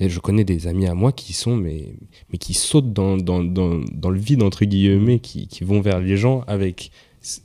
[0.00, 1.94] je connais des amis à moi qui sont, mais,
[2.32, 6.00] mais qui sautent dans, dans, dans, dans le vide, entre guillemets, qui, qui vont vers
[6.00, 6.90] les gens avec,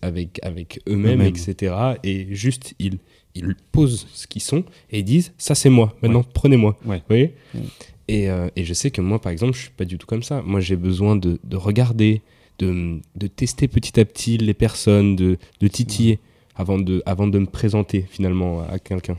[0.02, 1.28] avec, avec eux-mêmes, Eux-mêmes.
[1.28, 1.76] etc.
[2.04, 2.98] Et juste, ils,
[3.36, 6.78] ils posent ce qu'ils sont et ils disent, ça c'est moi, maintenant, prenez-moi.
[6.86, 6.98] Ouais.
[6.98, 7.62] Vous voyez Ouais.
[8.08, 10.24] et, euh, et je sais que moi, par exemple, je suis pas du tout comme
[10.24, 10.42] ça.
[10.42, 12.22] Moi, j'ai besoin de, de regarder,
[12.60, 16.20] de, de tester petit à petit les personnes, de, de titiller
[16.56, 19.18] avant de, avant de me présenter finalement à quelqu'un.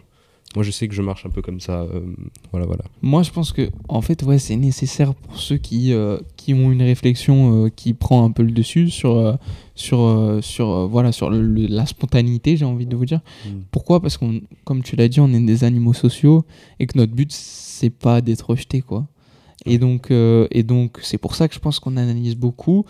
[0.57, 1.83] Moi, je sais que je marche un peu comme ça.
[1.83, 2.01] euh,
[2.51, 2.83] voilà, voilà.
[3.03, 6.73] Moi, je pense que en fait, ouais, c'est nécessaire pour ceux qui, euh, qui ont
[6.73, 9.39] une réflexion euh, qui prend un peu le dessus sur,
[9.77, 13.21] sur, sur, voilà, sur le- le- la spontanéité, j'ai envie de vous dire.
[13.47, 13.51] Mm.
[13.71, 14.01] Pourquoi?
[14.01, 16.45] Parce qu'on, comme tu l'as dit, on est des animaux sociaux
[16.81, 19.07] et que notre but, c'est pas d'être rejeté, quoi.
[19.67, 22.87] Et donc, et donc, c'est pour ça que je pense qu'on analyse beaucoup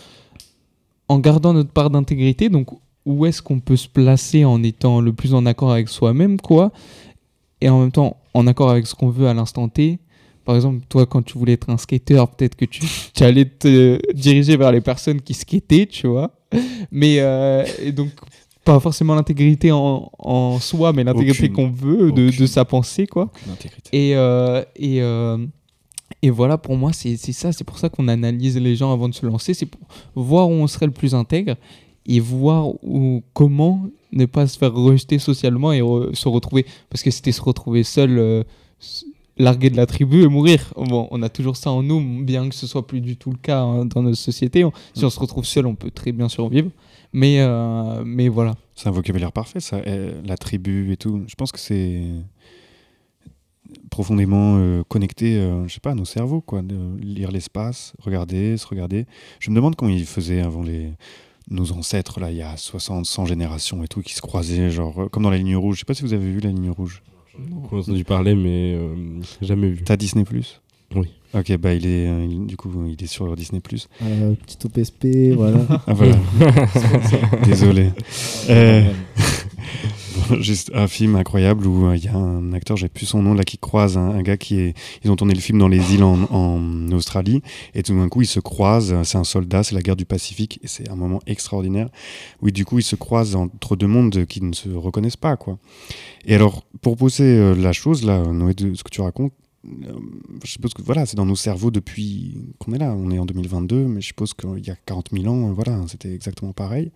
[1.08, 2.48] en gardant notre part d'intégrité.
[2.48, 2.68] Donc,
[3.04, 6.70] où est-ce qu'on peut se placer en étant le plus en accord avec soi-même, quoi?
[7.60, 9.98] Et en même temps en accord avec ce qu'on veut à l'instant T.
[10.44, 12.82] Par exemple, toi, quand tu voulais être un skater, peut-être que tu,
[13.14, 16.30] tu allais te diriger vers les personnes qui skataient, tu vois.
[16.90, 18.10] Mais euh, et donc,
[18.64, 23.30] pas forcément l'intégrité en, en soi, mais l'intégrité qu'on veut de, sa pensée, quoi.
[23.92, 25.38] Et, euh, et, euh,
[26.22, 27.52] et voilà, pour moi, c'est c'est ça.
[27.52, 29.54] C'est pour ça qu'on analyse les gens avant de se lancer.
[29.54, 29.80] C'est pour
[30.14, 31.56] voir où on serait le plus intègre
[32.06, 35.80] et voir où, comment ne pas se faire rejeter socialement et
[36.14, 36.66] se retrouver.
[36.88, 38.42] Parce que c'était se retrouver seul, euh,
[39.38, 40.72] largué de la tribu et mourir.
[40.76, 43.38] Bon, on a toujours ça en nous, bien que ce soit plus du tout le
[43.38, 44.64] cas hein, dans notre société.
[44.64, 46.70] On- si on se retrouve seul, on peut très bien survivre.
[47.12, 48.54] Mais, euh, mais voilà.
[48.74, 49.80] C'est un vocabulaire parfait, ça.
[49.86, 51.22] eh, La tribu et tout.
[51.26, 52.02] Je pense que c'est
[53.90, 56.62] profondément euh, connecté, euh, je sais pas, à nos cerveaux, quoi.
[56.62, 59.06] De lire l'espace, regarder, se regarder.
[59.38, 60.90] Je me demande comment ils faisaient avant les
[61.50, 65.02] nos ancêtres, là, il y a 60, 100 générations et tout, qui se croisaient, genre,
[65.02, 65.76] euh, comme dans la ligne rouge.
[65.76, 67.02] Je sais pas si vous avez vu la ligne rouge.
[67.70, 68.94] J'ai entendu parler, mais euh,
[69.42, 69.82] jamais vu.
[69.84, 70.60] T'as Disney Plus?
[70.94, 71.06] Oui.
[71.32, 73.88] Ok, bah il est, euh, il- du coup, il est sur Disney Plus.
[74.02, 75.60] Euh, Petit OPSP, voilà.
[75.86, 76.16] Ah voilà.
[77.46, 77.90] Désolé.
[80.30, 83.22] Euh, juste un film incroyable où euh, il y a un acteur, j'ai plus son
[83.22, 84.74] nom là, qui croise un, gars qui est.
[85.04, 87.40] Ils ont tourné le film dans les îles en, Australie
[87.74, 89.02] et tout d'un coup ils se croisent.
[89.04, 91.88] C'est un soldat, c'est la guerre du Pacifique et c'est un moment extraordinaire
[92.42, 95.58] où du coup ils se croisent entre deux mondes qui ne se reconnaissent pas quoi.
[96.26, 99.32] Et alors pour pousser euh, la chose là, Noé, ce que tu racontes.
[99.66, 99.92] euh,
[100.44, 102.92] Je suppose que voilà, c'est dans nos cerveaux depuis qu'on est là.
[102.92, 105.80] On est en 2022, mais je suppose qu'il y a 40 000 ans, euh, voilà,
[105.88, 106.90] c'était exactement pareil.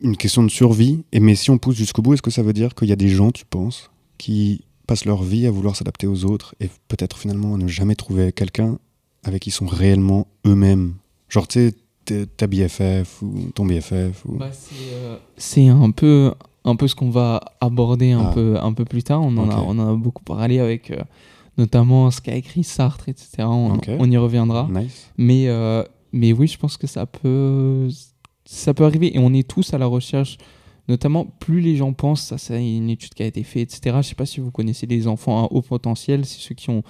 [0.00, 1.04] Une question de survie.
[1.12, 2.96] Et mais si on pousse jusqu'au bout, est-ce que ça veut dire qu'il y a
[2.96, 7.16] des gens, tu penses, qui passent leur vie à vouloir s'adapter aux autres et peut-être
[7.16, 8.78] finalement à ne jamais trouver quelqu'un
[9.22, 10.94] avec qui ils sont réellement eux-mêmes?
[11.28, 11.72] Genre, tu
[12.06, 14.36] sais, ta BFF ou ton BFF ou...
[14.36, 16.32] Bah, c'est euh, c'est un peu,
[16.64, 18.32] un peu ce qu'on va aborder un, Ah.
[18.34, 19.22] peu, un peu plus tard.
[19.22, 21.02] On en, a, on en a beaucoup parlé avec euh,
[21.56, 23.44] notamment ce qu'a écrit Sartre, etc.
[23.48, 24.68] On, y reviendra.
[24.70, 25.10] Nice.
[25.16, 25.82] Mais, euh,
[26.12, 27.88] mais oui, je pense que ça peut,
[28.44, 29.14] ça peut arriver.
[29.16, 30.38] Et on est tous à la recherche,
[30.88, 33.96] notamment plus les gens pensent, ça c'est une étude qui a été faite, etc.
[34.02, 36.82] Je sais pas si vous connaissez les enfants à haut potentiel, c'est ceux qui ont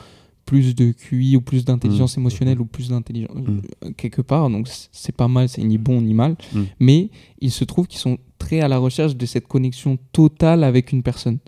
[0.47, 2.21] plus de QI ou plus d'intelligence Mm.
[2.21, 3.61] émotionnelle ou plus d'intelligence Mm.
[3.85, 4.51] euh, quelque part.
[4.51, 6.37] Donc c'est pas mal, c'est ni bon ni mal.
[6.53, 6.63] Mm.
[6.81, 7.09] Mais
[7.41, 11.03] il se trouve qu'ils sont très à la recherche de cette connexion totale avec une
[11.03, 11.39] personne,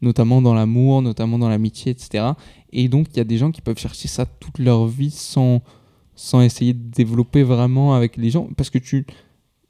[0.00, 2.24] notamment dans l'amour, notamment dans l'amitié, etc.
[2.72, 5.60] Et donc il y a des gens qui peuvent chercher ça toute leur vie sans,
[6.14, 9.06] sans essayer de développer vraiment avec les gens, parce que tu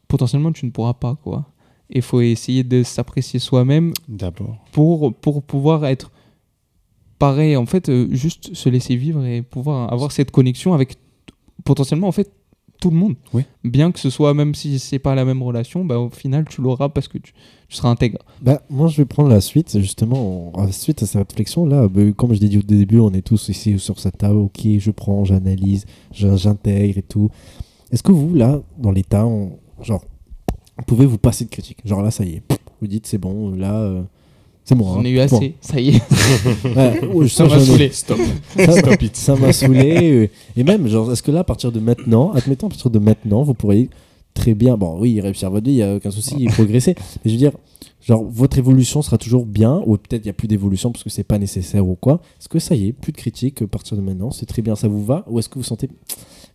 [0.09, 1.47] potentiellement tu ne pourras pas quoi.
[1.91, 4.59] Il faut essayer de s'apprécier soi-même D'abord.
[4.73, 6.11] pour, pour pouvoir être
[7.19, 10.97] pareil, en fait, euh, juste se laisser vivre et pouvoir avoir cette connexion avec
[11.65, 12.31] potentiellement, en fait,
[12.81, 13.15] tout le monde.
[13.33, 13.43] Oui.
[13.65, 16.61] Bien que ce soit, même si c'est pas la même relation, bah, au final, tu
[16.61, 17.33] l'auras parce que tu,
[17.69, 18.19] tu seras intègre.
[18.43, 21.89] Bah, moi, je vais prendre la suite, justement, en- suite à cette réflexion-là.
[21.89, 24.37] bah, comme je l'ai dit au début, on est tous ici sur cette table.
[24.37, 27.31] Ok, je prends, j'analyse, j'in- j'intègre et tout.
[27.93, 30.05] Est-ce que vous, là, dans l'état, on- genre,
[30.79, 31.79] vous pouvez vous passer de critique?
[31.85, 32.43] Genre là, ça y est,
[32.81, 34.03] vous dites c'est bon, là, euh,
[34.65, 34.87] c'est bon.
[34.89, 35.25] On hein, a eu point.
[35.39, 36.03] assez, ça y est.
[37.15, 37.91] Ouais, Ça m'a j'en ai- saoulé.
[37.93, 38.19] Stop.
[38.57, 39.17] Ça m'a- Stop it.
[39.17, 40.13] Ça m'a saoulé.
[40.13, 42.99] euh, Et même, genre, est-ce que là, à partir de maintenant, admettons, à partir de
[42.99, 43.89] maintenant, vous pourriez
[44.35, 46.95] très bien, bon, oui, réussir votre vie, il n'y a aucun souci, et progresser.
[47.25, 47.53] Mais je veux dire,
[48.03, 51.09] genre, votre évolution sera toujours bien, ou peut-être il n'y a plus d'évolution parce que
[51.11, 52.21] c'est pas nécessaire ou quoi.
[52.39, 54.75] Est-ce que ça y est, plus de critiques à partir de maintenant, c'est très bien,
[54.77, 55.89] ça vous va Ou est-ce que vous sentez.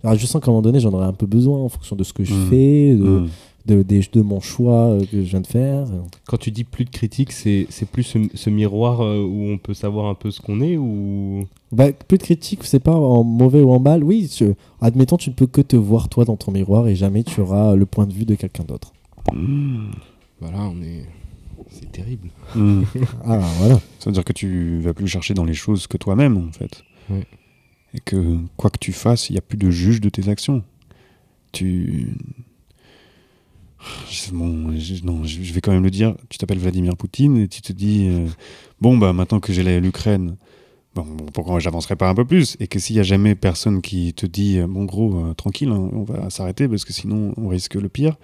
[0.03, 2.03] Alors, je sens qu'à un moment donné, j'en aurais un peu besoin en fonction de
[2.03, 2.49] ce que je Mm.
[2.49, 3.29] fais, de, Mm.
[3.67, 5.85] de, des- de mon choix euh, que je viens de faire.
[6.25, 9.57] Quand tu dis plus de critiques, c'est c'est plus ce, ce miroir euh, où on
[9.59, 11.45] peut savoir un peu ce qu'on est ou?
[11.71, 14.03] Bah, plus de critiques, c'est pas en mauvais ou en mal.
[14.03, 14.29] Oui,
[14.81, 17.75] admettons, tu ne peux que te voir toi dans ton miroir et jamais tu auras
[17.75, 18.91] le point de vue de quelqu'un d'autre.
[19.33, 19.91] Mm.
[20.39, 21.05] voilà, on est
[21.69, 22.29] c'est terrible.
[22.55, 22.81] Mm.
[23.25, 23.75] Ah, voilà.
[23.99, 26.83] Ça veut dire que tu vas plus chercher dans les choses que toi-même, en fait.
[27.09, 27.25] Ouais.
[27.93, 30.63] Et que quoi que tu fasses, il n'y a plus de juge de tes actions.
[31.51, 32.07] Tu.
[34.09, 36.15] Je- Bon, je, non, je vais quand même le dire.
[36.29, 38.27] Tu t'appelles Vladimir Poutine et tu te dis euh,
[38.79, 40.35] bon bah maintenant que j'ai l'Ukraine,
[40.93, 42.55] bon, bon, pourquoi j'avancerai pas un peu plus?
[42.59, 45.69] Et que s'il y a jamais personne qui te dit euh, bon gros euh, tranquille,
[45.69, 48.17] hein, on va s'arrêter parce que sinon on risque le pire.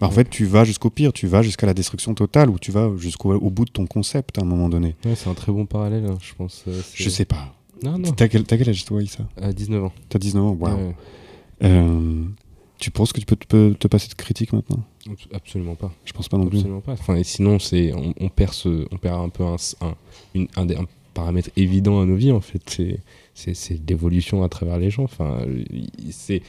[0.00, 2.70] Bah, en fait, tu vas jusqu'au pire, tu vas jusqu'à la destruction totale ou tu
[2.70, 4.96] vas jusqu'au au bout de ton concept à un moment donné.
[5.04, 6.64] Ouais, c'est un très bon parallèle, hein, je pense.
[6.68, 7.54] euh, Je sais pas.
[7.82, 8.12] Non, non.
[8.12, 9.26] T'as quel, âge toi, Issa?
[9.40, 9.92] À 19 ans.
[10.08, 10.94] T'as 19 ans, waouh.
[11.62, 12.22] Euh,
[12.78, 14.82] tu penses que tu peux te, peux te passer de critique maintenant?
[15.06, 15.92] Abs- absolument pas.
[16.04, 16.58] Je pense pas non plus.
[16.58, 16.92] Absolument pas.
[16.92, 19.94] Enfin, et sinon, c'est on, on perd ce, on perd un peu un, un,
[20.34, 22.62] une- un, un paramètre évident à nos vies en fait.
[23.34, 25.04] C'est l'évolution à travers les gens.
[25.04, 26.42] Enfin, il- c'est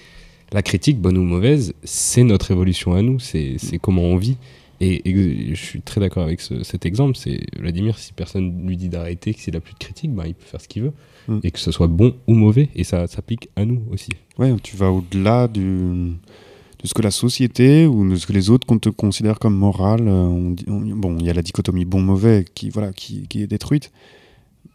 [0.54, 3.20] la critique, bonne ou mauvaise, c'est notre évolution à nous.
[3.20, 4.38] C'est comment on vit.
[4.84, 7.16] Et, et je suis très d'accord avec ce- cet exemple.
[7.18, 10.46] C'est Vladimir, si personne lui dit d'arrêter, s'il a plus de critique, bah, il peut
[10.46, 10.94] faire ce qu'il veut.
[11.28, 11.40] Mm.
[11.44, 12.70] Et que ce soit bon ou mauvais.
[12.76, 14.10] Et ça s'applique à nous aussi.
[14.40, 18.50] Ouais, tu vas au-delà du, de ce que la société ou de ce que les
[18.50, 20.08] autres con- te considèrent comme moral.
[20.08, 23.42] euh, on dit- on- bon, il y a la dichotomie bon-mauvais qui, voilà, qui, qui
[23.44, 23.92] est détruite.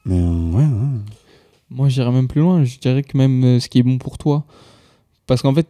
[0.04, 0.98] Mais euh, ouais, ouais.
[1.70, 2.62] Moi, j'irais même plus loin.
[2.64, 4.44] Je dirais que même euh, ce qui est bon pour toi.
[5.26, 5.66] Parce qu'en fait,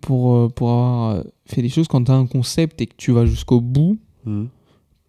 [0.00, 3.12] pour, euh, pour avoir fait des choses, quand tu as un concept et que tu
[3.12, 4.48] vas jusqu'au bout, Mhm.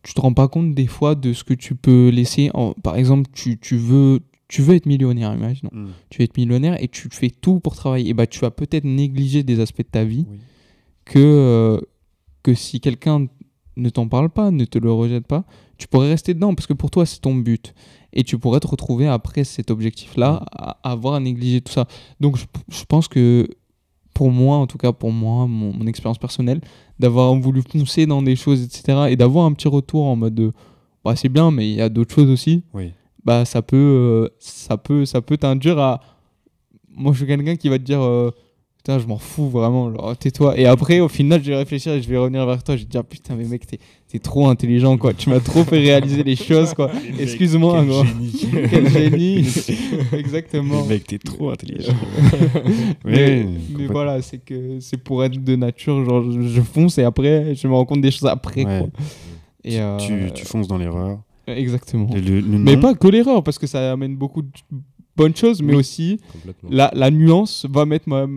[0.03, 2.51] tu te rends pas compte des fois de ce que tu peux laisser.
[2.53, 4.19] En- par exemple, tu, tu, veux,
[4.49, 5.69] tu veux être millionnaire, imaginons.
[5.71, 5.89] Mhm.
[6.09, 8.09] Tu veux être millionnaire et tu fais tout pour travailler.
[8.09, 10.37] Et bah, tu vas peut-être négliger des aspects de ta vie Oui.
[11.05, 11.79] que, euh,
[12.43, 13.27] que si quelqu'un
[13.77, 15.45] ne t'en parle pas, ne te le rejette pas,
[15.77, 17.73] tu pourrais rester dedans parce que pour toi, c'est ton but.
[18.11, 21.87] Et tu pourrais te retrouver après cet objectif-là à à avoir négligé tout ça.
[22.19, 23.47] Donc, je, je pense que
[24.15, 26.59] pour moi, en tout cas pour moi, mon, mon expérience personnelle,
[26.97, 30.51] d'avoir voulu foncer dans des choses, etc., et d'avoir un petit retour en mode de,
[31.05, 32.91] bah, c'est bien, mais il y a d'autres choses aussi, Oui.
[33.25, 36.01] Bah, ça peut, euh, ça peut, ça peut t'induire à.
[36.95, 38.31] Moi, je suis quelqu'un qui va te dire, euh,
[38.77, 40.57] putain, je m'en fous vraiment, genre, tais-toi.
[40.59, 42.75] Et après, au final, je vais réfléchir et je vais revenir vers toi.
[42.75, 45.13] Je vais te dire, putain, mais mec, t'es, t'es trop intelligent, quoi.
[45.13, 46.91] Tu m'as trop fait réaliser les choses, quoi.
[47.19, 48.03] Excuse-moi, gros.
[48.69, 49.47] Quel génie.
[50.13, 50.85] Exactement.
[50.85, 51.93] Mec, t'es trop intelligent.
[53.05, 53.45] mais,
[53.77, 57.55] mais voilà, c'est que c'est pour être de nature, genre je, je fonce et après
[57.55, 58.65] je me rends compte des choses après.
[58.65, 58.79] Ouais.
[58.79, 58.89] Quoi.
[59.63, 61.19] Et, Tu- euh, tu, tu fonces dans l'erreur.
[61.57, 62.09] Exactement.
[62.13, 64.49] Le- le- le mais pas que l'erreur, parce que ça amène beaucoup de
[65.15, 65.79] bonnes choses, mais Oui.
[65.79, 66.19] aussi
[66.69, 68.27] la, la nuance va, mettre ma-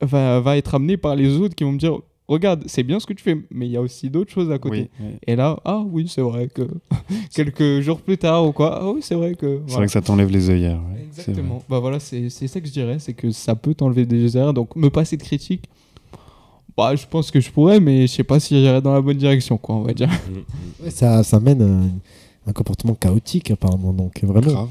[0.00, 1.98] va, va être amenée par les autres qui vont me dire
[2.28, 4.58] Regarde, c'est bien ce que tu fais, mais il y a aussi d'autres choses à
[4.58, 4.88] côté.
[5.00, 5.14] Oui, oui.
[5.26, 6.62] Et là, ah oui, c'est vrai que
[7.34, 9.60] quelques jours plus tard ou quoi, ah oui, c'est vrai que.
[9.66, 10.78] C'est vrai que ça t'enlève les œillères.
[10.94, 11.02] ouais.
[11.08, 11.62] Exactement.
[11.68, 14.54] Bah voilà, c'est c'est ça que je dirais, c'est que ça peut t'enlever des erreurs.
[14.54, 15.64] Donc me passer de critique,
[16.76, 19.18] bah je pense que je pourrais, mais je sais pas si j'irais dans la bonne
[19.18, 20.08] direction, quoi, on va dire.
[20.82, 21.80] Ouais, ça, ça mène à
[22.46, 23.92] un comportement chaotique, apparemment.
[23.92, 24.52] Donc, vraiment.
[24.52, 24.68] Grave.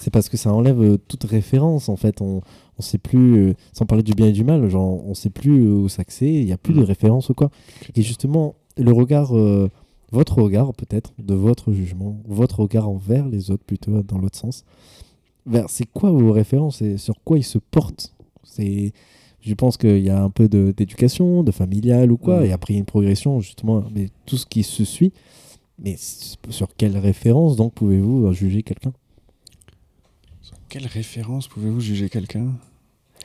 [0.00, 2.22] C'est parce que ça enlève euh, toute référence en fait.
[2.22, 2.40] On,
[2.78, 5.64] on sait plus, euh, sans parler du bien et du mal, genre on sait plus
[5.66, 6.84] euh, où s'axer, il n'y a plus de Mhm.
[6.84, 7.50] référence ou quoi.
[7.96, 9.68] Et justement, le regard, euh,
[10.12, 14.64] votre regard peut-être, de votre jugement, votre regard envers les autres plutôt dans l'autre sens,
[15.46, 18.14] vers c'est quoi vos références et sur quoi ils se portent?
[18.44, 18.92] C'est
[19.40, 22.44] je pense qu'il y a un peu de- d'éducation, de, familial ou quoi, Mm.
[22.46, 25.12] et après il y a une progression justement, mais tout ce qui se suit.
[25.82, 28.92] Mais sur quelle référence donc pouvez-vous euh, juger quelqu'un?
[30.68, 32.48] Quelle référence pouvez-vous juger quelqu'un?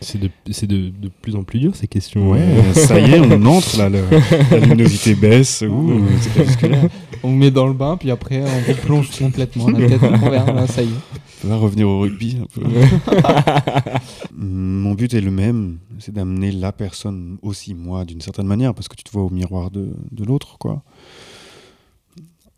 [0.01, 2.32] C'est de, c'est de, de plus en plus dur ces questions.
[2.32, 4.04] Ouais, Euh, ça y est, on entre là, le-
[4.51, 5.62] la luminosité baisse.
[5.62, 6.01] Ouh,
[6.36, 6.82] jusque-là.
[7.26, 10.54] On met dans le bain, puis après, on replonge complètement la tête en envers.
[10.54, 11.45] Là, ça y est.
[11.45, 12.62] On va revenir au rugby un peu.
[14.36, 18.89] Mon but est le même, c'est d'amener la personne aussi, moi, d'une certaine manière, parce
[18.89, 20.84] que tu te vois au miroir de, de l'autre, quoi,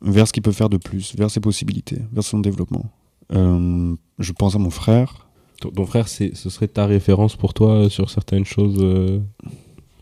[0.06, 2.86] vers ce qu'il peut faire de plus, vers ses possibilités, vers son développement.
[3.34, 5.28] Euh, je pense à mon frère.
[5.60, 9.20] ton, ton frère, ce serait ta référence pour toi euh, sur certaines choses euh,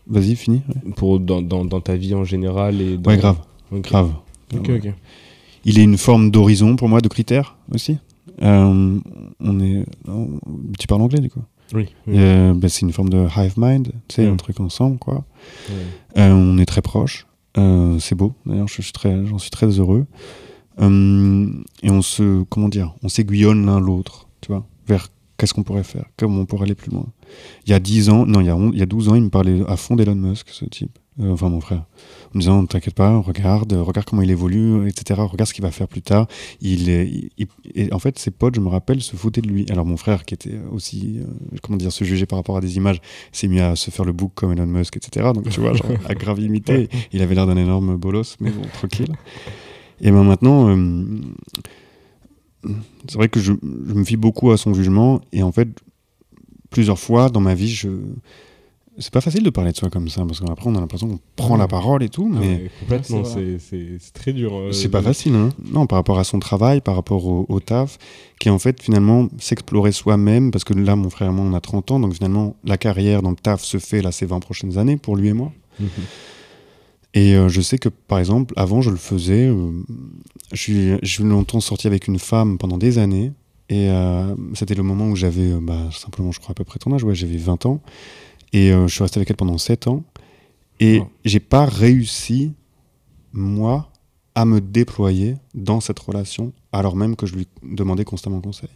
[0.06, 0.60] Vas-y, fini.
[0.96, 3.38] pour, dans, dans, dans ta vie en général et dans- Ouais, grave,
[3.72, 4.12] grave.
[5.64, 7.96] Il est une forme d'horizon pour moi, de critère aussi.
[8.42, 8.98] Euh,
[9.40, 9.84] on est,
[10.78, 11.40] tu parles anglais du coup.
[11.72, 11.88] Oui.
[12.06, 12.14] oui.
[12.16, 14.32] Ben, c'est une forme de hive mind, tu sais, Mm.
[14.34, 15.24] un truc ensemble, quoi.
[15.70, 16.22] Ouais.
[16.30, 17.26] On est très proches.
[17.56, 18.34] Euh, c'est beau.
[18.46, 20.06] D'ailleurs, je, suis très, j'en suis très heureux.
[20.80, 21.46] Euh,
[21.82, 25.84] et on se, comment dire, on s'aiguillonne l'un l'autre, tu vois, vers qu'est-ce qu'on pourrait
[25.84, 27.06] faire, comment on pourrait aller plus loin.
[27.66, 29.22] Il y a 10 ans, non, il y a, il y a 12 ans, il
[29.22, 30.98] me parlait à fond d'Elon Musk, ce type.
[31.20, 31.78] Euh, enfin, mon frère.
[32.32, 35.20] En me disant, t'inquiète pas, regarde, euh, regarde comment il évolue, etc.
[35.20, 36.26] Regarde ce qu'il va faire plus tard.
[36.60, 37.46] Il, est- il- il-
[37.76, 39.64] et en fait, ses potes, je me rappelle, se foutaient de lui.
[39.70, 42.76] Alors, mon frère, qui était aussi, euh, comment dire, se juger par rapport à des
[42.76, 43.00] images,
[43.30, 45.30] s'est mis à se faire le bouc comme Elon Musk, etc.
[45.32, 46.88] Donc, tu vois, genre, à grave imiter.
[47.12, 49.12] Il avait l'air d'un énorme bolos, mais bon, tranquille.
[50.00, 51.20] Et ben maintenant, euh,
[53.08, 55.20] c'est vrai que je, je me fie beaucoup à son jugement.
[55.32, 55.68] Et en fait,
[56.70, 57.88] plusieurs fois dans ma vie, je.
[58.98, 61.18] C'est pas facile de parler de soi comme ça, parce qu'après, on a l'impression qu'on
[61.34, 62.46] prend la parole et tout, Ah mais.
[62.46, 64.54] ouais, complètement, Ouais, c'est c'est, c'est, c'est très dur.
[64.54, 67.44] euh, C'est pas de- facile, hein Non, par rapport à son travail, par rapport au,
[67.48, 67.98] au taf,
[68.38, 71.54] qui est en fait finalement s'explorer soi-même, parce que là, mon frère et moi, on
[71.54, 74.38] a 30 ans, donc finalement, la carrière dans le taf se fait là ces 20
[74.40, 75.50] prochaines années pour lui et moi.
[75.80, 75.88] Mhm.
[77.14, 79.46] Et euh, je sais que, par exemple, avant, je le faisais.
[79.48, 79.70] euh,
[80.52, 83.32] je suis, je suis longtemps sorti avec une femme pendant des années.
[83.70, 86.78] Et euh, c'était le moment où j'avais, euh, bah, simplement, je crois, à peu près
[86.78, 87.02] ton âge.
[87.04, 87.80] Ouais, j'avais 20 ans.
[88.54, 90.02] Et euh, je suis resté avec elle pendant 7 ans.
[90.80, 91.08] Et Wow.
[91.24, 92.52] j'ai pas réussi,
[93.32, 93.90] moi,
[94.34, 98.70] à me déployer dans cette relation, alors même que je lui demandais constamment conseil.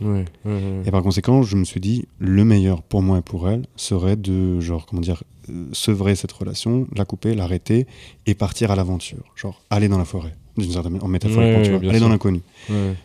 [0.00, 0.82] Ouais, ouais, ouais.
[0.86, 4.16] Et par conséquent, je me suis dit, le meilleur pour moi et pour elle serait
[4.16, 7.86] de, genre, comment dire, euh, sevrer cette relation, la couper, l'arrêter
[8.26, 9.24] et partir à l'aventure.
[9.34, 12.40] Genre, aller dans la forêt, d'une certaine en Ouais, tu vois, aller dans l'inconnu.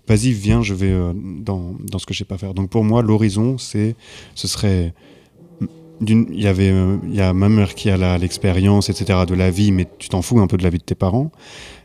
[0.08, 2.54] Vas-y, viens, je vais euh, dans, dans ce que je sais pas faire.
[2.54, 3.96] Donc pour moi, l'horizon, c'est,
[4.36, 4.94] ce serait,
[6.02, 6.74] il y avait,
[7.04, 10.22] il y a ma mère qui a l'expérience, etc., de la vie, mais tu t'en
[10.22, 11.32] fous un peu de la vie de tes parents.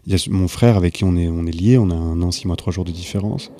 [0.06, 2.20] Il y a mon frère avec qui on est, on est lié, on a un
[2.22, 3.52] an, six mois, trois jours de différence.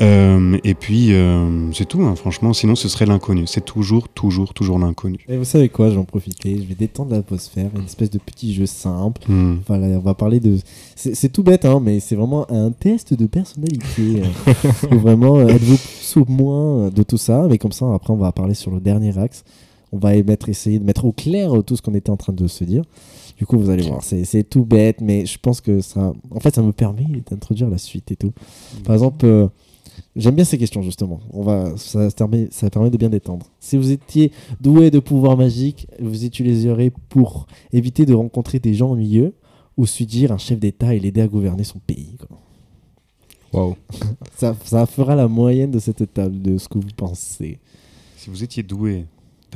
[0.00, 2.52] Euh, et puis, euh, c'est tout, hein, franchement.
[2.52, 3.46] Sinon, ce serait l'inconnu.
[3.46, 5.18] C'est toujours, toujours, toujours l'inconnu.
[5.28, 8.18] Et vous savez quoi, je vais en profiter, je vais détendre l'atmosphère, une espèce de
[8.18, 9.22] petit jeu simple.
[9.28, 9.56] Hmm.
[9.66, 10.58] Voilà, on va parler de.
[10.94, 14.22] C'est tout bête, hein, mais c'est vraiment un test de personnalité.
[14.90, 18.32] vraiment, euh, êtes-vous plus ou moins de tout ça Mais comme ça, après, on va
[18.32, 19.44] parler sur le dernier axe.
[19.96, 22.46] On va essayer de mettre au clair euh, tout ce qu'on était en train de
[22.46, 22.82] se dire.
[23.38, 26.12] Du coup, vous allez voir, c'est tout bête, mais je pense que ça.
[26.30, 28.32] En fait, ça me permet d'introduire la suite et tout.
[28.84, 29.48] Par exemple, euh,
[30.14, 31.20] j'aime bien ces questions, justement.
[31.32, 33.46] On va, ça, permet, ça permet de bien détendre.
[33.60, 38.92] Si vous étiez doué de pouvoirs magiques, vous utiliseriez pour éviter de rencontrer des gens
[38.92, 39.34] ennuyeux
[39.76, 42.16] ou suivre un chef d'État et l'aider à gouverner son pays.
[42.18, 42.38] quoi.
[43.52, 43.76] Waouh.
[44.36, 47.58] Ça, ça fera la moyenne de cette table, de ce que vous pensez.
[48.16, 49.04] Si vous étiez doué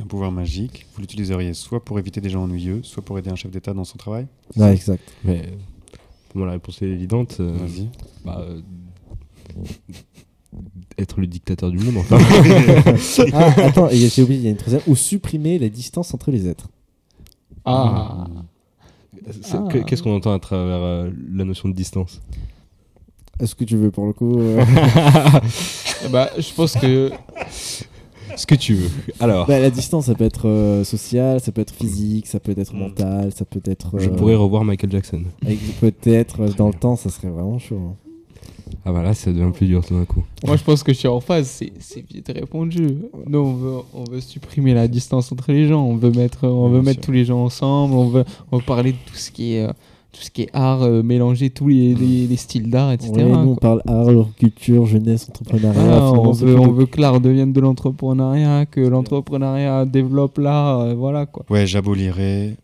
[0.01, 3.35] d'un pouvoir magique, vous l'utiliseriez soit pour éviter des gens ennuyeux, soit pour aider un
[3.35, 4.27] chef d'État dans son travail.
[4.55, 5.03] Ouais, exact.
[5.23, 5.43] Mais
[6.29, 7.37] pour moi, la réponse est évidente.
[7.39, 7.87] euh, Vas-y.
[8.25, 8.61] bah, euh,
[10.97, 12.17] être le dictateur du monde, enfin.
[13.33, 14.81] Ah, attends, j'ai oublié, il y a une troisième.
[14.87, 16.67] Ou supprimer la distance entre les êtres.
[17.65, 18.25] Ah.
[19.53, 19.67] Ah.
[19.71, 22.21] que- Qu'est-ce qu'on entend à travers euh, la notion de distance?
[23.39, 24.63] Est-ce que tu veux pour le coup euh,
[26.11, 27.11] bah, je pense que.
[28.35, 28.89] Ce que tu veux.
[29.19, 32.53] Alors, bah, La distance, ça peut être euh, social, ça peut être physique, ça peut
[32.57, 33.91] être mental, ça peut être.
[33.99, 35.23] je euh, pourrais revoir Michael Jackson.
[35.45, 37.79] avec- Peut-être euh, dans le temps, ça serait vraiment chaud.
[37.91, 37.95] hein.
[38.85, 40.23] Ah bah là, ça devient plus dur tout d'un coup.
[40.45, 41.61] Moi, je pense que je suis en phase.
[41.79, 42.87] C'est vite répondu.
[43.27, 45.83] Nous, on veut, on veut supprimer la distance entre les gens.
[45.83, 47.05] On veut mettre, on veut mettre sûr.
[47.07, 47.93] tous les gens ensemble.
[47.95, 49.73] On veut, on veut parler de tout ce qui est, euh,
[50.11, 53.11] tout ce qui est art, euh, mélanger tous les, les, les styles d'art, etc.
[53.13, 54.07] Ouais, nous, on parle art,
[54.37, 55.73] culture, jeunesse, entrepreneuriat.
[55.81, 60.93] Voilà, on, veut, on veut que l'art devienne de l'entrepreneuriat, que l'entrepreneuriat développe l'art, euh,
[60.95, 61.45] voilà quoi.
[61.49, 62.57] Ouais, j'abolirais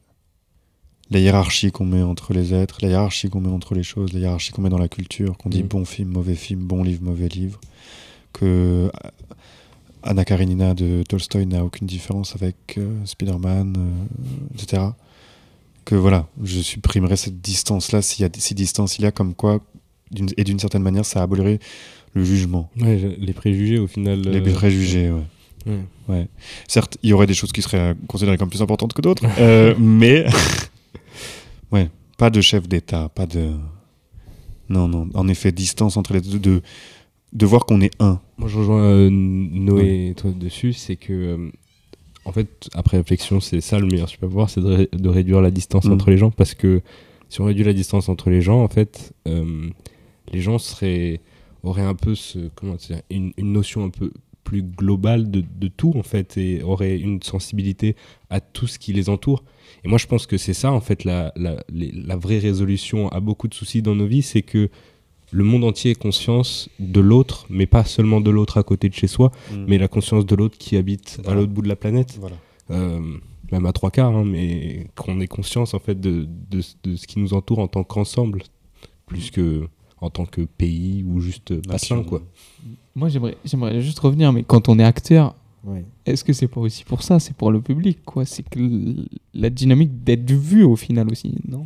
[1.10, 4.20] la hiérarchie qu'on met entre les êtres, la hiérarchie qu'on met entre les choses, la
[4.20, 5.70] hiérarchie qu'on met dans la culture, qu'on dit Mhm.
[5.70, 7.60] bon film, mauvais film, bon livre, mauvais livre.
[8.34, 8.90] que euh,
[10.04, 14.84] Anna Karenina de Tolstoï n'a aucune différence avec euh, Spider-Man, euh, etc.
[15.88, 19.34] Que voilà, je supprimerais cette distance-là s'il y a si distance il y a comme
[19.34, 19.62] quoi,
[20.36, 21.60] et d'une certaine manière, ça abolirait
[22.14, 22.70] le jugement.
[22.78, 24.20] Ouais, les préjugés au final.
[24.22, 25.22] Les euh, préjugés, ouais.
[25.66, 25.80] ouais.
[26.10, 26.28] Ouais.
[26.68, 29.24] Certes, il y aurait des choses qui seraient euh, considérées comme plus importantes que d'autres,
[29.40, 30.26] euh, mais
[31.72, 33.52] ouais, pas de chef d'État, pas de
[34.68, 35.08] non non.
[35.14, 36.62] En effet, distance entre les deux, de
[37.32, 38.20] de voir qu'on est un.
[38.38, 41.52] Moi, je rejoins euh, Noé et toi dessus, c'est que, euh,
[42.28, 45.42] en fait, après réflexion, c'est ça le meilleur super pouvoir, c'est de, ré- de réduire
[45.42, 45.92] la distance Mm.
[45.94, 46.82] entre les gens, parce que
[47.30, 49.70] si on réduit la distance entre les gens, en fait, euh,
[50.32, 51.22] les gens seraient,
[51.64, 54.12] auraient un peu ce, comment dire, une, une notion un peu
[54.44, 57.96] plus globale de, de tout, en fait, et auraient une sensibilité
[58.30, 59.44] à tout ce qui les entoure.
[59.84, 63.10] Et moi, je pense que c'est ça, en fait, la, la, les- la vraie résolution
[63.10, 64.70] à beaucoup de soucis dans nos vies, c'est que
[65.32, 68.94] le monde entier ait conscience de l'autre, mais pas seulement de l'autre à côté de
[68.94, 69.32] chez soi,
[69.68, 72.18] mais la conscience de l'autre qui habite à l'autre bout de la planète.
[72.20, 72.36] Voilà.
[72.72, 73.02] Euh,
[73.52, 77.08] même à trois quarts, hein, mais qu'on ait conscience en fait de, de, de ce
[77.08, 78.44] qui nous entoure en tant qu'ensemble,
[79.06, 79.68] plus que
[80.00, 81.72] en tant que pays ou juste Nation.
[81.72, 82.22] patient, quoi.
[82.96, 85.84] Moi, j'aimerais, j'aimerais juste revenir, mais quand on est acteur, Ouais.
[86.06, 87.20] est-ce que c'est pas aussi pour ça?
[87.20, 88.24] C'est pour le public, quoi.
[88.26, 88.60] C'est que
[89.34, 91.62] la dynamique d'être vu au final aussi, non?
[91.62, 91.64] Euh,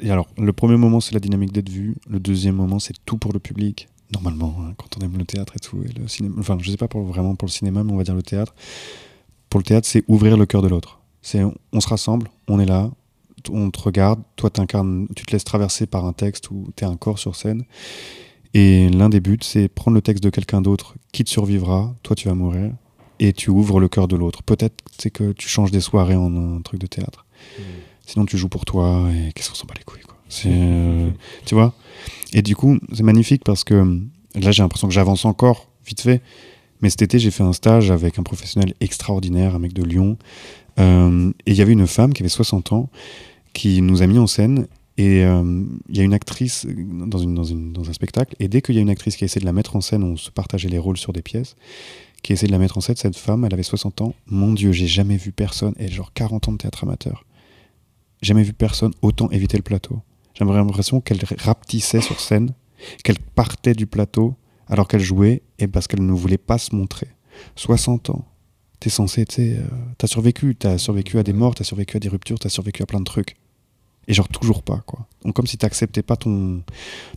[0.00, 1.94] Et alors, le premier moment, c'est la dynamique d'être vu.
[2.08, 3.88] Le deuxième moment, c'est tout pour le public.
[4.12, 6.36] Normalement, hein, quand on aime le théâtre et tout, et le cinéma.
[6.38, 8.54] Enfin, je sais pas pour, vraiment pour le cinéma, mais on va dire le théâtre.
[9.48, 11.00] Pour le théâtre, c'est ouvrir le cœur de l'autre.
[11.22, 12.90] C'est on, se rassemble, on est là,
[13.50, 16.96] on te regarde, toi t'incarnes, tu te laisses traverser par un texte ou t'es un
[16.96, 17.64] corps sur scène.
[18.54, 22.16] Et l'un des buts, c'est prendre le texte de quelqu'un d'autre qui te survivra, toi
[22.16, 22.72] tu vas mourir,
[23.20, 24.42] et tu ouvres le cœur de l'autre.
[24.42, 27.24] Peut-être c'est que tu changes des soirées en un truc de théâtre.
[28.06, 30.16] Sinon tu joues pour toi et qu'est-ce qu'on s'en bat les couilles quoi.
[30.46, 31.10] Euh,
[31.44, 31.74] tu vois.
[32.32, 34.00] Et du coup c'est magnifique parce que
[34.34, 36.22] là j'ai l'impression que j'avance encore vite fait.
[36.80, 40.16] Mais cet été j'ai fait un stage avec un professionnel extraordinaire, un mec de Lyon.
[40.80, 42.90] Euh, et il y avait une femme qui avait 60 ans
[43.52, 44.66] qui nous a mis en scène.
[44.98, 48.36] Et euh, il y a une actrice dans, un spectacle.
[48.40, 50.02] Et dès qu'il y a une actrice qui a essayé de la mettre en scène,
[50.02, 51.56] on se partageait les rôles sur des pièces
[52.22, 54.14] qui a essayé de la mettre en scène, cette femme, elle avait 60 ans.
[54.26, 57.24] Mon Dieu, j'ai jamais vu personne, et genre 40 ans de théâtre amateur,
[58.22, 60.00] jamais vu personne autant éviter le plateau.
[60.34, 62.54] J'avais l'impression qu'elle rapetissait sur scène,
[63.04, 64.34] qu'elle partait du plateau
[64.68, 67.08] alors qu'elle jouait, et parce qu'elle ne voulait pas se montrer.
[67.56, 68.24] 60 ans,
[68.80, 69.60] t'es censé, tu euh,
[69.98, 72.86] t'as survécu, t'as survécu à des morts, t'as survécu à des ruptures, t'as survécu à
[72.86, 73.36] plein de trucs.
[74.08, 75.06] Et genre toujours pas, quoi.
[75.24, 76.62] Donc comme si t'acceptais pas ton,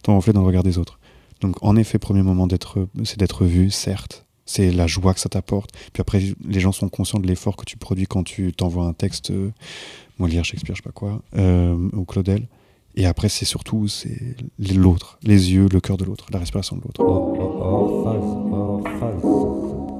[0.03, 0.99] ton reflet dans le regard des autres.
[1.41, 4.24] Donc en effet, premier moment d'être, c'est d'être vu, certes.
[4.45, 5.71] C'est la joie que ça t'apporte.
[5.93, 8.93] Puis après, les gens sont conscients de l'effort que tu produis quand tu t'envoies un
[8.93, 9.51] texte, euh,
[10.19, 12.47] Molière, Shakespeare, je sais pas quoi, euh, ou Claudel.
[12.95, 16.81] Et après, c'est surtout c'est l'autre, les yeux, le cœur de l'autre, la respiration de
[16.81, 17.03] l'autre.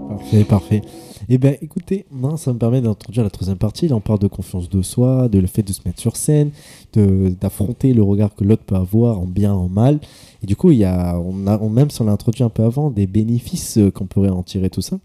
[0.08, 0.82] Parfait, parfait.
[1.28, 3.88] Eh bien, écoutez, moi, ça me permet d'introduire la troisième partie.
[3.88, 6.52] Là, on parle de confiance de soi, de le fait de se mettre sur scène,
[6.94, 10.00] d'affronter le regard que l'autre peut avoir en bien, en mal.
[10.46, 12.50] Et du coup, il y a, on a, on- même si on l'a introduit un
[12.50, 15.00] peu avant, des bénéfices euh, qu'on pourrait en tirer tout ça.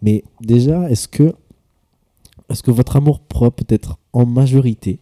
[0.00, 1.34] Mais déjà, est-ce que,
[2.48, 5.00] est-ce que votre amour propre peut être en majorité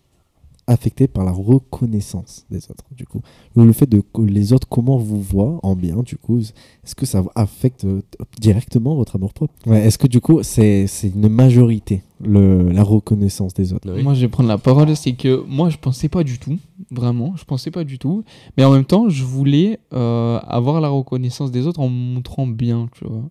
[0.66, 3.20] affecté par la reconnaissance des autres, du coup?
[3.56, 6.94] Ou le fait de que les autres, comment vous voient en bien, du coup est-ce
[6.94, 8.00] que ça affecte euh,
[8.40, 9.52] directement votre amour propre?
[9.66, 13.92] Ouais, Est-ce que du coup c'est c'est une majorité le, la reconnaissance des autres?
[13.94, 14.02] Oui.
[14.02, 14.96] Moi, je vais prendre la parole.
[14.96, 16.56] C'est que moi, je pensais pas du tout,
[16.94, 18.24] vraiment, je pensais pas du tout.
[18.56, 22.46] Mais en même temps, je voulais euh, avoir la reconnaissance des autres en me montrant
[22.46, 23.24] bien, tu vois.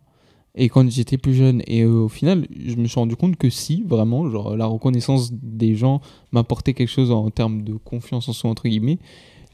[0.56, 3.50] Et quand j'étais plus jeune, et euh, au final, je me suis rendu compte que
[3.50, 6.00] si, vraiment, genre, la reconnaissance des gens
[6.32, 9.00] m'apportait quelque chose en termes de confiance en soi, entre guillemets.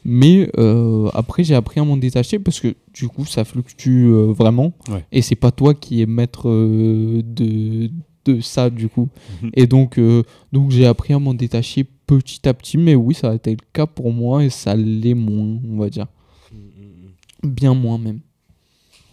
[0.04, 4.74] Mais euh, après, j'ai appris à m'en détacher parce que du coup, ça fluctue vraiment.
[4.90, 5.06] Ouais.
[5.12, 7.90] Et c'est pas toi qui es maître de,
[8.36, 9.10] de ça, du coup.
[9.42, 9.52] Mhm.
[9.54, 12.78] Et donc, euh, donc j'ai appris à m'en détacher petit à petit.
[12.78, 15.90] Mais oui, ça a été le cas pour moi et ça l'est moins, on va
[15.90, 16.08] dire.
[17.44, 18.20] Bien moins même.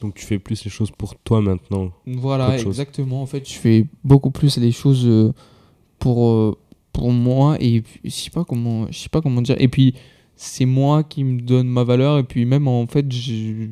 [0.01, 1.91] Donc tu fais plus les choses pour toi maintenant.
[2.07, 3.23] Voilà, exactement.
[3.23, 5.33] En fait, je fais beaucoup plus les choses euh,
[5.99, 6.57] pour, euh,
[6.93, 9.57] pour moi et je sais pas comment je sais pas comment dire.
[9.59, 9.95] Et puis
[10.37, 13.71] c'est moi qui me donne ma valeur et puis même en fait, tu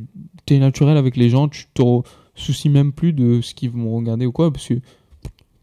[0.48, 1.82] es naturel avec les gens, tu te
[2.34, 4.74] soucies même plus de ce qu'ils vont regarder ou quoi parce que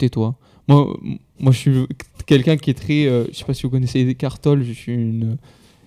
[0.01, 0.35] tais-toi.
[0.67, 0.97] Moi
[1.39, 1.71] moi je suis
[2.25, 4.93] quelqu'un qui est très euh, je sais pas si vous connaissez Eckhart Tolle, je suis
[4.93, 5.37] une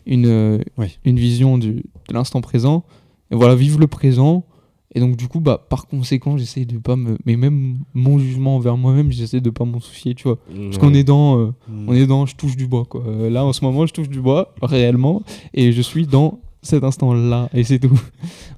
[0.07, 0.99] une euh, Oui.
[1.05, 1.73] une vision du,
[2.09, 2.85] de l'instant présent.
[3.31, 4.45] Et voilà, vivre le présent.
[4.97, 7.17] Et donc, du coup, bah, par conséquent, j'essaie de pas me.
[7.25, 10.39] Mais même mon jugement envers moi-même, j'essaie de pas m'en soucier, tu vois.
[10.67, 11.39] Parce qu'on est dans.
[11.41, 11.89] euh, Mm.
[11.89, 12.27] on est dans.
[12.27, 13.03] Je touche du bois, quoi.
[13.31, 15.23] Là, en ce moment, je touche du bois, réellement.
[15.55, 17.49] Et je suis dans cet instant-là.
[17.55, 18.01] Et c'est tout.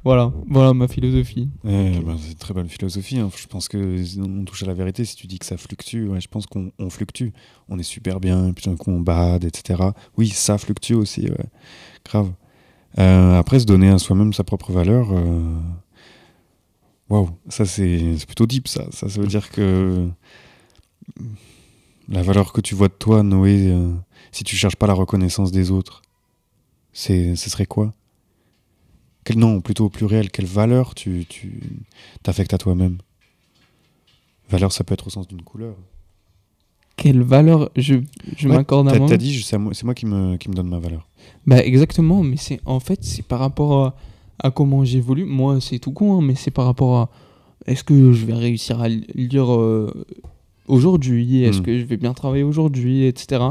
[0.04, 1.48] Voilà, voilà ma philosophie.
[1.64, 3.18] Eh ben, c'est une très bonne philosophie.
[3.18, 3.28] hein.
[3.36, 5.04] Je pense que on touche à la vérité.
[5.04, 7.30] Si tu dis que ça fluctue, je pense qu'on on fluctue.
[7.68, 9.82] On est super bien, puis d'un coup on bade, etc.
[10.16, 11.28] Oui, ça fluctue aussi,
[12.04, 12.30] grave.
[13.00, 15.58] Euh, après, se donner à soi-même sa propre valeur, euh,
[17.08, 18.86] waouh, ça c'est plutôt deep, ça.
[18.92, 20.08] Ça, ça veut dire que
[22.08, 23.92] la valeur que tu vois de toi, Noé, euh,
[24.30, 26.02] si tu cherches pas la reconnaissance des autres,
[26.96, 27.92] ce serait quoi?
[29.24, 31.60] Quel, Non, plutôt au pluriel, quelle valeur tu, tu
[32.22, 32.98] t'affectes à toi-même?
[34.48, 35.74] Valeur, ça peut être au sens d'une couleur.
[36.96, 37.96] Quelle valeur je,
[38.36, 40.78] je Ouais, m'accorde à moi t'as dit, c'est, moi, qui me, qui me donne ma
[40.78, 41.06] valeur.
[41.46, 43.96] Bah exactement, mais c'est en fait c'est par rapport à,
[44.38, 45.24] à comment j'évolue.
[45.24, 47.10] Moi c'est tout con, hein, mais c'est par rapport à
[47.66, 50.06] est-ce que je vais réussir à li- lire euh,
[50.68, 51.62] aujourd'hui, est-ce Mm.
[51.62, 53.42] que je vais bien travailler aujourd'hui, etc.,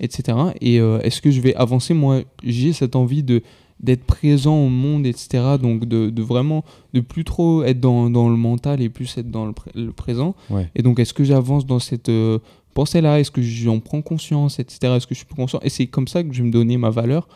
[0.00, 0.38] etc.
[0.60, 1.94] Et euh, est-ce que je vais avancer?
[1.94, 3.42] Moi j'ai cette envie de
[3.82, 5.56] d'être présent au monde, etc.
[5.60, 9.30] Donc de, de vraiment de plus trop être dans, dans le mental et plus être
[9.30, 10.34] dans le, pré- le présent.
[10.50, 10.68] Ouais.
[10.74, 12.38] Et donc est-ce que j'avance dans cette euh,
[12.74, 13.20] pensée-là?
[13.20, 14.78] Est-ce que j'en prends conscience, etc.
[14.96, 15.60] Est-ce que je suis conscient?
[15.62, 17.26] Et c'est comme ça que je vais me donner ma valeur.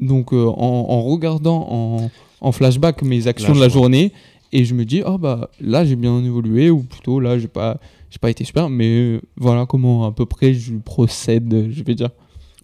[0.00, 2.10] Donc euh, en, en regardant en,
[2.40, 4.12] en flashback mes actions de la journée,
[4.54, 7.78] et je me dis, oh bah là j'ai bien évolué, ou plutôt là j'ai pas,
[8.08, 11.94] j'ai pas été super, mais euh, voilà comment à peu près je procède, je vais
[11.94, 12.10] dire.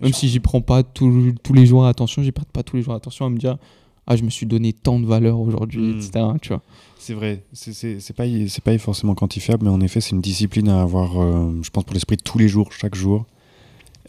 [0.01, 2.82] Même si j'y prends pas tous tous les jours attention, j'y prête pas tous les
[2.82, 3.59] jours attention à me dire,
[4.07, 5.99] ah je me suis donné tant de valeur aujourd'hui, Mm.
[5.99, 6.11] etc.
[6.41, 6.62] Tu vois.
[6.99, 10.80] C'est vrai, c'est, pas, c'est pas forcément quantifiable, mais en effet, c'est une discipline à
[10.82, 13.26] avoir, euh, je pense, pour l'esprit tous les jours, chaque jour.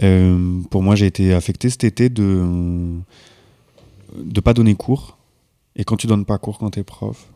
[0.04, 2.46] Euh, pour moi, j'ai été affecté cet été de
[4.18, 5.18] de pas donner cours.
[5.76, 7.28] Et quand tu donnes pas cours quand t'es prof,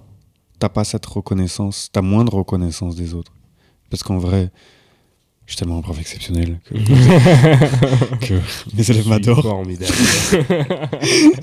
[0.59, 3.33] t'as pas cette reconnaissance, t'as moins de reconnaissance des autres.
[3.89, 4.51] Parce qu'en vrai,
[5.45, 6.73] je suis tellement un prof exceptionnel que,
[8.25, 8.33] que
[8.75, 9.41] mes élèves m'adorent.
[9.41, 9.93] Formidable.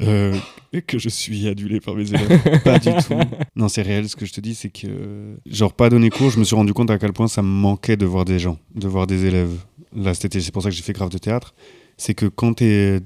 [0.00, 0.34] Euh,
[0.72, 2.62] et que je suis adulé par mes élèves.
[2.62, 3.14] pas du tout.
[3.54, 4.08] Non, c'est réel.
[4.08, 6.72] Ce que je te dis, c'est que, genre, pas donner cours, je me suis rendu
[6.72, 9.54] compte à quel point ça me manquait de voir des gens, de voir des élèves.
[9.94, 11.54] Là, été, c'est pour ça que j'ai fait grave de théâtre.
[11.98, 13.00] C'est que quand t'es.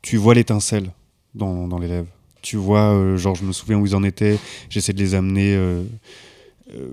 [0.00, 0.92] Tu vois l'étincelle
[1.34, 2.06] dans, dans l'élève.
[2.42, 4.38] Tu vois, euh, genre, je me souviens où ils en étaient.
[4.68, 5.82] J'essaie de les amener euh,
[6.74, 6.88] euh,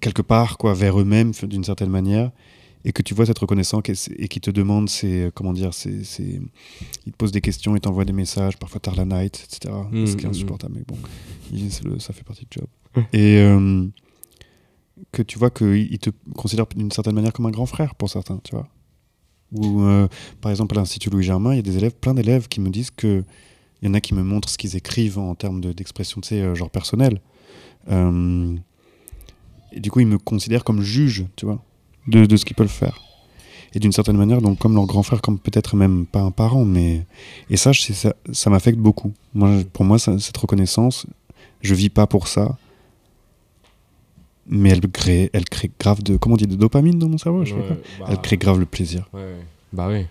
[0.00, 2.30] quelque part, quoi, vers eux-mêmes, d'une certaine manière.
[2.84, 5.30] Et que tu vois cette reconnaissance et, et qui te demande, c'est.
[5.34, 6.40] Comment dire c'est, c'est,
[7.06, 9.74] il te pose des questions, il t'envoie des messages, parfois tard la night, etc.
[9.90, 10.96] Mm, ce qui est mm, insupportable, mais bon,
[11.52, 12.66] il- c'est le- ça fait partie du job.
[13.12, 13.84] Et euh,
[15.12, 18.08] que tu vois qu'il il te considère d'une certaine manière comme un grand frère pour
[18.10, 18.68] certains, tu vois.
[19.52, 19.80] Ou
[20.40, 22.68] par exemple à l'Institut Louis Germain, il y a des élèves, plein d'élèves qui me
[22.70, 23.24] disent que
[23.82, 26.28] il y en a qui me montrent ce qu'ils écrivent en termes de- d'expression, tu
[26.28, 26.70] sais, euh, genre.
[27.90, 28.56] Euh,
[29.72, 31.62] et du coup, ils me considèrent comme juge, tu vois,
[32.06, 33.00] de, de ce qu'ils peuvent faire.
[33.74, 36.64] Et d'une certaine manière, donc comme leur grand frère, comme peut-être même pas un parent,
[36.64, 37.04] mais
[37.50, 39.12] et ça, je sais, ça, ça m'affecte beaucoup.
[39.34, 41.06] Moi, pour moi, ça- cette reconnaissance,
[41.60, 42.56] je vis pas pour ça,
[44.46, 47.44] mais elle crée, elle crée grave de, comment on dit, de dopamine dans mon cerveau.
[47.44, 47.74] Je sais Ouais, pas.
[48.00, 49.08] bah, Elle crée grave le plaisir.
[49.12, 49.36] ouais.
[49.70, 50.06] Bah oui.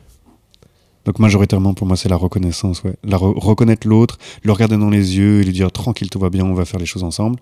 [1.07, 2.93] Donc majoritairement pour moi c'est la reconnaissance, ouais.
[3.03, 6.29] La re- reconnaître l'autre, le regarder dans les yeux et lui dire tranquille tout va
[6.29, 7.39] bien, on va faire les choses ensemble.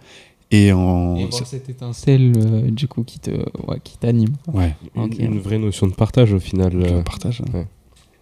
[0.52, 4.36] Et en Et voir cette étincelle euh, du coup qui te, ouais, qui t'anime.
[4.54, 4.76] ouais,
[5.18, 6.74] Une, vraie notion de partage au final.
[6.74, 7.66] le euh, partage, hein.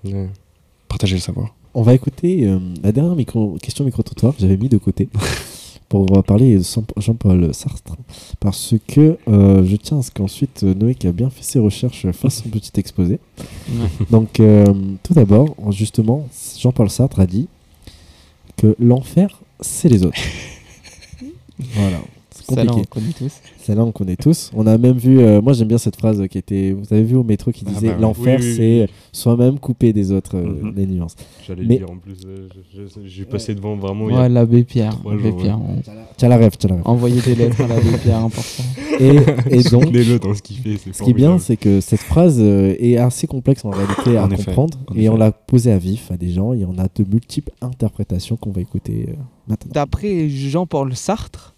[0.05, 0.29] ouais.
[0.87, 1.53] partager le savoir.
[1.73, 5.09] On va écouter euh, la dernière micro question micro-trottoir que j'avais mis de côté
[5.93, 7.95] pour euh, parler de Jean- Jean-Paul Sartre.
[8.39, 11.59] Parce que euh, je tiens à ce qu'ensuite euh, Noé qui a bien fait ses
[11.59, 13.19] recherches fasse son petit exposé.
[14.09, 14.65] Donc, euh,
[15.03, 16.27] tout d'abord, justement,
[16.57, 17.47] Jean-Paul Sartre a dit
[18.57, 20.17] que l'enfer, c'est les autres.
[21.59, 21.99] voilà.
[22.47, 22.89] C'est Ça, là, on compliqué.
[22.89, 23.33] connaît tous.
[23.59, 24.51] Celle-là, on connaît tous.
[24.53, 27.15] On a même vu, euh, moi j'aime bien cette phrase qui était, vous avez vu
[27.15, 30.43] au métro qui Ah disait bah l'enfer, Oui, oui, c'est soi-même coupé des autres, euh,
[30.61, 30.73] Mhm.
[30.75, 31.15] les nuances.
[31.47, 32.15] J'allais Mais- dire en plus.
[32.25, 34.05] euh, je- je- J'ai passé devant vraiment.
[34.05, 34.91] Ouais, l'abbé Pierre.
[34.99, 35.59] trois L'abbé jours, Pierre.
[35.59, 35.81] on-
[36.17, 36.83] Tu as la rêve, tu as la rêve.
[36.87, 38.63] Envoyer des lettres à l'abbé Pierre, important.
[38.99, 39.15] Et,
[39.49, 39.91] et donc,
[40.21, 40.77] dans ce qu'il fait.
[40.77, 44.25] c'est ce qui est bien, c'est que cette phrase est assez complexe en réalité à
[44.25, 44.77] En effet, comprendre.
[44.89, 45.09] en et effet.
[45.09, 46.53] on l'a posée à vif à des gens.
[46.53, 49.07] Et on a de multiples interprétations qu'on va écouter
[49.47, 49.71] maintenant.
[49.73, 51.55] D'après Jean-Paul Sartre,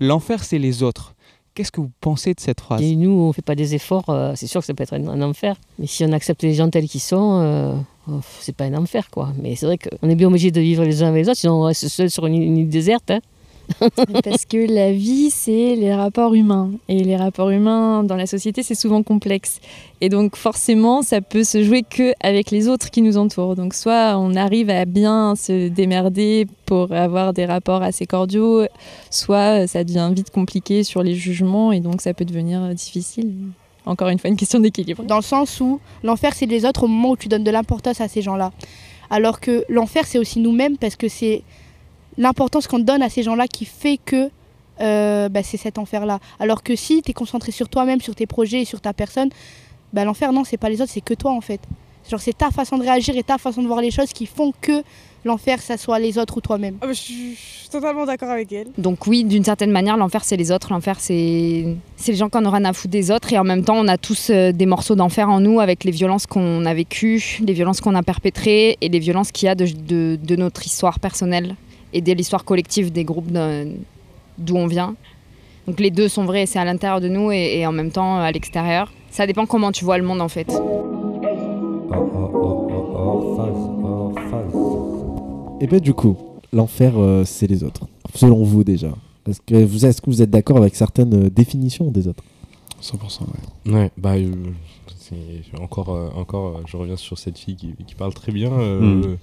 [0.00, 1.14] l'enfer, c'est les autres.
[1.54, 2.80] Qu'est-ce que vous pensez de cette phrase?
[2.82, 5.22] Et nous, on fait pas des efforts, euh, c'est sûr que ça peut être un,
[5.22, 5.56] enfer.
[5.78, 7.74] Mais si on accepte les gens tels qu'ils sont, euh,
[8.08, 9.32] oh, c'est pas un enfer, quoi.
[9.42, 11.54] Mais c'est vrai qu'on est bien obligé de vivre les uns avec les autres, sinon
[11.54, 13.10] on reste seul sur une île déserte.
[13.10, 13.18] hein.
[14.24, 16.70] Parce que la vie, c'est les rapports humains.
[16.88, 19.60] Et les rapports humains dans la société, c'est souvent complexe.
[20.00, 23.56] Et donc forcément, ça peut se jouer que avec les autres qui nous entourent.
[23.56, 28.64] Donc soit on arrive à bien se démerder pour avoir des rapports assez cordiaux,
[29.10, 33.34] soit ça devient vite compliqué sur les jugements et donc ça peut devenir difficile.
[33.86, 35.02] Encore une fois, une question d'équilibre.
[35.04, 38.00] Dans le sens où l'enfer, c'est les autres au moment où tu donnes de l'importance
[38.00, 38.52] à ces gens-là.
[39.10, 41.42] Alors que l'enfer, c'est aussi nous-mêmes parce que c'est
[42.18, 44.28] l'importance qu'on donne à ces gens-là qui fait que
[44.80, 46.18] euh, bah, c'est cet enfer-là.
[46.38, 49.30] Alors que si tu es concentré sur toi-même, sur tes projets et sur ta personne,
[49.92, 51.60] bah, l'enfer, non, c'est pas les autres, c'est que toi en fait.
[52.10, 54.52] Genre, c'est ta façon de réagir et ta façon de voir les choses qui font
[54.62, 54.82] que
[55.24, 56.76] l'enfer, ça soit les autres ou toi-même.
[56.80, 57.36] Ah bah, je, suis,
[57.70, 58.68] totalement d'accord avec elle.
[58.78, 60.72] Donc oui, d'une certaine manière, l'enfer c'est les autres.
[60.72, 63.32] L'enfer c'est c'est les gens qu'on aura rien à foutre des autres.
[63.32, 65.90] Et en même temps, on a tous euh, des morceaux d'enfer en nous avec les
[65.90, 69.54] violences qu'on a vécues, les violences qu'on a perpétrées et les violences qu'il y a
[69.54, 71.56] de, de- de notre histoire personnelle
[71.92, 73.30] et de l'histoire collective des groupes
[74.38, 74.94] d'où on vient.
[75.66, 78.16] Donc les deux sont vrais, c'est à l'intérieur de nous et, et en même temps
[78.18, 78.92] à l'extérieur.
[79.10, 80.48] Ça dépend comment tu vois le monde en fait.
[85.60, 86.16] Et ben du coup,
[86.52, 87.86] l'enfer, euh, c'est les autres.
[88.14, 88.90] Selon vous déjà.
[89.28, 92.22] Est-ce que vous, est-ce que vous êtes d'accord avec certaines euh, définitions des autres?
[92.80, 92.94] 100%,
[93.66, 93.72] ouais.
[93.72, 94.30] Ouais, bah, euh,
[95.60, 98.80] encore, euh, encore euh, je reviens sur cette fille qui, qui parle très bien, euh,
[98.80, 99.16] Mm.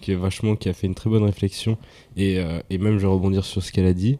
[0.00, 1.76] Qui est vachement, qui a fait une très bonne réflexion.
[2.16, 4.18] Et, euh, et même, je vais rebondir sur ce qu'elle a dit.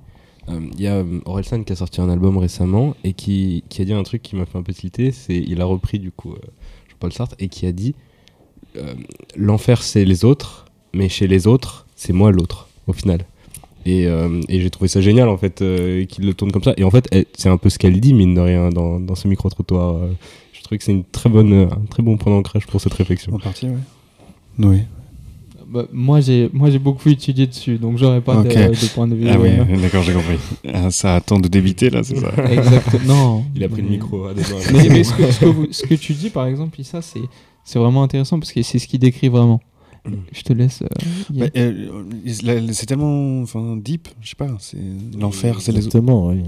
[0.49, 3.83] Euh, Il y a euh, Orelsan qui a sorti un album récemment et qui, qui
[3.83, 5.13] a dit un truc qui m'a fait un peu tilter.
[5.13, 6.35] C'est, il a repris du coup
[6.89, 7.95] Jean-Paul Sartre et qui a dit
[9.37, 13.27] l'enfer c'est les autres, mais chez les autres c'est moi l'autre au final.
[13.87, 15.57] Et, et j'ai trouvé ça génial en fait
[16.09, 16.75] qu'il le tourne comme ça.
[16.77, 19.27] Et en fait, c'est un peu ce qu'elle dit mine de rien dans, dans ce
[19.27, 19.97] micro trottoir.
[19.97, 20.13] euh.
[20.53, 23.35] je trouve que c'est une très bonne, un très bon point d'ancrage pour cette réflexion.
[23.35, 23.75] En partie, ouais.
[24.59, 24.83] Oui.
[25.73, 28.55] Bah, moi, j'ai moi j'ai beaucoup étudié dessus, donc j'aurais pas de- Ok.
[28.55, 29.29] de, point de vue.
[29.29, 29.51] Ah oui,
[29.81, 30.37] d'accord, j'ai compris.
[30.73, 33.05] Ah, ça attend de débiter là, c'est ça Exactement.
[33.07, 33.45] Non.
[33.55, 34.59] Il a pris le micro à des doigts.
[34.73, 37.21] Mais, mais ce, que, ce que vous- ce que tu dis, par exemple, Issa, c'est
[37.63, 39.61] c'est vraiment intéressant parce que c'est ce qui décrit vraiment.
[40.05, 40.13] Mm.
[40.33, 40.83] Je te laisse.
[41.37, 44.49] euh, euh, c'est tellement enfin, deep, je sais pas.
[44.59, 44.77] C'est
[45.19, 45.87] l'enfer, c'est les autres.
[45.97, 46.43] Exactement, oui.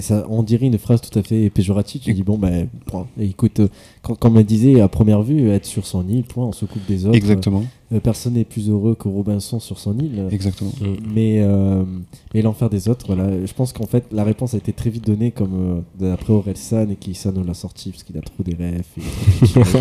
[0.00, 2.00] Ça, on dirait une phrase tout à fait péjorative.
[2.00, 2.68] Tu dis, bon, ben,
[3.20, 3.68] écoute, euh,
[4.02, 6.84] quand, comme elle disait à première vue, être sur son île, point, on se coupe
[6.86, 7.16] des autres.
[7.16, 10.26] Exactement, Euh, personne n'est plus heureux que Robinson sur son île.
[10.30, 10.72] exactement.
[10.80, 10.86] Mm.
[11.14, 11.84] Mais, euh,
[12.34, 13.46] mais l'enfer des autres, voilà.
[13.46, 16.90] Je pense qu'en fait, la réponse a été très vite donnée, comme euh, d'après Orelsan,
[16.90, 18.84] et qui ça nous l'a sorti, parce qu'il a trop des rêves.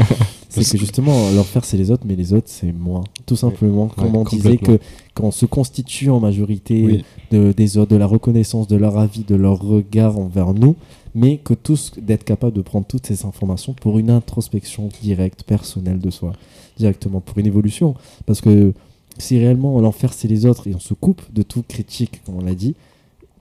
[0.49, 3.03] c'est que justement, l'enfer, c'est les autres, mais les autres, c'est moi.
[3.25, 3.87] Tout simplement.
[3.87, 4.79] Comme on disait que
[5.17, 7.05] quand on se constitue en majorité Oui.
[7.31, 10.75] de, des autres, de la reconnaissance, de leur avis, de leur regard envers nous,
[11.15, 15.99] mais que tous, d'être capable de prendre toutes ces informations pour une introspection directe, personnelle
[15.99, 16.33] de soi,
[16.77, 17.95] directement, pour une évolution.
[18.27, 18.73] Parce que
[19.17, 22.45] si réellement l'enfer c'est les autres et on se coupe de toute critique, comme on
[22.45, 22.75] l'a dit,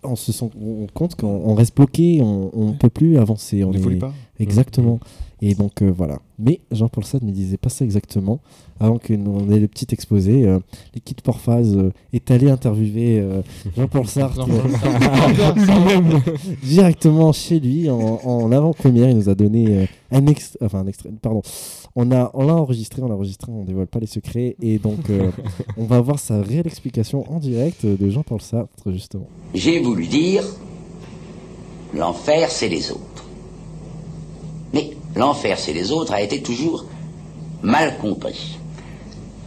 [0.03, 3.65] on se sent on compte qu'on on reste bloqué, on ne peut plus avancer.
[3.65, 4.15] On est- pas.
[4.41, 4.99] Exactement.
[5.43, 6.19] Et donc euh, voilà.
[6.39, 8.41] Mais Jean-Paul Sartre ne disait pas ça exactement.
[8.81, 10.59] Avant que nous ait le petit exposé, euh,
[10.95, 13.43] l'équipe Porphase euh, est allé interviewer euh,
[13.77, 14.47] Jean-Paul Sartre
[16.63, 19.11] directement chez lui en, en avant-première.
[19.11, 21.43] Il nous a donné euh, un extrait, enfin un extrait, pardon.
[21.95, 25.09] On a, on l'a enregistré, on l'a enregistré, on dévoile pas les secrets et donc
[25.11, 25.31] euh,
[25.77, 29.29] on va voir sa réelle explication en direct de Jean-Paul Sartre justement.
[29.55, 30.45] J'ai voulu dire,
[31.95, 33.16] l'enfer, c'est les autres.
[35.17, 36.85] L'enfer, c'est les autres a été toujours
[37.63, 38.59] mal compris.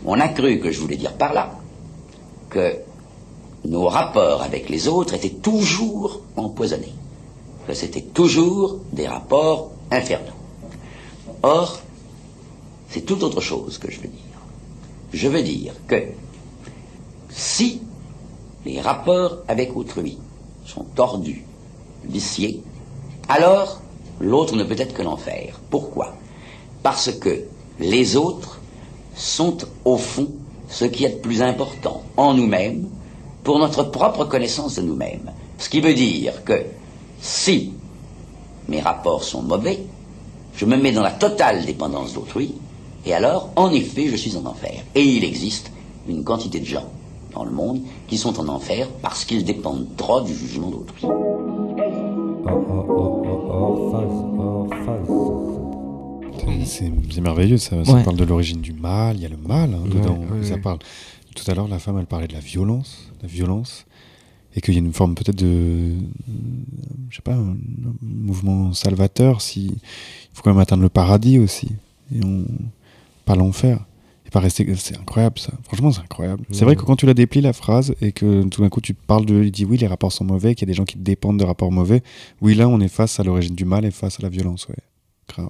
[0.03, 1.51] On a cru que je voulais dire par là
[2.49, 2.77] que
[3.65, 6.93] nos rapports avec les autres étaient toujours empoisonnés,
[7.67, 10.33] que c'était toujours des rapports infernaux.
[11.43, 11.79] Or,
[12.89, 14.19] c'est tout autre chose que je veux dire.
[15.13, 16.03] Je veux dire que
[17.29, 17.81] si
[18.65, 20.17] les rapports avec autrui
[20.65, 21.45] sont tordus,
[22.05, 22.63] viciés,
[23.27, 23.81] alors
[24.19, 25.59] l'autre ne peut être que l'enfer.
[25.69, 26.13] Pourquoi?
[26.83, 27.43] Parce que
[27.79, 28.59] les autres
[29.15, 30.27] sont au fond
[30.69, 32.87] ce qui est de plus important en nous-mêmes
[33.43, 35.31] pour notre propre connaissance de nous-mêmes.
[35.57, 36.63] Ce qui veut dire que
[37.21, 37.73] si
[38.67, 39.79] mes rapports sont mauvais,
[40.55, 42.53] je me mets dans la totale dépendance d'autrui,
[43.05, 44.83] et alors, en effet, je suis en enfer.
[44.93, 45.71] Et il existe
[46.07, 46.85] une quantité de gens
[47.33, 51.01] dans le monde qui sont en enfer parce qu'ils dépendent trop du jugement d'autrui.
[51.01, 51.07] C'est-
[53.91, 54.08] C'est
[56.69, 58.03] c'est merveilleux, ça, ça Ouais.
[58.03, 60.19] parle de l'origine du mal, il y a le mal hein, dedans.
[60.31, 60.79] ouais, ça parle.
[61.35, 63.85] Tout à l'heure, la femme, elle parlait de la violence, la violence,
[64.55, 65.93] et qu'il y a une forme peut-être de,
[67.09, 67.55] je sais pas, un,
[68.01, 69.41] mouvement salvateur.
[69.41, 69.79] Si il
[70.33, 71.69] faut quand même atteindre le paradis aussi,
[72.13, 72.45] et on,
[73.25, 73.85] pas l'enfer.
[74.25, 75.53] Et pas rester, c'est incroyable ça.
[75.63, 76.43] Franchement, c'est incroyable.
[76.51, 78.93] C'est vrai que quand tu la déplies la phrase et que tout d'un coup tu
[78.93, 80.97] parles de, il dit oui, les rapports sont mauvais, qu'il y a des gens qui
[80.97, 82.03] dépendent de rapports mauvais.
[82.41, 84.75] Oui, là, on est face à l'origine du mal et face à la violence, ouais.
[85.27, 85.49] Grave.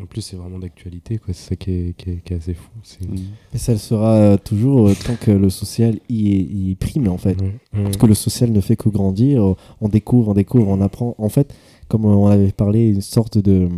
[0.00, 1.34] En plus, c'est vraiment d'actualité, quoi.
[1.34, 2.70] C'est ça qui est, qui est- qui est assez fou.
[2.84, 3.02] C'est...
[3.08, 3.16] Mm.
[3.54, 7.08] Et ça le sera euh, toujours euh, tant que le social y, est- y prime
[7.08, 7.36] en fait.
[7.72, 11.14] Parce que le social ne fait que grandir, on découvre, on découvre, on apprend.
[11.18, 11.52] En fait,
[11.88, 13.68] comme on avait parlé, une sorte de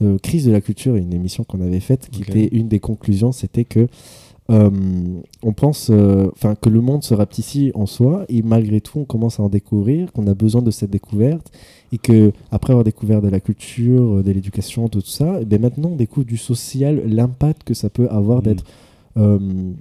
[0.00, 3.30] euh, Crise de la culture, une émission qu'on avait faite, qui était une des conclusions,
[3.30, 3.88] c'était que
[4.50, 4.70] euh,
[5.42, 6.28] on pense euh,
[6.60, 10.12] que le monde se rapetissait en soi et malgré tout on commence à en découvrir,
[10.12, 11.52] qu'on a besoin de cette découverte
[11.92, 15.44] et que après avoir découvert de la culture, euh, de l'éducation, de tout ça, et
[15.44, 18.42] bien maintenant on découvre du social, l'impact que ça peut avoir Mm.
[18.42, 18.64] d'être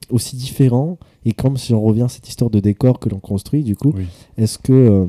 [0.10, 3.64] aussi différent et comme si on revient à cette histoire de décor que l'on construit
[3.64, 4.04] du coup Oui.
[4.38, 5.08] est-ce que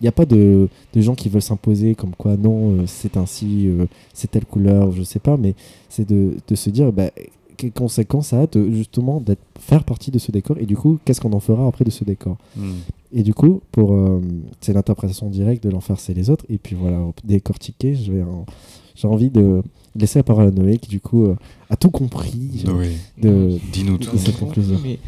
[0.00, 3.68] il n'y a pas de, de gens qui veulent s'imposer comme quoi non c'est ainsi
[4.14, 5.54] c'est telle couleur je sais pas mais
[5.90, 7.10] c'est de, de se dire bah,
[7.58, 10.98] quelles conséquences ça a de justement d'être faire partie de ce décor et du coup
[11.04, 12.72] qu'est-ce qu'on en fera après de ce décor Hmm.
[13.12, 14.20] et du coup pour euh,
[14.60, 18.46] c'est l'interprétation directe de l'enfer c'est les autres et puis voilà décortiquer je vais en-
[18.94, 19.62] j'ai envie de
[19.94, 21.36] laisser la parole à Noé qui du coup euh,
[21.70, 24.16] a tout compris Noé, de, dis-nous de tout.
[24.18, 24.98] cette conclusion Mais,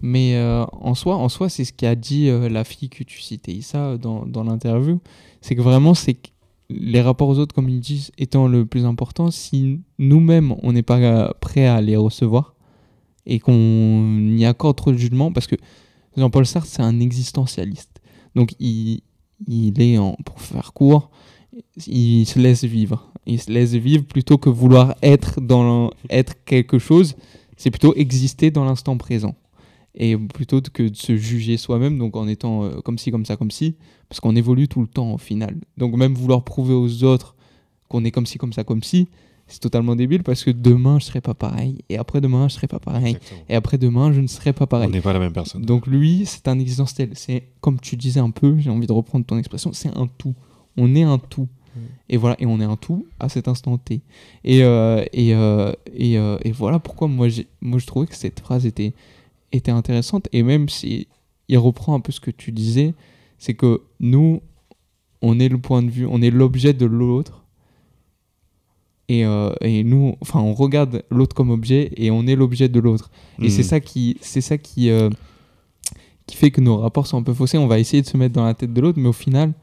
[0.00, 3.20] mais euh, en soi, en soi, c'est ce qu'a dit euh, la fille que tu
[3.20, 5.00] citais, Issa, dans, dans l'interview.
[5.40, 6.28] C'est que vraiment, c'est que
[6.70, 10.82] les rapports aux autres, comme ils disent, étant le plus important, si nous-mêmes, on n'est
[10.82, 12.54] pas prêt à les recevoir
[13.26, 15.56] et qu'on y accorde trop de jugement, parce que
[16.16, 18.00] Jean-Paul Sartre, c'est un existentialiste.
[18.34, 19.02] Donc, il,
[19.46, 21.10] il est, en, pour faire court,
[21.86, 23.12] il se laisse vivre.
[23.26, 27.16] Il se laisse vivre plutôt que vouloir être, dans, être quelque chose,
[27.56, 29.34] c'est plutôt exister dans l'instant présent.
[30.00, 33.36] Et plutôt que de se juger soi-même, donc en étant euh, comme ci, comme ça,
[33.36, 33.74] comme ci,
[34.08, 35.56] parce qu'on évolue tout le temps au final.
[35.76, 37.34] Donc même vouloir prouver aux autres
[37.88, 39.08] qu'on est comme ci, comme ça, comme ci,
[39.48, 42.66] c'est totalement débile parce que demain je serai pas pareil, et après demain je serai
[42.68, 43.40] pas pareil, Exactement.
[43.48, 44.90] et après demain je ne serai pas On pareil.
[44.90, 45.62] n'est pas la même personne.
[45.62, 47.10] Donc lui, c'est un existentiel.
[47.14, 50.34] C'est comme tu disais un peu, j'ai envie de reprendre ton expression, c'est un tout.
[50.76, 51.48] On est un tout.
[52.08, 54.00] Et voilà, et on est un tout à cet instant T.
[54.44, 57.28] Et, euh, et, euh, et, et voilà pourquoi moi,
[57.60, 58.94] moi je trouvais que cette phrase était,
[59.52, 60.28] était intéressante.
[60.32, 61.08] Et même si
[61.48, 62.94] il reprend un peu ce que tu disais,
[63.38, 64.40] c'est que nous,
[65.22, 67.44] on est le point de vue, on est l'objet de l'autre.
[69.08, 72.78] Et, euh, et nous, enfin, on regarde l'autre comme objet et on est l'objet de
[72.78, 73.10] l'autre.
[73.38, 73.50] Et Mhm.
[73.50, 75.08] c'est ça qui, c'est ça qui, euh,
[76.26, 77.56] qui fait que nos rapports sont un peu faussés.
[77.56, 79.54] On va essayer de se mettre dans la tête de l'autre, mais au final,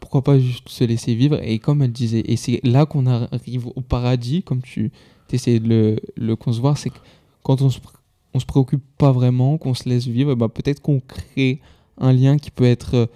[0.00, 1.40] pourquoi pas juste se laisser vivre?
[1.42, 4.92] Et comme elle disait, et c'est là qu'on arrive au paradis, comme tu
[5.32, 6.98] essayais de le, le concevoir, c'est que
[7.42, 7.80] quand on se,
[8.34, 11.60] on se préoccupe pas vraiment, qu'on se laisse vivre, bah, peut-être qu'on crée
[11.98, 13.06] un lien qui peut être euh,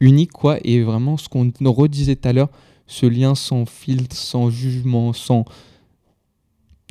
[0.00, 0.58] unique, quoi.
[0.64, 2.50] Et vraiment, ce qu'on redisait tout à l'heure,
[2.86, 5.44] ce lien sans filtre, sans jugement, sans.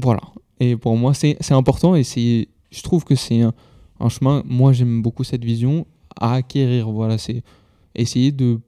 [0.02, 0.22] Voilà.
[0.60, 3.54] Et pour moi, c'est important et je trouve que c'est un,
[4.00, 4.44] un chemin.
[4.46, 5.88] Moi, j'aime beaucoup cette vision
[6.20, 6.90] à acquérir.
[6.92, 7.44] Voilà, c'est
[7.96, 8.60] essayer de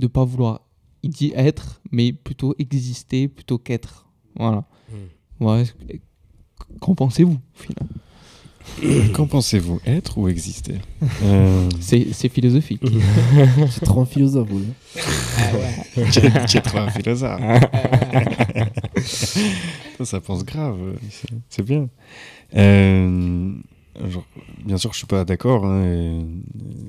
[0.00, 0.64] ne pas vouloir
[1.04, 4.08] il dit être, mais plutôt exister plutôt qu'être.
[4.36, 4.64] Voilà.
[5.38, 5.64] Ouais.
[6.80, 7.88] Qu'en pensez-vous au final?
[9.12, 10.74] Qu'en pensez-vous Être ou exister?
[11.22, 12.82] Euh, C'est philosophique.
[13.70, 14.48] c'est trop un philosophe
[16.12, 17.40] tu es trop un philosophe.
[19.98, 20.78] ça, ça pense grave.
[21.10, 21.88] c'est- bien.
[22.56, 23.52] Euh,
[24.08, 24.24] genre,
[24.64, 25.66] bien sûr, je suis pas d'accord.
[25.66, 26.24] hein,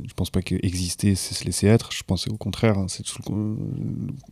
[0.08, 1.92] je pense pas que exister, c'est se laisser être.
[1.92, 2.78] Je pense au contraire.
[2.78, 3.58] hein, c'est tout le-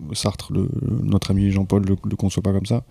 [0.09, 0.69] le Sartre, le-
[1.03, 2.83] notre ami Jean-Paul, le, le conçoit pas comme ça.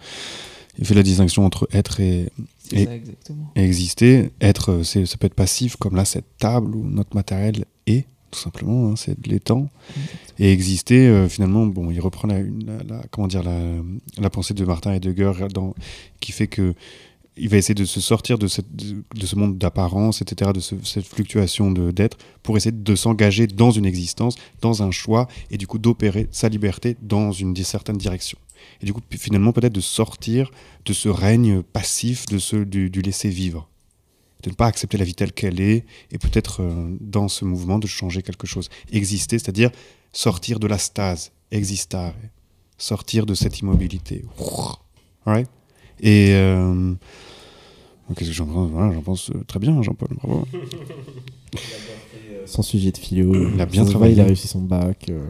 [0.79, 2.29] Il fait la distinction entre être et,
[2.69, 3.53] C'est et, ça, exactement.
[3.57, 4.31] et exister.
[4.41, 8.89] Être, ça peut être passif, comme là, cette table où notre matériel est, tout simplement,
[8.89, 9.69] hein, c'est de l'étang.
[10.39, 13.61] Et exister, euh, finalement, bon, il reprend la, une- la- la- comment dire, la,
[14.19, 15.75] la pensée de Martin Heidegger dans,
[16.21, 16.75] qui fait que
[17.39, 20.61] il va essayer de se sortir de, cette, de, de ce monde d'apparence, etc., de
[20.61, 25.57] ce- cette fluctuation d'être, pour essayer de s'engager dans une existence, dans un choix, et
[25.57, 28.37] du coup d'opérer sa liberté dans une certaine direction.
[28.83, 30.51] Et du coup, finalement, peut-être de sortir
[30.85, 33.69] de ce règne passif, de ce, du, du laisser vivre.
[34.43, 37.79] De ne pas accepter la vie telle qu'elle est, et peut-être euh, dans ce mouvement
[37.79, 38.69] de changer quelque chose.
[38.91, 39.71] Exister, c'est-à-dire
[40.13, 42.13] sortir de la stase, existare,
[42.77, 44.25] sortir de cette immobilité.
[45.25, 45.49] Right
[46.01, 46.93] Et euh,
[48.17, 50.45] qu'est-ce que j'en pense Voilà, j'en pense euh, très bien, Jean-Paul, bravo.
[52.47, 53.51] Son sujet de philo.
[53.55, 54.15] Il a bien travaillé.
[54.15, 55.07] Il a réussi son bac.
[55.09, 55.29] euh,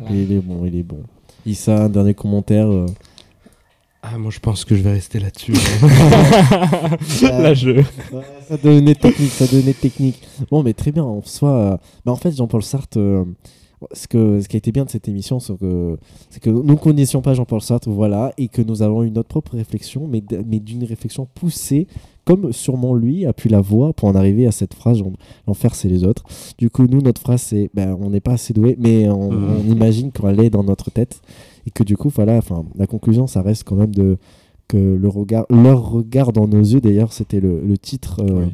[0.00, 0.14] Voilà.
[0.16, 1.02] et il est bon, il est bon.
[1.46, 2.68] Issa, un dernier commentaire.
[2.70, 2.86] euh,
[4.02, 5.52] Ah, moi je pense que je vais rester là-dessus.
[7.22, 7.82] Là, je.
[8.48, 10.22] Ça devenait technique, ça devenait technique.
[10.50, 11.50] Bon, mais très bien, en soi.
[11.50, 13.24] euh, bah, en fait, Jean-Paul Sartre, euh,
[13.92, 15.98] ce, que, ce qui a été bien de cette émission, c'est que,
[16.30, 19.28] c'est que nous ne connaissions pas Jean-Paul Sartre, voilà, et que nous avons eu notre
[19.28, 21.86] propre réflexion, mais, mais d'une réflexion poussée,
[22.24, 25.02] comme sûrement lui a pu la voir pour en arriver à cette phrase
[25.46, 26.24] l'enfer, c'est les autres.
[26.58, 29.48] Du coup, nous, notre phrase, c'est ben, on n'est pas assez doué, mais on, Mhm.
[29.66, 31.20] on imagine qu'elle est dans notre tête,
[31.66, 34.18] et que du coup, voilà, enfin, la conclusion, ça reste quand même de
[34.68, 38.52] que le regard, leur regard dans nos yeux, d'ailleurs, c'était le, le titre euh, Oui.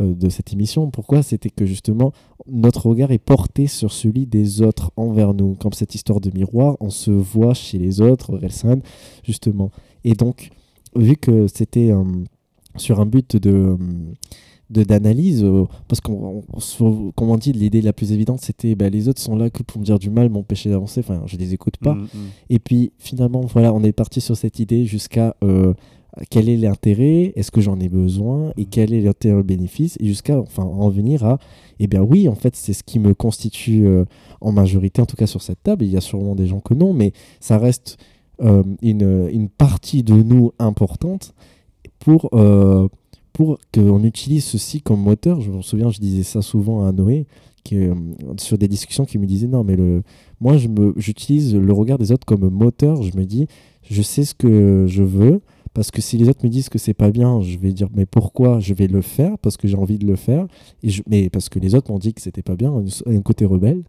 [0.00, 0.90] euh, de cette émission.
[0.90, 1.22] Pourquoi?
[1.22, 2.12] C'était que justement,
[2.48, 5.54] notre regard est porté sur celui des autres envers nous.
[5.54, 8.80] Comme cette histoire de miroir, on se voit chez les autres, Relsan,
[9.22, 9.70] justement.
[10.02, 10.50] Et donc,
[10.96, 12.02] vu que c'était euh,
[12.76, 13.76] sur un but de
[14.68, 18.88] d'analyse euh, parce qu'on on- on- comme on dit l'idée la plus évidente c'était bah,
[18.88, 21.00] les autres sont là que pour me dire du mal m'empêcher d'avancer.
[21.00, 21.94] Enfin je les écoute pas.
[21.94, 22.08] Mm, mm.
[22.50, 25.72] et puis finalement voilà on est parti sur cette idée jusqu'à euh,
[26.30, 27.32] quel est l'intérêt?
[27.36, 28.52] Est-ce que j'en ai besoin?
[28.56, 29.98] Et quel est l'intérêt le bénéfice?
[30.00, 31.38] Et jusqu'à enfin en venir à
[31.78, 34.04] eh bien oui en fait c'est ce qui me constitue euh,
[34.40, 35.84] en majorité en tout cas sur cette table.
[35.84, 37.98] Il y a sûrement des gens que non mais ça reste
[38.82, 41.32] une, une partie de nous importante
[41.98, 42.88] pour, euh,
[43.32, 45.40] pour qu'on utilise ceci comme moteur.
[45.40, 47.26] Je me souviens, je disais ça souvent à Noé,
[47.64, 47.94] qui, euh,
[48.38, 50.02] sur des discussions qui me disaient non, mais le,
[50.40, 50.56] moi,
[50.96, 53.02] j'utilise le regard des autres comme moteur.
[53.02, 53.46] Je me dis,
[53.82, 55.40] je sais ce que je veux.
[55.76, 58.06] Parce que si les autres me disent que c'est pas bien, je vais dire mais
[58.06, 59.36] pourquoi Je vais le faire?
[59.36, 60.46] Parce que j'ai envie de le faire.
[60.82, 62.72] Et je, mais parce que les autres m'ont dit que c'était pas bien.
[63.04, 63.82] Il y a un côté rebelle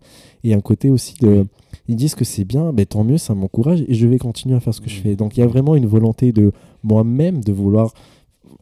[0.44, 1.48] et un côté aussi de.
[1.88, 4.60] Ils disent que c'est bien, mais tant mieux, ça m'encourage et je vais continuer à
[4.60, 5.16] faire ce que je fais.
[5.16, 6.52] Donc il y a vraiment une volonté de
[6.84, 7.94] moi-même de vouloir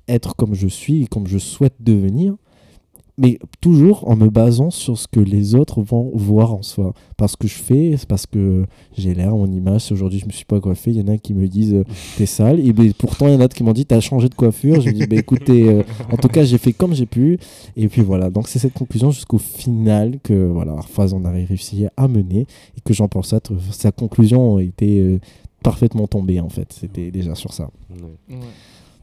[0.07, 2.35] être comme je suis et comme je souhaite devenir,
[3.17, 6.93] mais toujours en me basant sur ce que les autres vont voir en soi.
[7.17, 8.65] Parce que je fais, c'est parce que
[8.97, 11.17] j'ai l'air, mon image, si aujourd'hui je me suis pas coiffé, il y en a
[11.17, 11.83] qui me disent euh,
[12.17, 14.27] t'es sale, et ben, pourtant il y en a d'autres qui m'ont dit t'as changé
[14.27, 17.39] de coiffure, je dis bah, écoutez, euh, en tout cas j'ai fait comme j'ai pu,
[17.77, 21.85] et puis voilà, donc c'est cette conclusion jusqu'au final que voilà, Arphaz on a réussi
[21.95, 22.47] à mener,
[22.77, 25.19] et que Jean-Paul Sartre, sa conclusion était euh,
[25.63, 27.69] parfaitement tombée en fait, c'était déjà sur ça.
[27.89, 28.35] Ouais.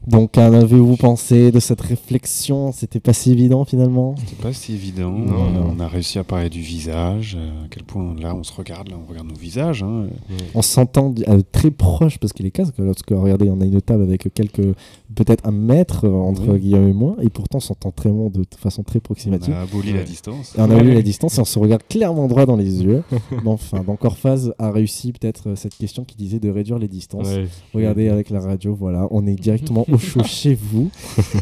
[0.05, 2.71] Donc, qu'en avez-vous pensé de cette réflexion?
[2.73, 4.15] C'était pas si évident finalement?
[4.27, 5.11] C'est pas si évident.
[5.11, 5.73] Non, Euh, non.
[5.77, 7.37] On a réussi à parler du visage.
[7.39, 9.81] euh, à quel point là on se regarde, là on regarde nos visages.
[9.83, 10.07] hein.
[10.55, 12.75] On s'entend euh, très proche parce qu'il est casque.
[12.79, 14.75] Lorsque, regardez, on a une table avec quelques,
[15.15, 16.59] peut-être un mètre entre Oui.
[16.59, 19.53] Guillaume et moi, et pourtant on s'entend très bon de, de façon très On approximative.
[19.53, 19.99] a aboli Ouais.
[19.99, 20.53] la distance.
[20.57, 23.03] Et on a vu la distance et on se regarde clairement droit dans les yeux.
[23.31, 27.27] Mais enfin, donc Orphaz a réussi peut-être cette question qui disait de réduire les distances.
[27.27, 27.45] Ouais.
[27.73, 30.89] Regardez avec la radio, voilà, on est directement au chaud chez vous.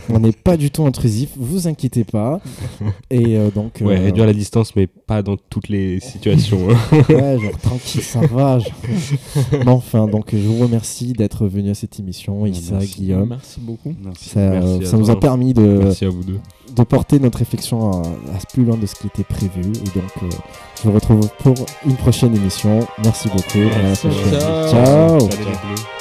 [0.09, 2.39] On n'est pas du tout intrusif, vous inquiétez pas.
[3.09, 3.79] Et euh, donc.
[3.81, 6.67] Ouais, euh, réduire la distance, mais pas dans toutes les situations.
[6.69, 7.01] hein.
[7.09, 8.59] Ouais, genre tranquille, ça va.
[8.59, 8.71] genre.
[9.51, 12.95] Mais enfin, donc je vous remercie d'être venu à cette émission, Issa, merci.
[12.95, 13.29] Guillaume.
[13.29, 13.93] Merci beaucoup.
[14.03, 14.29] Merci.
[14.29, 16.39] Ça, Merci euh, à ça nous a permis de, Merci à vous deux.
[16.75, 19.61] de porter notre réflexion à, à plus loin de ce qui était prévu.
[19.61, 20.27] Et donc, euh,
[20.77, 21.55] je vous retrouve pour
[21.85, 22.79] une prochaine émission.
[23.03, 23.59] Merci beaucoup.
[23.75, 24.39] à la prochaine.
[24.69, 26.00] Ciao.